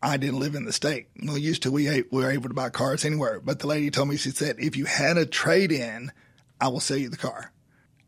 I 0.02 0.18
didn't 0.18 0.40
live 0.40 0.56
in 0.56 0.66
the 0.66 0.74
state. 0.74 1.10
Well, 1.24 1.38
used 1.38 1.62
to 1.62 1.72
we, 1.72 1.88
we 1.88 2.24
were 2.24 2.32
able 2.32 2.50
to 2.50 2.56
buy 2.56 2.72
cars 2.72 3.06
anywhere, 3.06 3.40
but 3.40 3.60
the 3.60 3.68
lady 3.68 3.92
told 3.92 4.10
me 4.10 4.18
she 4.18 4.32
said 4.32 4.56
if 4.58 4.76
you 4.76 4.86
had 4.86 5.16
a 5.16 5.28
trade 5.28 5.72
in, 5.72 6.12
I 6.60 6.70
will 6.70 6.80
sell 6.80 6.98
you 6.98 7.08
the 7.08 7.18
car. 7.18 7.52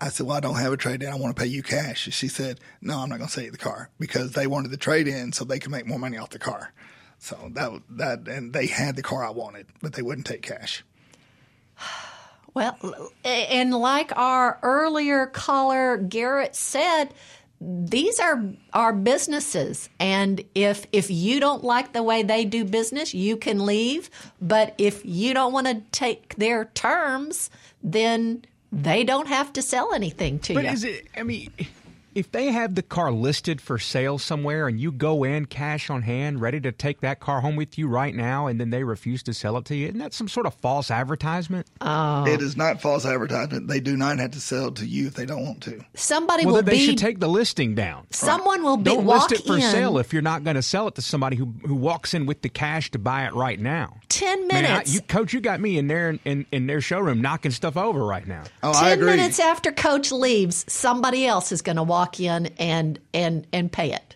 I 0.01 0.09
said, 0.09 0.25
well, 0.25 0.37
I 0.37 0.39
don't 0.39 0.55
have 0.55 0.73
a 0.73 0.77
trade 0.77 1.03
in. 1.03 1.09
I 1.09 1.15
want 1.17 1.35
to 1.35 1.39
pay 1.39 1.47
you 1.47 1.61
cash. 1.61 2.09
She 2.11 2.27
said, 2.27 2.59
no, 2.81 2.97
I'm 2.97 3.09
not 3.09 3.19
going 3.19 3.27
to 3.27 3.31
sell 3.31 3.43
you 3.43 3.51
the 3.51 3.57
car 3.59 3.91
because 3.99 4.31
they 4.31 4.47
wanted 4.47 4.71
the 4.71 4.77
trade 4.77 5.07
in 5.07 5.31
so 5.31 5.45
they 5.45 5.59
could 5.59 5.71
make 5.71 5.85
more 5.85 5.99
money 5.99 6.17
off 6.17 6.31
the 6.31 6.39
car. 6.39 6.73
So 7.19 7.51
that 7.53 7.79
that 7.91 8.27
and 8.27 8.53
they 8.53 8.65
had 8.65 8.95
the 8.95 9.03
car 9.03 9.23
I 9.23 9.29
wanted, 9.29 9.67
but 9.83 9.93
they 9.93 10.01
wouldn't 10.01 10.25
take 10.25 10.41
cash. 10.41 10.83
Well, 12.59 13.11
and 13.23 13.73
like 13.73 14.15
our 14.17 14.59
earlier 14.61 15.25
caller 15.27 15.97
Garrett 15.97 16.55
said, 16.55 17.13
these 17.61 18.19
are 18.19 18.41
our 18.73 18.93
businesses 18.93 19.89
and 19.99 20.41
if 20.55 20.85
if 20.93 21.09
you 21.11 21.39
don't 21.41 21.63
like 21.63 21.91
the 21.93 22.03
way 22.03 22.23
they 22.23 22.45
do 22.45 22.63
business, 22.63 23.13
you 23.13 23.35
can 23.37 23.65
leave, 23.65 24.09
but 24.39 24.75
if 24.77 25.05
you 25.05 25.33
don't 25.33 25.51
want 25.51 25.67
to 25.67 25.81
take 25.91 26.35
their 26.35 26.65
terms, 26.65 27.49
then 27.83 28.43
they 28.71 29.03
don't 29.03 29.27
have 29.27 29.51
to 29.53 29.61
sell 29.61 29.93
anything 29.93 30.39
to 30.39 30.53
But 30.53 30.63
you. 30.65 30.69
is 30.69 30.83
it? 30.83 31.07
I 31.17 31.23
mean, 31.23 31.51
if 32.15 32.31
they 32.31 32.51
have 32.51 32.75
the 32.75 32.81
car 32.81 33.11
listed 33.11 33.61
for 33.61 33.77
sale 33.77 34.17
somewhere 34.17 34.67
and 34.67 34.79
you 34.79 34.91
go 34.91 35.23
in 35.23 35.45
cash 35.45 35.89
on 35.89 36.01
hand, 36.01 36.41
ready 36.41 36.59
to 36.61 36.71
take 36.71 37.01
that 37.01 37.19
car 37.19 37.41
home 37.41 37.55
with 37.55 37.77
you 37.77 37.87
right 37.87 38.13
now, 38.15 38.47
and 38.47 38.59
then 38.59 38.69
they 38.69 38.83
refuse 38.83 39.23
to 39.23 39.33
sell 39.33 39.57
it 39.57 39.65
to 39.65 39.75
you, 39.75 39.87
isn't 39.87 39.99
that 39.99 40.13
some 40.13 40.27
sort 40.27 40.45
of 40.45 40.53
false 40.55 40.91
advertisement? 40.91 41.67
Oh. 41.81 42.25
It 42.25 42.41
is 42.41 42.55
not 42.57 42.81
false 42.81 43.05
advertisement. 43.05 43.67
They 43.67 43.79
do 43.79 43.95
not 43.97 44.19
have 44.19 44.31
to 44.31 44.39
sell 44.41 44.71
to 44.71 44.85
you 44.85 45.07
if 45.07 45.15
they 45.15 45.25
don't 45.25 45.45
want 45.45 45.61
to. 45.63 45.83
Somebody 45.93 46.45
well, 46.45 46.55
will 46.55 46.61
then 46.63 46.73
they 46.73 46.79
be 46.79 46.85
should 46.85 46.97
take 46.97 47.19
the 47.19 47.27
listing 47.27 47.75
down. 47.75 48.07
someone 48.11 48.63
will 48.63 48.77
be 48.77 48.91
Don't 48.91 49.05
walk 49.05 49.29
list 49.29 49.43
it 49.43 49.47
for 49.47 49.55
in 49.55 49.61
sale 49.61 49.97
if 49.97 50.13
you're 50.13 50.21
not 50.21 50.43
going 50.43 50.55
to 50.55 50.61
sell 50.63 50.87
it 50.87 50.95
to 50.95 51.01
somebody 51.01 51.35
who 51.35 51.53
who 51.65 51.75
walks 51.75 52.13
in 52.13 52.25
with 52.25 52.41
the 52.41 52.49
cash 52.49 52.91
to 52.91 52.99
buy 52.99 53.25
it 53.25 53.33
right 53.33 53.59
now. 53.59 53.97
10 54.09 54.47
Man, 54.47 54.65
I- 54.65 54.69
minutes. 54.69 54.93
you, 54.93 55.01
coach, 55.01 55.33
you 55.33 55.39
got 55.41 55.59
me 55.59 55.77
in 55.77 55.87
there 55.87 56.09
in, 56.09 56.19
in, 56.25 56.45
in 56.51 56.67
their 56.67 56.81
showroom 56.81 57.21
knocking 57.21 57.51
stuff 57.51 57.77
over 57.77 58.03
right 58.03 58.27
now. 58.27 58.43
Oh, 58.63 58.73
10 58.73 59.03
minutes 59.05 59.39
after 59.39 59.71
coach 59.71 60.11
leaves, 60.11 60.65
somebody 60.67 61.25
else 61.25 61.51
is 61.51 61.61
going 61.61 61.75
to 61.75 61.83
walk 61.83 61.98
in 62.19 62.47
and 62.57 62.99
and 63.13 63.47
and 63.51 63.71
pay 63.71 63.93
it. 63.93 64.15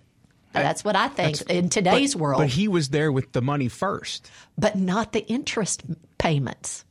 That's 0.53 0.83
what 0.83 0.95
I 0.95 1.07
think 1.07 1.41
in 1.49 1.69
today's 1.69 2.13
but, 2.13 2.21
world. 2.21 2.41
But 2.41 2.49
he 2.49 2.67
was 2.67 2.89
there 2.89 3.11
with 3.11 3.31
the 3.31 3.41
money 3.41 3.67
first. 3.67 4.29
but 4.57 4.75
not 4.75 5.11
the 5.11 5.25
interest 5.27 5.81
payments. 6.19 6.85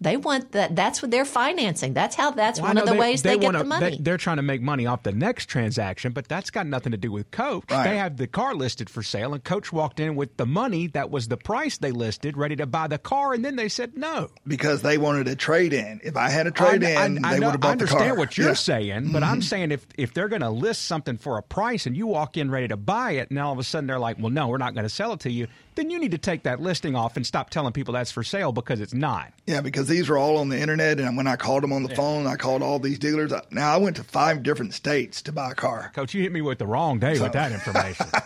They 0.00 0.16
want 0.18 0.52
that. 0.52 0.76
That's 0.76 1.00
what 1.00 1.10
they're 1.10 1.24
financing. 1.24 1.94
That's 1.94 2.14
how. 2.16 2.30
That's 2.32 2.60
Well, 2.60 2.68
one 2.70 2.78
of 2.78 2.84
know 2.86 2.92
the 2.92 2.98
ways 2.98 3.22
they, 3.22 3.38
get 3.38 3.44
wanna- 3.46 3.58
the 3.58 3.64
money. 3.64 3.98
They, 4.00 4.10
are 4.10 4.18
trying 4.18 4.36
to 4.36 4.42
make 4.42 4.60
money 4.60 4.86
off 4.86 5.02
the 5.02 5.12
next 5.12 5.46
transaction, 5.48 6.12
but 6.12 6.28
that's 6.28 6.50
got 6.50 6.66
nothing 6.66 6.92
to 6.92 6.98
do 6.98 7.10
with 7.10 7.30
Coach. 7.30 7.64
Right. 7.70 7.84
They 7.90 7.96
have 7.96 8.18
the 8.18 8.26
car 8.26 8.54
listed 8.54 8.90
for 8.90 9.02
sale, 9.02 9.32
and 9.32 9.42
Coach 9.42 9.72
walked 9.72 9.98
in 9.98 10.14
with 10.14 10.36
the 10.36 10.44
money 10.44 10.88
that 10.88 11.10
was 11.10 11.28
the 11.28 11.38
price 11.38 11.78
they 11.78 11.92
listed, 11.92 12.36
ready 12.36 12.56
to 12.56 12.66
buy 12.66 12.88
the 12.88 12.98
car, 12.98 13.32
and 13.32 13.42
then 13.44 13.56
they 13.56 13.68
said 13.70 13.96
no. 13.96 14.28
Because 14.46 14.82
they 14.82 14.98
wanted 14.98 15.28
a 15.28 15.36
trade 15.36 15.72
in. 15.72 16.00
If 16.04 16.16
I 16.16 16.28
had 16.28 16.46
a 16.46 16.50
trade 16.50 16.82
in, 16.82 17.24
I- 17.24 17.28
I 17.30 17.34
they 17.34 17.40
know- 17.40 17.46
would 17.46 17.52
have 17.52 17.60
bought 17.60 17.68
I 17.68 17.72
understand 17.72 18.18
what 18.18 18.36
you're 18.36 18.48
Yeah. 18.48 18.54
saying, 18.54 19.12
but 19.12 19.22
I'm 19.22 19.40
saying 19.40 19.72
if 19.72 19.86
if 19.96 20.12
they're 20.12 20.28
going 20.28 20.42
to 20.42 20.50
list 20.50 20.84
something 20.84 21.16
for 21.16 21.38
a 21.38 21.42
price 21.42 21.86
and 21.86 21.96
you 21.96 22.06
walk 22.06 22.36
in 22.36 22.50
ready 22.50 22.68
to 22.68 22.76
buy 22.76 23.12
it, 23.12 23.30
and 23.30 23.38
all 23.38 23.52
of 23.52 23.58
a 23.58 23.64
sudden 23.64 23.86
they're 23.86 23.98
like, 23.98 24.18
"Well, 24.20 24.30
no, 24.30 24.48
we're 24.48 24.58
not 24.58 24.74
going 24.74 24.84
to 24.84 24.90
sell 24.90 25.14
it 25.14 25.20
to 25.20 25.30
you," 25.32 25.46
then 25.74 25.88
you 25.90 25.98
need 25.98 26.10
to 26.10 26.18
take 26.18 26.42
that 26.42 26.60
listing 26.60 26.94
off 26.94 27.16
and 27.16 27.26
stop 27.26 27.48
telling 27.50 27.72
people 27.72 27.94
that's 27.94 28.10
for 28.12 28.22
sale 28.22 28.52
because 28.52 28.80
it's 28.80 28.92
not. 28.94 29.32
Yeah, 29.46 29.60
because 29.62 29.85
these 29.86 30.08
were 30.08 30.18
all 30.18 30.36
on 30.38 30.48
the 30.48 30.58
internet, 30.58 31.00
and 31.00 31.16
when 31.16 31.26
I 31.26 31.36
called 31.36 31.62
them 31.62 31.72
on 31.72 31.82
the 31.82 31.94
phone, 31.94 32.26
I 32.26 32.36
called 32.36 32.62
all 32.62 32.78
these 32.78 32.98
dealers. 32.98 33.32
Now 33.50 33.72
I 33.72 33.76
went 33.76 33.96
to 33.96 34.04
five 34.04 34.42
different 34.42 34.74
states 34.74 35.22
to 35.22 35.32
buy 35.32 35.52
a 35.52 35.54
car. 35.54 35.90
Coach, 35.94 36.14
you 36.14 36.22
hit 36.22 36.32
me 36.32 36.42
with 36.42 36.58
the 36.58 36.66
wrong 36.66 36.98
day 36.98 37.18
with 37.20 37.32
that 37.32 37.52
information. 37.52 38.06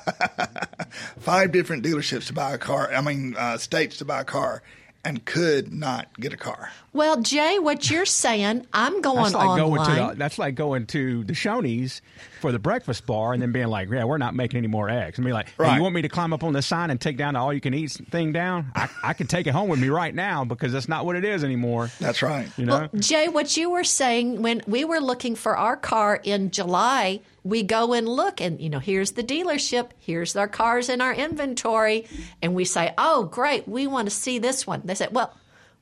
Five 1.20 1.52
different 1.52 1.84
dealerships 1.84 2.26
to 2.26 2.32
buy 2.32 2.52
a 2.52 2.58
car. 2.58 2.92
I 2.92 3.00
mean, 3.00 3.36
uh, 3.36 3.58
states 3.58 3.98
to 3.98 4.04
buy 4.04 4.22
a 4.22 4.24
car, 4.24 4.62
and 5.04 5.24
could 5.24 5.72
not 5.72 6.08
get 6.20 6.32
a 6.32 6.36
car. 6.36 6.70
well, 6.92 7.20
Jay, 7.22 7.58
what 7.58 7.88
you're 7.90 8.04
saying, 8.04 8.66
I'm 8.72 9.00
going 9.00 9.16
That's 9.22 9.34
like 9.34 9.48
online. 9.48 9.58
going 9.58 9.84
to 9.88 9.94
the, 9.94 10.14
that's 10.18 10.38
like 10.38 10.54
going 10.54 10.86
to 10.88 11.24
the 11.24 11.32
Shoney's 11.32 12.02
for 12.40 12.52
the 12.52 12.58
breakfast 12.58 13.06
bar 13.06 13.32
and 13.32 13.40
then 13.40 13.52
being 13.52 13.68
like, 13.68 13.88
"Yeah, 13.90 14.04
we're 14.04 14.18
not 14.18 14.34
making 14.34 14.58
any 14.58 14.66
more 14.66 14.90
eggs." 14.90 15.18
And 15.18 15.24
be 15.26 15.32
like, 15.32 15.46
hey, 15.48 15.52
Right. 15.64 15.76
"You 15.76 15.82
want 15.82 15.94
me 15.94 16.02
to 16.02 16.08
climb 16.08 16.32
up 16.32 16.42
on 16.44 16.52
the 16.52 16.62
sign 16.62 16.90
and 16.90 17.00
take 17.00 17.16
down 17.16 17.34
the 17.34 17.40
all-you-can-eat 17.40 17.92
thing 18.10 18.32
down? 18.32 18.72
I, 18.74 18.88
I 19.02 19.12
can 19.14 19.26
take 19.26 19.46
it 19.46 19.52
home 19.52 19.68
with 19.70 19.78
me 19.80 19.88
right 19.88 20.14
now 20.14 20.44
because 20.44 20.72
that's 20.72 20.88
not 20.88 21.06
what 21.06 21.16
it 21.16 21.24
is 21.24 21.44
anymore." 21.44 21.90
That's 22.00 22.20
right. 22.22 22.48
You 22.58 22.66
know, 22.66 22.88
Well, 22.92 23.00
Jay, 23.00 23.28
what 23.28 23.56
you 23.56 23.70
were 23.70 23.84
saying 23.84 24.42
when 24.42 24.62
we 24.66 24.84
were 24.84 25.00
looking 25.00 25.34
for 25.34 25.56
our 25.56 25.76
car 25.76 26.20
in 26.22 26.50
July, 26.50 27.20
we 27.42 27.62
go 27.62 27.92
and 27.92 28.08
look, 28.08 28.40
and 28.40 28.60
you 28.60 28.68
know, 28.68 28.78
here's 28.78 29.12
the 29.12 29.22
dealership, 29.22 29.90
here's 29.98 30.36
our 30.36 30.48
cars 30.48 30.88
in 30.88 31.00
our 31.00 31.14
inventory, 31.14 32.06
and 32.42 32.54
we 32.54 32.64
say, 32.64 32.92
"Oh, 32.98 33.24
great, 33.24 33.66
we 33.66 33.86
want 33.86 34.08
to 34.08 34.14
see 34.14 34.38
this 34.38 34.66
one." 34.66 34.82
They 34.84 34.94
said, 34.94 35.14
"Well, 35.14 35.34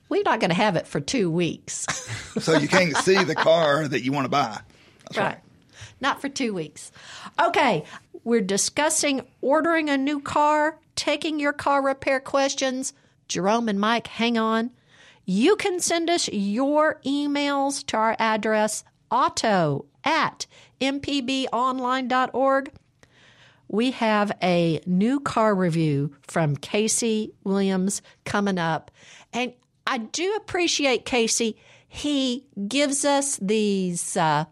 we're 0.09 0.23
not 0.23 0.39
going 0.39 0.49
to 0.49 0.55
have 0.55 0.75
it 0.75 0.87
for 0.87 0.99
two 0.99 1.29
weeks. 1.29 1.85
so 2.39 2.57
you 2.57 2.67
can't 2.67 2.97
see 2.97 3.23
the 3.23 3.35
car 3.35 3.87
that 3.87 4.01
you 4.01 4.11
want 4.11 4.25
to 4.25 4.29
buy. 4.29 4.59
That's 5.03 5.17
right. 5.17 5.25
right. 5.25 5.39
Not 6.01 6.19
for 6.19 6.29
two 6.29 6.53
weeks. 6.53 6.91
Okay, 7.39 7.85
we're 8.23 8.41
discussing 8.41 9.21
ordering 9.41 9.89
a 9.89 9.97
new 9.97 10.19
car, 10.19 10.79
taking 10.95 11.39
your 11.39 11.53
car 11.53 11.83
repair 11.83 12.19
questions. 12.19 12.93
Jerome 13.27 13.69
and 13.69 13.79
Mike, 13.79 14.07
hang 14.07 14.37
on. 14.37 14.71
You 15.25 15.55
can 15.57 15.79
send 15.79 16.09
us 16.09 16.27
your 16.29 16.99
emails 17.05 17.85
to 17.87 17.97
our 17.97 18.15
address 18.17 18.83
auto 19.11 19.85
at 20.03 20.47
mpbonline.org. 20.81 22.71
We 23.67 23.91
have 23.91 24.31
a 24.41 24.81
new 24.85 25.19
car 25.19 25.53
review 25.53 26.15
from 26.23 26.55
Casey 26.55 27.33
Williams 27.43 28.01
coming 28.25 28.57
up. 28.57 28.89
And 29.31 29.53
I 29.85 29.99
do 29.99 30.35
appreciate 30.35 31.05
Casey. 31.05 31.55
He 31.87 32.45
gives 32.67 33.05
us 33.05 33.37
these 33.37 34.17
uh, 34.17 34.45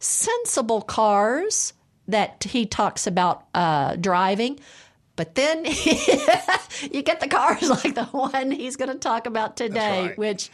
sensible 0.00 0.82
cars 0.82 1.74
that 2.08 2.44
he 2.44 2.66
talks 2.66 3.06
about 3.06 3.44
uh, 3.54 3.96
driving. 3.96 4.58
But 5.16 5.34
then 5.34 5.64
you 6.90 7.02
get 7.02 7.20
the 7.20 7.28
cars 7.28 7.70
like 7.70 7.94
the 7.94 8.04
one 8.06 8.50
he's 8.50 8.76
going 8.76 8.90
to 8.90 8.98
talk 8.98 9.26
about 9.26 9.56
today, 9.56 10.08
right. 10.08 10.18
which 10.18 10.50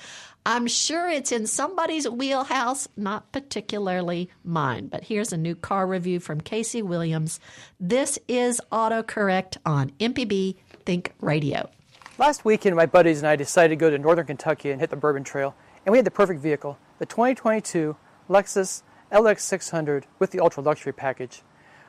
I'm 0.46 0.66
sure 0.66 1.10
it's 1.10 1.32
in 1.32 1.46
somebody's 1.46 2.08
wheelhouse, 2.08 2.88
not 2.96 3.30
particularly 3.30 4.30
mine. 4.42 4.86
But 4.86 5.04
here's 5.04 5.34
a 5.34 5.36
new 5.36 5.54
car 5.54 5.86
review 5.86 6.18
from 6.18 6.40
Casey 6.40 6.80
Williams. 6.80 7.40
This 7.78 8.18
is 8.26 8.58
autocorrect 8.72 9.58
on 9.66 9.90
MPB 10.00 10.56
Think 10.86 11.12
Radio. 11.20 11.68
Last 12.16 12.46
weekend, 12.46 12.74
my 12.74 12.86
buddies 12.86 13.18
and 13.18 13.28
I 13.28 13.36
decided 13.36 13.68
to 13.70 13.76
go 13.76 13.90
to 13.90 13.98
northern 13.98 14.26
Kentucky 14.26 14.70
and 14.70 14.80
hit 14.80 14.88
the 14.88 14.96
Bourbon 14.96 15.24
Trail, 15.24 15.54
and 15.84 15.92
we 15.92 15.98
had 15.98 16.06
the 16.06 16.10
perfect 16.10 16.40
vehicle 16.40 16.78
the 16.98 17.06
2022 17.06 17.96
Lexus 18.28 18.82
LX600 19.12 20.04
with 20.18 20.30
the 20.30 20.40
ultra 20.40 20.62
luxury 20.62 20.92
package. 20.92 21.42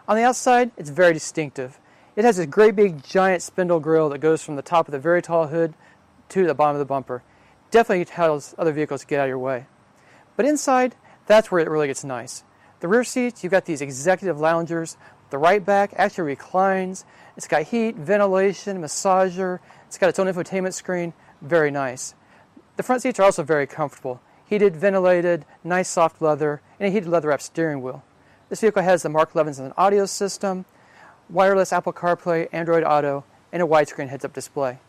On 0.08 0.18
the 0.18 0.24
outside, 0.24 0.72
it's 0.76 0.90
very 0.90 1.14
distinctive. 1.14 1.80
It 2.18 2.26
has 2.26 2.38
a 2.38 2.46
great 2.46 2.76
big 2.76 3.04
giant 3.04 3.44
spindle 3.44 3.80
grille 3.80 4.10
that 4.10 4.20
goes 4.20 4.44
from 4.44 4.58
the 4.58 4.62
top 4.62 4.88
of 4.88 4.92
the 4.92 5.00
very 5.00 5.22
tall 5.22 5.48
hood 5.48 5.74
to 6.30 6.46
the 6.46 6.54
bottom 6.54 6.76
of 6.76 6.80
the 6.80 6.86
bumper. 6.86 7.24
Definitely 7.72 8.06
tells 8.06 8.54
other 8.58 8.74
vehicles 8.74 9.02
to 9.02 9.08
get 9.08 9.20
out 9.20 9.24
of 9.24 9.30
your 9.30 9.40
way. 9.40 9.66
But 10.36 10.46
inside, 10.46 10.96
that's 11.26 11.52
where 11.52 11.62
it 11.62 11.70
really 11.70 11.88
gets 11.88 12.04
nice. 12.04 12.44
The 12.82 12.88
rear 12.88 13.04
seats, 13.04 13.44
you've 13.44 13.52
got 13.52 13.66
these 13.66 13.82
executive 13.82 14.40
loungers. 14.40 14.98
The 15.30 15.38
right 15.38 15.64
back 15.66 15.94
actually 15.96 16.26
reclines. 16.26 17.06
It's 17.38 17.48
got 17.48 17.64
heat, 17.64 17.96
ventilation, 17.96 18.82
massager. 18.82 19.60
It's 19.88 19.98
got 19.98 20.10
its 20.10 20.20
own 20.20 20.28
infotainment 20.28 20.74
screen. 20.74 21.14
Very 21.42 21.72
nice. 21.72 22.16
The 22.76 22.84
front 22.84 23.02
seats 23.02 23.20
are 23.20 23.24
also 23.24 23.44
very 23.44 23.68
comfortable. 23.68 24.22
Heated, 24.46 24.76
ventilated, 24.76 25.46
nice 25.64 25.88
soft 25.88 26.22
leather, 26.22 26.62
and 26.80 26.90
a 26.90 26.92
heated 26.92 27.08
leather 27.08 27.30
wrapped 27.30 27.44
steering 27.44 27.82
wheel. 27.82 28.04
This 28.50 28.60
vehicle 28.60 28.84
has 28.84 29.04
the 29.04 29.10
Mark 29.10 29.32
Levinson 29.32 29.74
audio 29.78 30.06
system, 30.06 30.66
wireless 31.30 31.72
Apple 31.72 31.94
CarPlay, 31.94 32.50
Android 32.52 32.84
Auto, 32.84 33.24
and 33.54 33.64
a 33.64 33.66
widescreen 33.66 34.10
heads 34.10 34.26
up 34.26 34.34
display. 34.34 34.80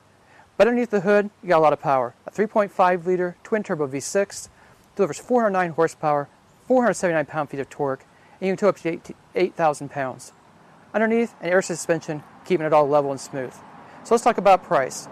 But 0.57 0.68
underneath 0.68 0.90
the 0.90 1.00
hood, 1.00 1.30
you 1.42 1.48
got 1.48 1.59
a 1.59 1.61
lot 1.61 1.72
of 1.72 1.80
power. 1.80 2.14
A 2.26 2.30
3.5 2.30 3.07
liter 3.07 3.36
twin 3.42 3.62
turbo 3.62 3.88
V6 3.88 4.48
delivers 4.96 5.18
409 5.18 5.70
horsepower, 5.72 6.28
479 6.66 7.26
pound 7.26 7.50
feet 7.50 7.61
of 7.61 7.70
torque, 7.70 8.05
and 8.40 8.48
you 8.48 8.53
can 8.53 8.59
tow 8.59 8.68
up 8.68 8.76
to 8.78 9.14
8,000 9.34 9.90
pounds. 9.90 10.32
Underneath, 10.94 11.34
an 11.40 11.48
air 11.48 11.62
suspension 11.62 12.22
keeping 12.44 12.66
it 12.66 12.72
all 12.72 12.88
level 12.88 13.11
and 13.11 13.20
smooth. 13.20 13.55
So 14.05 14.14
let's 14.14 14.24
talk 14.24 14.38
about 14.38 14.62
price. 14.62 15.09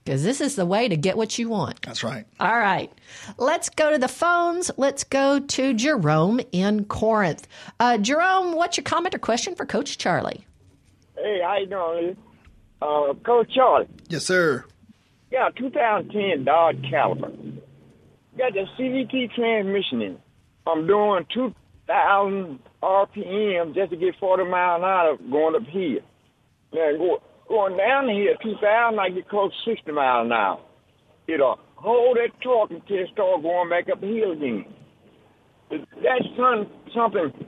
Because 0.09 0.23
this 0.23 0.41
is 0.41 0.57
the 0.57 0.65
way 0.65 0.89
to 0.89 0.97
get 0.97 1.19
what 1.19 1.39
you 1.39 1.51
want. 1.51 1.83
That's 1.83 2.03
right. 2.03 2.25
All 2.41 2.59
right. 2.59 2.91
Let's 3.37 3.69
go 3.69 3.91
to 3.91 3.99
the 3.99 4.09
phones. 4.09 4.71
Let's 4.79 5.05
go 5.05 5.39
to 5.39 5.75
Jerome 5.75 6.41
in 6.51 6.87
Corinth. 6.87 7.47
Uh, 7.79 7.99
Jerome, 7.99 8.55
what's 8.55 8.79
your 8.79 8.85
comment 8.85 9.15
or 9.15 9.19
question 9.19 9.55
for 9.55 9.67
Coach 9.67 9.99
Charlie? 9.99 10.47
Hey, 11.15 11.43
how 11.45 11.59
you 11.59 11.67
doing, 11.67 12.17
uh, 12.81 13.13
Coach 13.23 13.53
Charlie? 13.55 13.87
Yes, 14.09 14.25
sir. 14.25 14.65
Yeah, 15.31 15.51
2010 15.59 16.43
Dodge 16.43 16.83
Caliber. 16.89 17.31
Got 18.39 18.55
the 18.55 18.65
CVT 18.79 19.35
transmission 19.35 20.01
in. 20.01 20.19
I'm 20.67 20.87
doing 20.87 21.27
2,000 21.35 22.59
RPM 22.83 23.75
just 23.75 23.91
to 23.91 23.97
get 23.99 24.15
40 24.19 24.45
miles 24.45 24.79
an 24.79 24.85
hour 24.85 25.17
going 25.31 25.55
up 25.55 25.69
here. 25.69 26.01
Now, 26.73 26.97
go, 26.97 27.23
going 27.49 27.77
down 27.77 28.09
here, 28.09 28.37
2,000, 28.43 28.99
I 28.99 29.09
get 29.11 29.29
close 29.29 29.53
to 29.65 29.71
60 29.71 29.93
miles 29.93 30.27
an 30.27 30.33
hour. 30.33 30.61
It'll 31.27 31.59
hold 31.77 32.17
that 32.17 32.31
torque 32.41 32.71
until 32.71 32.99
it 32.99 33.09
starts 33.13 33.43
going 33.43 33.69
back 33.69 33.89
up 33.91 34.01
the 34.01 34.07
hill 34.07 34.33
again. 34.33 34.65
Is 35.71 35.81
that 36.03 36.23
some, 36.37 36.67
something 36.95 37.47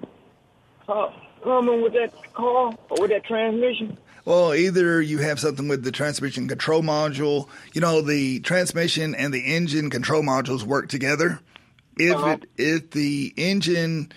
uh, 0.89 1.09
coming 1.43 1.83
with 1.83 1.95
that 1.95 2.13
car 2.35 2.73
or 2.91 3.01
with 3.01 3.11
that 3.11 3.25
transmission? 3.25 3.97
Well, 4.27 4.55
either 4.55 5.01
you 5.01 5.19
have 5.19 5.41
something 5.41 5.67
with 5.69 5.83
the 5.83 5.91
transmission 5.93 6.47
control 6.47 6.83
module. 6.83 7.49
You 7.73 7.81
know, 7.81 8.03
the 8.03 8.41
transmission 8.41 9.15
and 9.15 9.33
the 9.33 9.41
engine 9.41 9.89
control 9.89 10.23
modules 10.23 10.63
work 10.63 10.89
together. 10.89 11.41
If 11.97 12.17
Uh-huh. 12.17 12.37
it 12.43 12.45
if 12.59 12.91
the 12.91 13.33
engine 13.39 14.13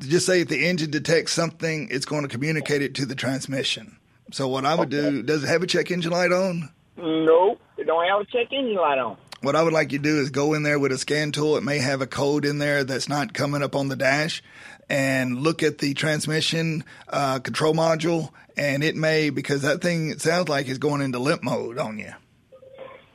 just 0.00 0.26
say 0.26 0.42
if 0.42 0.48
the 0.48 0.66
engine 0.66 0.90
detects 0.90 1.32
something, 1.32 1.88
it's 1.90 2.04
going 2.04 2.22
to 2.22 2.28
communicate 2.28 2.82
it 2.82 2.94
to 2.96 3.06
the 3.06 3.14
transmission. 3.14 3.96
So 4.32 4.48
what 4.48 4.64
I 4.64 4.74
would 4.74 4.88
do, 4.88 5.22
does 5.22 5.44
it 5.44 5.48
have 5.48 5.62
a 5.62 5.66
check 5.66 5.90
engine 5.90 6.10
light 6.10 6.32
on? 6.32 6.70
No, 6.96 7.58
it 7.76 7.86
don't 7.86 8.06
have 8.06 8.20
a 8.20 8.24
check 8.24 8.52
engine 8.52 8.76
light 8.76 8.98
on. 8.98 9.16
What 9.42 9.56
I 9.56 9.62
would 9.62 9.72
like 9.72 9.92
you 9.92 9.98
to 9.98 10.04
do 10.04 10.20
is 10.20 10.30
go 10.30 10.54
in 10.54 10.62
there 10.62 10.78
with 10.78 10.92
a 10.92 10.98
scan 10.98 11.32
tool. 11.32 11.56
It 11.56 11.64
may 11.64 11.78
have 11.78 12.00
a 12.00 12.06
code 12.06 12.44
in 12.44 12.58
there 12.58 12.84
that's 12.84 13.08
not 13.08 13.34
coming 13.34 13.62
up 13.62 13.74
on 13.74 13.88
the 13.88 13.96
dash, 13.96 14.42
and 14.88 15.42
look 15.42 15.62
at 15.62 15.78
the 15.78 15.94
transmission 15.94 16.84
uh, 17.08 17.40
control 17.40 17.74
module. 17.74 18.30
And 18.56 18.84
it 18.84 18.96
may 18.96 19.30
because 19.30 19.62
that 19.62 19.82
thing 19.82 20.10
it 20.10 20.20
sounds 20.20 20.48
like 20.48 20.68
is 20.68 20.78
going 20.78 21.02
into 21.02 21.18
limp 21.18 21.42
mode 21.42 21.78
on 21.78 21.98
you. 21.98 22.12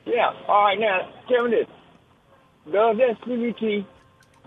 Yeah. 0.04 0.32
All 0.46 0.64
right. 0.64 0.78
Now, 0.78 1.10
tell 1.28 1.48
me 1.48 1.50
this: 1.50 1.66
Does 2.72 2.96
that 2.98 3.20
CVT 3.26 3.86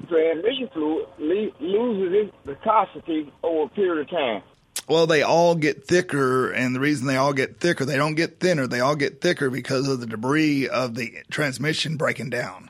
transmission 0.08 0.70
fluid 0.74 1.08
le- 1.18 1.52
loses 1.60 2.28
its 2.28 2.36
viscosity 2.46 3.32
over 3.44 3.64
a 3.64 3.70
period 3.70 4.02
of 4.02 4.10
time? 4.10 4.44
Well, 4.88 5.08
they 5.08 5.22
all 5.22 5.56
get 5.56 5.86
thicker, 5.86 6.52
and 6.52 6.76
the 6.76 6.80
reason 6.80 7.08
they 7.08 7.16
all 7.16 7.34
get 7.34 7.60
thicker, 7.60 7.86
they 7.86 7.98
don't 7.98 8.16
get 8.16 8.40
thinner. 8.40 8.68
They 8.68 8.80
all 8.80 8.96
get 8.96 9.22
thicker 9.22 9.50
because 9.50 9.88
of 9.88 10.00
the 10.00 10.08
debris 10.08 10.68
of 10.68 10.96
the 10.96 11.14
transmission 11.30 11.98
breaking 11.98 12.30
down. 12.30 12.70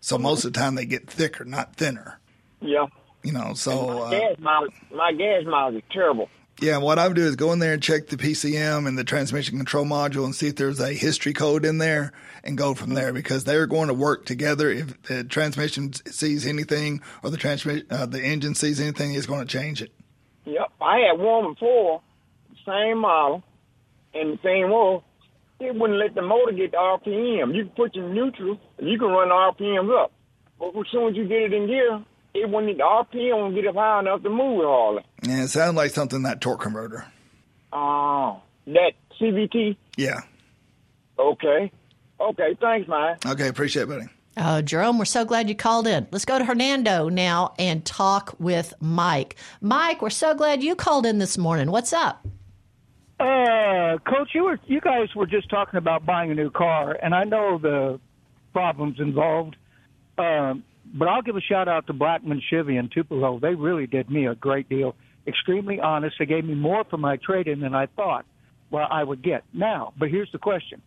So 0.00 0.18
most 0.18 0.44
of 0.44 0.52
the 0.52 0.58
time 0.58 0.74
they 0.74 0.86
get 0.86 1.08
thicker, 1.08 1.44
not 1.44 1.76
thinner. 1.76 2.18
Yeah. 2.60 2.86
You 3.22 3.32
know, 3.32 3.54
so 3.54 3.86
my 3.86 4.00
uh, 4.00 4.10
gas 4.10 4.38
mileage, 4.40 4.72
my 4.92 5.12
gas 5.12 5.44
mileage 5.46 5.76
is 5.76 5.82
terrible. 5.92 6.28
Yeah, 6.60 6.78
what 6.78 6.98
I 6.98 7.08
would 7.08 7.16
do 7.16 7.24
is 7.24 7.36
go 7.36 7.52
in 7.52 7.60
there 7.60 7.72
and 7.72 7.82
check 7.82 8.08
the 8.08 8.16
PCM 8.16 8.86
and 8.86 8.98
the 8.98 9.04
transmission 9.04 9.56
control 9.56 9.84
module 9.84 10.24
and 10.24 10.34
see 10.34 10.48
if 10.48 10.56
there's 10.56 10.80
a 10.80 10.92
history 10.92 11.32
code 11.32 11.64
in 11.64 11.78
there 11.78 12.12
and 12.44 12.58
go 12.58 12.74
from 12.74 12.94
there 12.94 13.12
because 13.12 13.44
they're 13.44 13.66
going 13.66 13.88
to 13.88 13.94
work 13.94 14.26
together. 14.26 14.70
If 14.70 15.02
the 15.02 15.24
transmission 15.24 15.92
sees 15.92 16.46
anything 16.46 17.00
or 17.22 17.30
the 17.30 17.36
transmission, 17.36 17.86
uh, 17.90 18.06
the 18.06 18.22
engine 18.22 18.54
sees 18.54 18.80
anything, 18.80 19.14
it's 19.14 19.26
going 19.26 19.40
to 19.40 19.46
change 19.46 19.82
it. 19.82 19.92
I 20.82 20.98
had 21.08 21.18
one 21.18 21.54
before, 21.54 22.02
the 22.50 22.56
same 22.66 22.98
model, 22.98 23.42
and 24.14 24.34
the 24.34 24.38
same 24.42 24.70
oil. 24.72 25.04
It 25.60 25.74
wouldn't 25.74 25.98
let 25.98 26.14
the 26.14 26.22
motor 26.22 26.52
get 26.52 26.72
the 26.72 26.76
RPM. 26.76 27.54
You 27.54 27.64
can 27.64 27.74
put 27.76 27.94
your 27.94 28.08
neutral, 28.08 28.58
and 28.78 28.88
you 28.88 28.98
can 28.98 29.08
run 29.08 29.28
the 29.28 29.34
RPMs 29.34 30.02
up. 30.02 30.12
But 30.58 30.76
as 30.78 30.86
soon 30.90 31.10
as 31.10 31.16
you 31.16 31.26
get 31.26 31.42
it 31.42 31.52
in 31.52 31.66
gear, 31.66 32.04
it 32.34 32.48
wouldn't 32.48 32.76
the 32.76 32.82
RPM 32.82 33.36
won't 33.36 33.54
get 33.54 33.66
up 33.66 33.74
high 33.74 34.00
enough 34.00 34.22
to 34.22 34.30
move 34.30 34.60
it 34.60 34.66
hardly. 34.66 35.04
And 35.22 35.42
it 35.42 35.48
sounds 35.48 35.76
like 35.76 35.90
something 35.92 36.22
that 36.22 36.40
torque 36.40 36.62
converter. 36.62 37.06
Oh, 37.72 38.40
that 38.66 38.92
CVT. 39.20 39.76
Yeah. 39.96 40.20
Okay. 41.18 41.70
Okay. 42.20 42.56
Thanks, 42.60 42.88
man. 42.88 43.18
Okay, 43.24 43.48
appreciate 43.48 43.84
it, 43.84 43.88
buddy. 43.88 44.06
Oh, 44.36 44.62
Jerome, 44.62 44.98
we're 44.98 45.04
so 45.04 45.24
glad 45.24 45.48
you 45.48 45.54
called 45.54 45.86
in. 45.86 46.06
Let's 46.10 46.24
go 46.24 46.38
to 46.38 46.44
Hernando 46.44 47.10
now 47.10 47.54
and 47.58 47.84
talk 47.84 48.34
with 48.38 48.72
Mike. 48.80 49.36
Mike, 49.60 50.00
we're 50.00 50.10
so 50.10 50.34
glad 50.34 50.62
you 50.62 50.74
called 50.74 51.04
in 51.04 51.18
this 51.18 51.36
morning. 51.36 51.70
What's 51.70 51.92
up? 51.92 52.26
Uh, 53.20 53.98
Coach, 53.98 54.30
you 54.34 54.44
were 54.44 54.58
you 54.66 54.80
guys 54.80 55.14
were 55.14 55.26
just 55.26 55.50
talking 55.50 55.76
about 55.76 56.06
buying 56.06 56.30
a 56.30 56.34
new 56.34 56.50
car, 56.50 56.98
and 57.02 57.14
I 57.14 57.24
know 57.24 57.58
the 57.58 58.00
problems 58.52 58.98
involved. 59.00 59.56
Um, 60.16 60.64
but 60.94 61.08
I'll 61.08 61.22
give 61.22 61.36
a 61.36 61.40
shout 61.40 61.68
out 61.68 61.86
to 61.86 61.92
Blackman 61.92 62.42
Chevy 62.50 62.76
and 62.76 62.90
Tupelo. 62.90 63.38
They 63.38 63.54
really 63.54 63.86
did 63.86 64.10
me 64.10 64.26
a 64.26 64.34
great 64.34 64.68
deal. 64.68 64.94
Extremely 65.26 65.78
honest. 65.78 66.16
They 66.18 66.26
gave 66.26 66.44
me 66.44 66.54
more 66.54 66.84
for 66.84 66.96
my 66.96 67.16
trade 67.16 67.48
in 67.48 67.60
than 67.60 67.74
I 67.74 67.86
thought 67.86 68.24
well 68.72 68.88
I 68.90 69.04
would 69.04 69.22
get. 69.22 69.44
Now, 69.52 69.92
but 69.96 70.08
here's 70.08 70.32
the 70.32 70.38
question. 70.38 70.82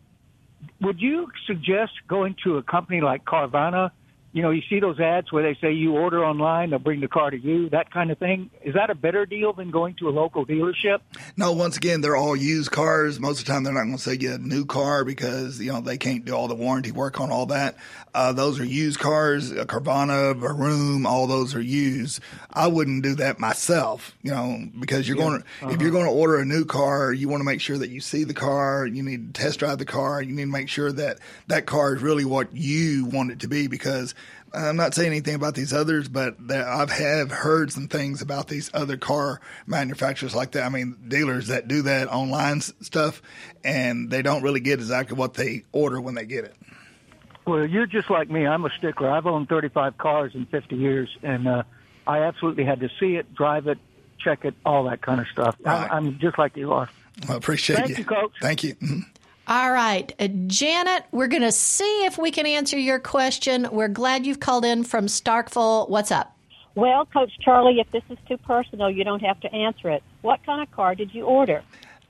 Would 0.81 1.01
you 1.01 1.27
suggest 1.47 1.93
going 2.07 2.35
to 2.43 2.57
a 2.57 2.63
company 2.63 3.01
like 3.01 3.25
Carvana 3.25 3.91
you 4.35 4.41
know, 4.41 4.51
you 4.51 4.61
see 4.69 4.81
those 4.81 4.99
ads 4.99 5.31
where 5.31 5.43
they 5.43 5.57
say 5.61 5.71
you 5.71 5.95
order 5.95 6.25
online, 6.25 6.71
they'll 6.71 6.77
bring 6.77 6.99
the 6.99 7.07
car 7.07 7.31
to 7.31 7.37
you, 7.37 7.69
that 7.69 7.89
kind 7.89 8.11
of 8.11 8.17
thing. 8.17 8.49
Is 8.65 8.73
that 8.73 8.89
a 8.89 8.95
better 8.95 9.25
deal 9.25 9.53
than 9.53 9.71
going 9.71 9.95
to 9.99 10.09
a 10.09 10.11
local 10.11 10.45
dealership? 10.45 10.99
No, 11.37 11.53
once 11.53 11.77
again, 11.77 12.01
they're 12.01 12.17
all 12.17 12.35
used 12.35 12.69
cars. 12.69 13.17
Most 13.17 13.39
of 13.39 13.45
the 13.45 13.53
time, 13.53 13.63
they're 13.63 13.73
not 13.73 13.85
going 13.85 13.95
to 13.95 14.03
say 14.03 14.17
get 14.17 14.41
a 14.41 14.45
new 14.45 14.65
car 14.65 15.05
because, 15.05 15.61
you 15.61 15.71
know, 15.71 15.79
they 15.79 15.97
can't 15.97 16.25
do 16.25 16.35
all 16.35 16.49
the 16.49 16.55
warranty 16.55 16.91
work 16.91 17.21
on 17.21 17.31
all 17.31 17.45
that. 17.45 17.77
Uh, 18.13 18.33
those 18.33 18.59
are 18.59 18.65
used 18.65 18.99
cars, 18.99 19.53
uh, 19.53 19.63
Carvana, 19.63 20.35
Vroom, 20.35 21.05
all 21.05 21.27
those 21.27 21.55
are 21.55 21.61
used. 21.61 22.19
I 22.51 22.67
wouldn't 22.67 23.03
do 23.03 23.15
that 23.15 23.39
myself, 23.39 24.17
you 24.21 24.31
know, 24.31 24.65
because 24.77 25.07
you're 25.07 25.17
yeah. 25.17 25.23
going 25.23 25.39
to, 25.39 25.47
uh-huh. 25.61 25.73
if 25.75 25.81
you're 25.81 25.91
going 25.91 26.05
to 26.05 26.11
order 26.11 26.39
a 26.39 26.45
new 26.45 26.65
car, 26.65 27.13
you 27.13 27.29
want 27.29 27.39
to 27.39 27.45
make 27.45 27.61
sure 27.61 27.77
that 27.77 27.89
you 27.89 28.01
see 28.01 28.25
the 28.25 28.33
car, 28.33 28.85
you 28.85 29.01
need 29.01 29.33
to 29.33 29.41
test 29.41 29.59
drive 29.59 29.77
the 29.77 29.85
car, 29.85 30.21
you 30.21 30.33
need 30.33 30.43
to 30.43 30.51
make 30.51 30.67
sure 30.67 30.91
that 30.91 31.19
that 31.47 31.65
car 31.65 31.95
is 31.95 32.01
really 32.01 32.25
what 32.25 32.53
you 32.53 33.05
want 33.05 33.31
it 33.31 33.39
to 33.39 33.47
be 33.47 33.67
because 33.67 34.13
I'm 34.55 34.75
not 34.75 34.93
saying 34.93 35.07
anything 35.07 35.35
about 35.35 35.55
these 35.55 35.73
others, 35.73 36.07
but 36.07 36.35
I've 36.49 36.91
have 36.91 37.31
heard 37.31 37.71
some 37.71 37.87
things 37.87 38.21
about 38.21 38.47
these 38.47 38.71
other 38.73 38.97
car 38.97 39.41
manufacturers 39.67 40.33
like 40.33 40.51
that. 40.51 40.63
I 40.63 40.69
mean, 40.69 40.97
dealers 41.07 41.47
that 41.47 41.67
do 41.67 41.83
that 41.83 42.07
online 42.07 42.61
stuff, 42.61 43.21
and 43.63 44.09
they 44.09 44.21
don't 44.21 44.43
really 44.43 44.61
get 44.61 44.79
exactly 44.79 45.17
what 45.17 45.33
they 45.33 45.65
order 45.71 45.99
when 45.99 46.15
they 46.15 46.25
get 46.25 46.45
it. 46.45 46.55
Well, 47.45 47.65
you're 47.65 47.85
just 47.85 48.09
like 48.09 48.29
me. 48.29 48.47
I'm 48.47 48.65
a 48.65 48.71
stickler. 48.71 49.09
I've 49.09 49.27
owned 49.27 49.49
35 49.49 49.97
cars 49.97 50.33
in 50.33 50.45
50 50.47 50.75
years, 50.75 51.09
and 51.21 51.47
uh, 51.47 51.63
I 52.07 52.19
absolutely 52.19 52.63
had 52.63 52.79
to 52.79 52.89
see 52.99 53.17
it, 53.17 53.35
drive 53.35 53.67
it, 53.67 53.77
check 54.19 54.45
it, 54.45 54.55
all 54.65 54.85
that 54.85 55.01
kind 55.01 55.21
of 55.21 55.27
stuff. 55.27 55.55
Right. 55.63 55.89
I'm, 55.91 56.07
I'm 56.07 56.19
just 56.19 56.39
like 56.39 56.57
you 56.57 56.73
are. 56.73 56.89
I 57.29 57.35
appreciate 57.35 57.77
Thank 57.77 57.89
you. 57.89 57.95
you, 57.97 58.05
Coach. 58.05 58.33
Thank 58.41 58.63
you. 58.63 58.75
Mm-hmm. 58.75 58.99
All 59.47 59.71
right, 59.71 60.11
uh, 60.19 60.27
Janet, 60.47 61.03
we're 61.11 61.27
going 61.27 61.43
to 61.43 61.51
see 61.51 62.03
if 62.05 62.17
we 62.17 62.31
can 62.31 62.47
answer 62.47 62.79
your 62.79 62.97
question. 62.97 63.67
We're 63.71 63.87
glad 63.87 64.25
you've 64.25 64.39
called 64.39 64.65
in 64.65 64.83
from 64.83 65.05
Starkville. 65.05 65.87
What's 65.87 66.11
up? 66.11 66.35
Well, 66.73 67.05
Coach 67.05 67.31
Charlie, 67.41 67.79
if 67.79 67.91
this 67.91 68.01
is 68.09 68.17
too 68.27 68.37
personal, 68.37 68.89
you 68.89 69.03
don't 69.03 69.21
have 69.21 69.39
to 69.41 69.53
answer 69.53 69.91
it. 69.91 70.01
What 70.23 70.43
kind 70.47 70.63
of 70.63 70.71
car 70.71 70.95
did 70.95 71.13
you 71.13 71.25
order? 71.25 71.61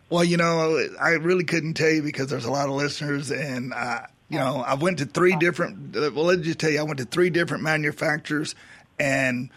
Well, 0.10 0.24
you 0.24 0.38
know, 0.38 0.82
I 0.98 1.10
really 1.10 1.44
couldn't 1.44 1.74
tell 1.74 1.90
you 1.90 2.02
because 2.02 2.28
there's 2.28 2.46
a 2.46 2.52
lot 2.52 2.70
of 2.70 2.76
listeners, 2.76 3.32
and 3.32 3.74
uh, 3.74 4.04
you 4.30 4.40
know, 4.40 4.64
I 4.66 4.76
went 4.76 5.00
to 5.00 5.06
three 5.06 5.36
different. 5.36 5.94
Uh, 5.94 6.12
well, 6.16 6.24
let 6.24 6.38
me 6.38 6.46
just 6.46 6.60
tell 6.60 6.70
you, 6.70 6.80
I 6.80 6.84
went 6.84 7.00
to 7.00 7.06
three 7.06 7.30
different 7.30 7.64
manufacturers 7.64 8.56
and 8.98 9.50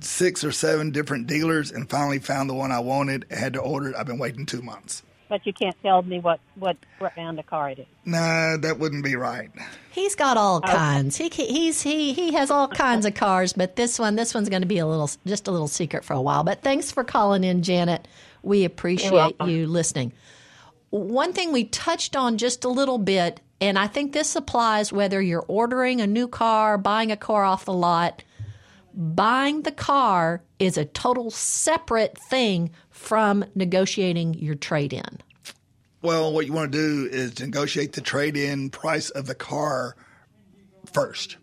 six 0.00 0.44
or 0.44 0.52
seven 0.52 0.90
different 0.90 1.28
dealers, 1.28 1.70
and 1.70 1.88
finally 1.88 2.18
found 2.18 2.50
the 2.50 2.54
one 2.54 2.72
I 2.72 2.80
wanted. 2.80 3.24
I 3.30 3.36
Had 3.36 3.54
to 3.54 3.60
order 3.60 3.88
it. 3.88 3.96
I've 3.96 4.06
been 4.06 4.18
waiting 4.18 4.44
two 4.44 4.60
months 4.60 5.02
but 5.28 5.46
you 5.46 5.52
can't 5.52 5.76
tell 5.82 6.02
me 6.02 6.20
what 6.20 6.40
what 6.54 6.76
brand 6.98 7.38
of 7.38 7.46
car 7.46 7.70
it 7.70 7.78
is. 7.80 7.86
Nah, 8.04 8.56
that 8.58 8.78
wouldn't 8.78 9.04
be 9.04 9.16
right. 9.16 9.50
He's 9.90 10.14
got 10.14 10.36
all 10.36 10.58
okay. 10.58 10.72
kinds. 10.72 11.16
He 11.16 11.28
he's 11.28 11.82
he 11.82 12.12
he 12.12 12.34
has 12.34 12.50
all 12.50 12.68
kinds 12.68 13.06
of 13.06 13.14
cars, 13.14 13.52
but 13.52 13.76
this 13.76 13.98
one 13.98 14.16
this 14.16 14.34
one's 14.34 14.48
going 14.48 14.62
to 14.62 14.68
be 14.68 14.78
a 14.78 14.86
little 14.86 15.10
just 15.26 15.48
a 15.48 15.50
little 15.50 15.68
secret 15.68 16.04
for 16.04 16.12
a 16.12 16.20
while. 16.20 16.44
But 16.44 16.62
thanks 16.62 16.90
for 16.90 17.04
calling 17.04 17.44
in, 17.44 17.62
Janet. 17.62 18.06
We 18.42 18.64
appreciate 18.64 19.34
you 19.44 19.66
listening. 19.66 20.12
One 20.90 21.32
thing 21.32 21.52
we 21.52 21.64
touched 21.64 22.14
on 22.14 22.38
just 22.38 22.64
a 22.64 22.68
little 22.68 22.98
bit, 22.98 23.40
and 23.60 23.78
I 23.78 23.88
think 23.88 24.12
this 24.12 24.36
applies 24.36 24.92
whether 24.92 25.20
you're 25.20 25.44
ordering 25.48 26.00
a 26.00 26.06
new 26.06 26.28
car, 26.28 26.78
buying 26.78 27.10
a 27.10 27.16
car 27.16 27.44
off 27.44 27.64
the 27.64 27.72
lot. 27.72 28.22
Buying 28.98 29.60
the 29.60 29.72
car 29.72 30.42
is 30.58 30.78
a 30.78 30.86
total 30.86 31.30
separate 31.30 32.16
thing 32.16 32.70
from 32.88 33.44
negotiating 33.54 34.32
your 34.32 34.54
trade 34.54 34.94
in? 34.94 35.20
Well, 36.00 36.32
what 36.32 36.46
you 36.46 36.54
want 36.54 36.72
to 36.72 36.78
do 36.78 37.14
is 37.14 37.38
negotiate 37.38 37.92
the 37.92 38.00
trade 38.00 38.38
in 38.38 38.70
price 38.70 39.10
of 39.10 39.26
the 39.26 39.34
car 39.34 39.96
first. 40.90 41.36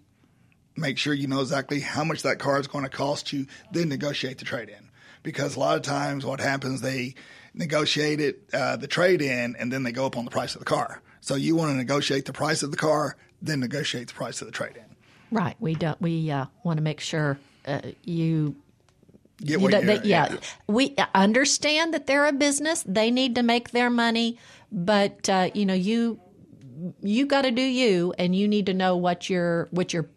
Make 0.76 0.98
sure 0.98 1.14
you 1.14 1.28
know 1.28 1.42
exactly 1.42 1.80
how 1.80 2.04
much 2.04 2.24
that 2.24 2.40
car 2.40 2.60
is 2.60 2.66
going 2.66 2.86
to 2.86 2.90
cost 2.90 3.32
you, 3.32 3.46
then 3.72 3.88
negotiate 3.88 4.40
the 4.40 4.46
trade 4.46 4.70
in. 4.70 4.90
Because 5.22 5.56
a 5.56 5.60
lot 5.60 5.76
of 5.76 5.84
times 5.84 6.26
what 6.26 6.40
happens, 6.40 6.82
they 6.82 7.14
negotiate 7.54 8.20
it, 8.20 8.50
uh, 8.52 8.78
the 8.78 8.88
trade 8.88 9.22
in, 9.22 9.56
and 9.60 9.72
then 9.72 9.84
they 9.84 9.92
go 9.92 10.08
up 10.08 10.18
on 10.18 10.26
the 10.26 10.32
price 10.32 10.56
of 10.56 10.60
the 10.60 10.66
car. 10.66 11.04
So 11.22 11.36
you 11.36 11.56
want 11.56 11.70
to 11.70 11.78
negotiate 11.78 12.26
the 12.26 12.34
price 12.34 12.64
of 12.64 12.72
the 12.72 12.78
car, 12.78 13.16
then 13.44 13.60
negotiate 13.60 14.08
the 14.08 14.16
price 14.16 14.42
of 14.42 14.48
the 14.48 14.52
trade 14.52 14.76
in. 14.76 14.93
Right. 15.34 15.56
We 15.60 15.76
don't. 15.76 16.00
We 16.02 16.30
uh, 16.32 16.46
want 16.64 16.78
to 16.78 16.84
make 16.84 17.00
sure 17.00 17.40
uh, 17.68 17.82
you 18.04 18.56
Get 19.44 19.60
what 19.60 19.72
they, 19.72 20.00
yeah. 20.04 20.32
yeah. 20.32 20.38
we 20.68 20.96
understand 21.14 21.94
that 21.94 22.08
they're 22.08 22.28
a 22.28 22.32
business; 22.32 22.84
they 22.88 23.12
need 23.12 23.36
to 23.36 23.44
make 23.44 23.72
their 23.72 23.90
money. 23.90 24.38
But 24.72 25.28
uh, 25.28 25.50
you 25.54 25.66
know, 25.66 25.74
you 25.74 26.20
you 27.02 27.26
got 27.26 27.42
to 27.42 27.52
do 27.52 27.62
you, 27.62 28.14
and 28.18 28.36
you 28.36 28.48
need 28.48 28.68
to 28.68 28.74
know 28.74 28.96
what 28.96 29.30
you're 29.30 29.68
what 29.72 29.92
you're 29.92 30.08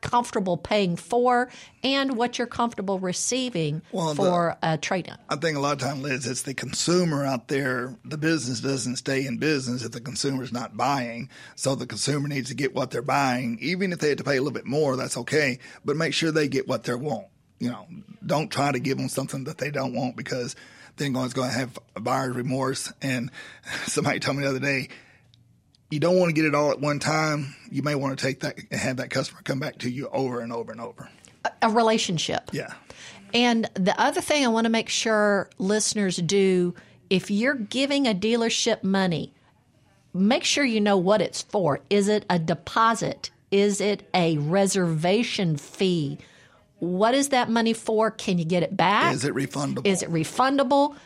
comfortable 0.00 0.56
paying 0.56 0.96
for 0.96 1.48
and 1.82 2.16
what 2.16 2.38
you're 2.38 2.46
comfortable 2.46 2.98
receiving 2.98 3.82
well, 3.92 4.14
for 4.14 4.56
the, 4.60 4.74
a 4.74 4.78
trade 4.78 5.08
in. 5.08 5.16
I 5.28 5.36
think 5.36 5.56
a 5.56 5.60
lot 5.60 5.72
of 5.72 5.78
times, 5.78 6.02
Liz, 6.02 6.26
it's 6.26 6.42
the 6.42 6.54
consumer 6.54 7.24
out 7.24 7.48
there. 7.48 7.96
The 8.04 8.18
business 8.18 8.60
doesn't 8.60 8.96
stay 8.96 9.26
in 9.26 9.38
business 9.38 9.84
if 9.84 9.92
the 9.92 10.00
consumer's 10.00 10.52
not 10.52 10.76
buying. 10.76 11.28
So 11.54 11.74
the 11.74 11.86
consumer 11.86 12.28
needs 12.28 12.48
to 12.48 12.54
get 12.54 12.74
what 12.74 12.90
they're 12.90 13.02
buying. 13.02 13.58
Even 13.60 13.92
if 13.92 13.98
they 13.98 14.10
have 14.10 14.18
to 14.18 14.24
pay 14.24 14.36
a 14.36 14.42
little 14.42 14.52
bit 14.52 14.66
more, 14.66 14.96
that's 14.96 15.16
okay. 15.18 15.58
But 15.84 15.96
make 15.96 16.14
sure 16.14 16.32
they 16.32 16.48
get 16.48 16.68
what 16.68 16.84
they 16.84 16.94
want 16.94 17.26
you 17.58 17.70
know, 17.70 17.86
don't 18.24 18.50
try 18.50 18.72
to 18.72 18.78
give 18.78 18.98
them 18.98 19.08
something 19.08 19.44
that 19.44 19.58
they 19.58 19.70
don't 19.70 19.94
want 19.94 20.16
because 20.16 20.54
then 20.96 21.14
it's 21.16 21.34
going 21.34 21.50
to 21.50 21.56
have 21.56 21.78
buyer's 22.00 22.36
remorse. 22.36 22.92
And 23.02 23.30
somebody 23.86 24.20
told 24.20 24.36
me 24.36 24.44
the 24.44 24.50
other 24.50 24.58
day, 24.58 24.88
you 25.90 26.00
don't 26.00 26.18
want 26.18 26.28
to 26.28 26.32
get 26.32 26.44
it 26.44 26.54
all 26.54 26.70
at 26.70 26.80
one 26.80 26.98
time. 26.98 27.54
You 27.70 27.82
may 27.82 27.94
want 27.94 28.18
to 28.18 28.24
take 28.24 28.40
that 28.40 28.58
and 28.70 28.80
have 28.80 28.96
that 28.98 29.10
customer 29.10 29.40
come 29.42 29.58
back 29.58 29.78
to 29.78 29.90
you 29.90 30.08
over 30.08 30.40
and 30.40 30.52
over 30.52 30.72
and 30.72 30.80
over. 30.80 31.08
A 31.62 31.70
relationship. 31.70 32.50
Yeah. 32.52 32.74
And 33.32 33.68
the 33.74 33.98
other 34.00 34.20
thing 34.20 34.44
I 34.44 34.48
want 34.48 34.64
to 34.64 34.70
make 34.70 34.88
sure 34.88 35.48
listeners 35.58 36.16
do 36.16 36.74
if 37.10 37.30
you're 37.30 37.54
giving 37.54 38.06
a 38.06 38.14
dealership 38.14 38.82
money, 38.82 39.32
make 40.12 40.44
sure 40.44 40.64
you 40.64 40.80
know 40.80 40.96
what 40.96 41.22
it's 41.22 41.42
for. 41.42 41.80
Is 41.88 42.08
it 42.08 42.26
a 42.28 42.38
deposit? 42.38 43.30
Is 43.50 43.80
it 43.80 44.08
a 44.12 44.36
reservation 44.38 45.56
fee? 45.56 46.18
What 46.80 47.14
is 47.14 47.30
that 47.30 47.50
money 47.50 47.72
for? 47.72 48.10
Can 48.10 48.38
you 48.38 48.44
get 48.44 48.62
it 48.62 48.76
back? 48.76 49.14
Is 49.14 49.24
it 49.24 49.34
refundable? 49.34 49.86
Is 49.86 50.02
it 50.02 50.10
refundable? 50.10 50.96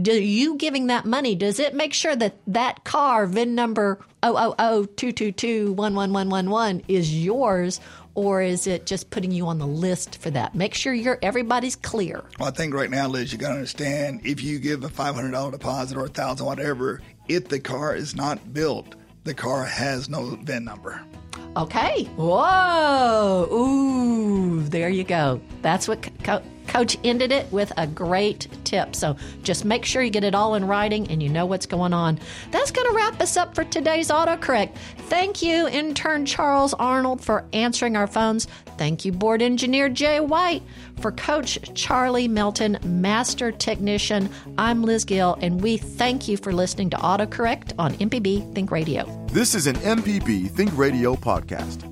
Do 0.00 0.12
you 0.12 0.56
giving 0.56 0.86
that 0.86 1.04
money, 1.04 1.34
does 1.34 1.60
it 1.60 1.74
make 1.74 1.92
sure 1.92 2.16
that 2.16 2.36
that 2.46 2.82
car, 2.82 3.26
VIN 3.26 3.54
number 3.54 3.98
000-222-11111 4.22 6.84
is 6.88 7.22
yours 7.22 7.78
or 8.14 8.40
is 8.40 8.66
it 8.66 8.86
just 8.86 9.10
putting 9.10 9.32
you 9.32 9.48
on 9.48 9.58
the 9.58 9.66
list 9.66 10.22
for 10.22 10.30
that? 10.30 10.54
Make 10.54 10.72
sure 10.72 10.94
you're 10.94 11.18
everybody's 11.20 11.76
clear. 11.76 12.24
Well, 12.38 12.48
I 12.48 12.52
think 12.52 12.72
right 12.72 12.88
now, 12.88 13.06
Liz, 13.06 13.32
you 13.32 13.38
got 13.38 13.48
to 13.48 13.54
understand 13.54 14.22
if 14.24 14.42
you 14.42 14.58
give 14.58 14.82
a 14.84 14.88
$500 14.88 15.52
deposit 15.52 15.98
or 15.98 16.06
a 16.06 16.08
thousand, 16.08 16.46
whatever, 16.46 17.02
if 17.28 17.48
the 17.48 17.60
car 17.60 17.94
is 17.94 18.16
not 18.16 18.54
built, 18.54 18.94
the 19.24 19.34
car 19.34 19.64
has 19.64 20.08
no 20.08 20.38
VIN 20.42 20.64
number. 20.64 21.02
Okay. 21.54 22.04
Whoa. 22.16 23.46
Ooh, 23.52 24.62
there 24.62 24.88
you 24.88 25.04
go. 25.04 25.38
That's 25.60 25.86
what 25.86 26.08
co- 26.24 26.40
Coach 26.72 26.96
ended 27.04 27.32
it 27.32 27.52
with 27.52 27.70
a 27.76 27.86
great 27.86 28.48
tip. 28.64 28.96
So 28.96 29.14
just 29.42 29.66
make 29.66 29.84
sure 29.84 30.02
you 30.02 30.08
get 30.08 30.24
it 30.24 30.34
all 30.34 30.54
in 30.54 30.66
writing 30.66 31.06
and 31.10 31.22
you 31.22 31.28
know 31.28 31.44
what's 31.44 31.66
going 31.66 31.92
on. 31.92 32.18
That's 32.50 32.70
going 32.70 32.88
to 32.88 32.96
wrap 32.96 33.20
us 33.20 33.36
up 33.36 33.54
for 33.54 33.62
today's 33.64 34.08
autocorrect. 34.08 34.74
Thank 34.96 35.42
you, 35.42 35.68
intern 35.68 36.24
Charles 36.24 36.72
Arnold, 36.72 37.22
for 37.22 37.44
answering 37.52 37.94
our 37.94 38.06
phones. 38.06 38.46
Thank 38.78 39.04
you, 39.04 39.12
board 39.12 39.42
engineer 39.42 39.90
Jay 39.90 40.18
White. 40.18 40.62
For 40.98 41.12
Coach 41.12 41.58
Charlie 41.74 42.26
Melton, 42.26 42.78
master 42.82 43.52
technician, 43.52 44.30
I'm 44.56 44.82
Liz 44.82 45.04
Gill, 45.04 45.36
and 45.42 45.60
we 45.60 45.76
thank 45.76 46.26
you 46.26 46.38
for 46.38 46.54
listening 46.54 46.88
to 46.90 46.96
AutoCorrect 46.96 47.74
on 47.78 47.92
MPB 47.96 48.54
Think 48.54 48.70
Radio. 48.70 49.04
This 49.26 49.54
is 49.54 49.66
an 49.66 49.76
MPB 49.76 50.48
Think 50.48 50.74
Radio 50.78 51.16
podcast. 51.16 51.91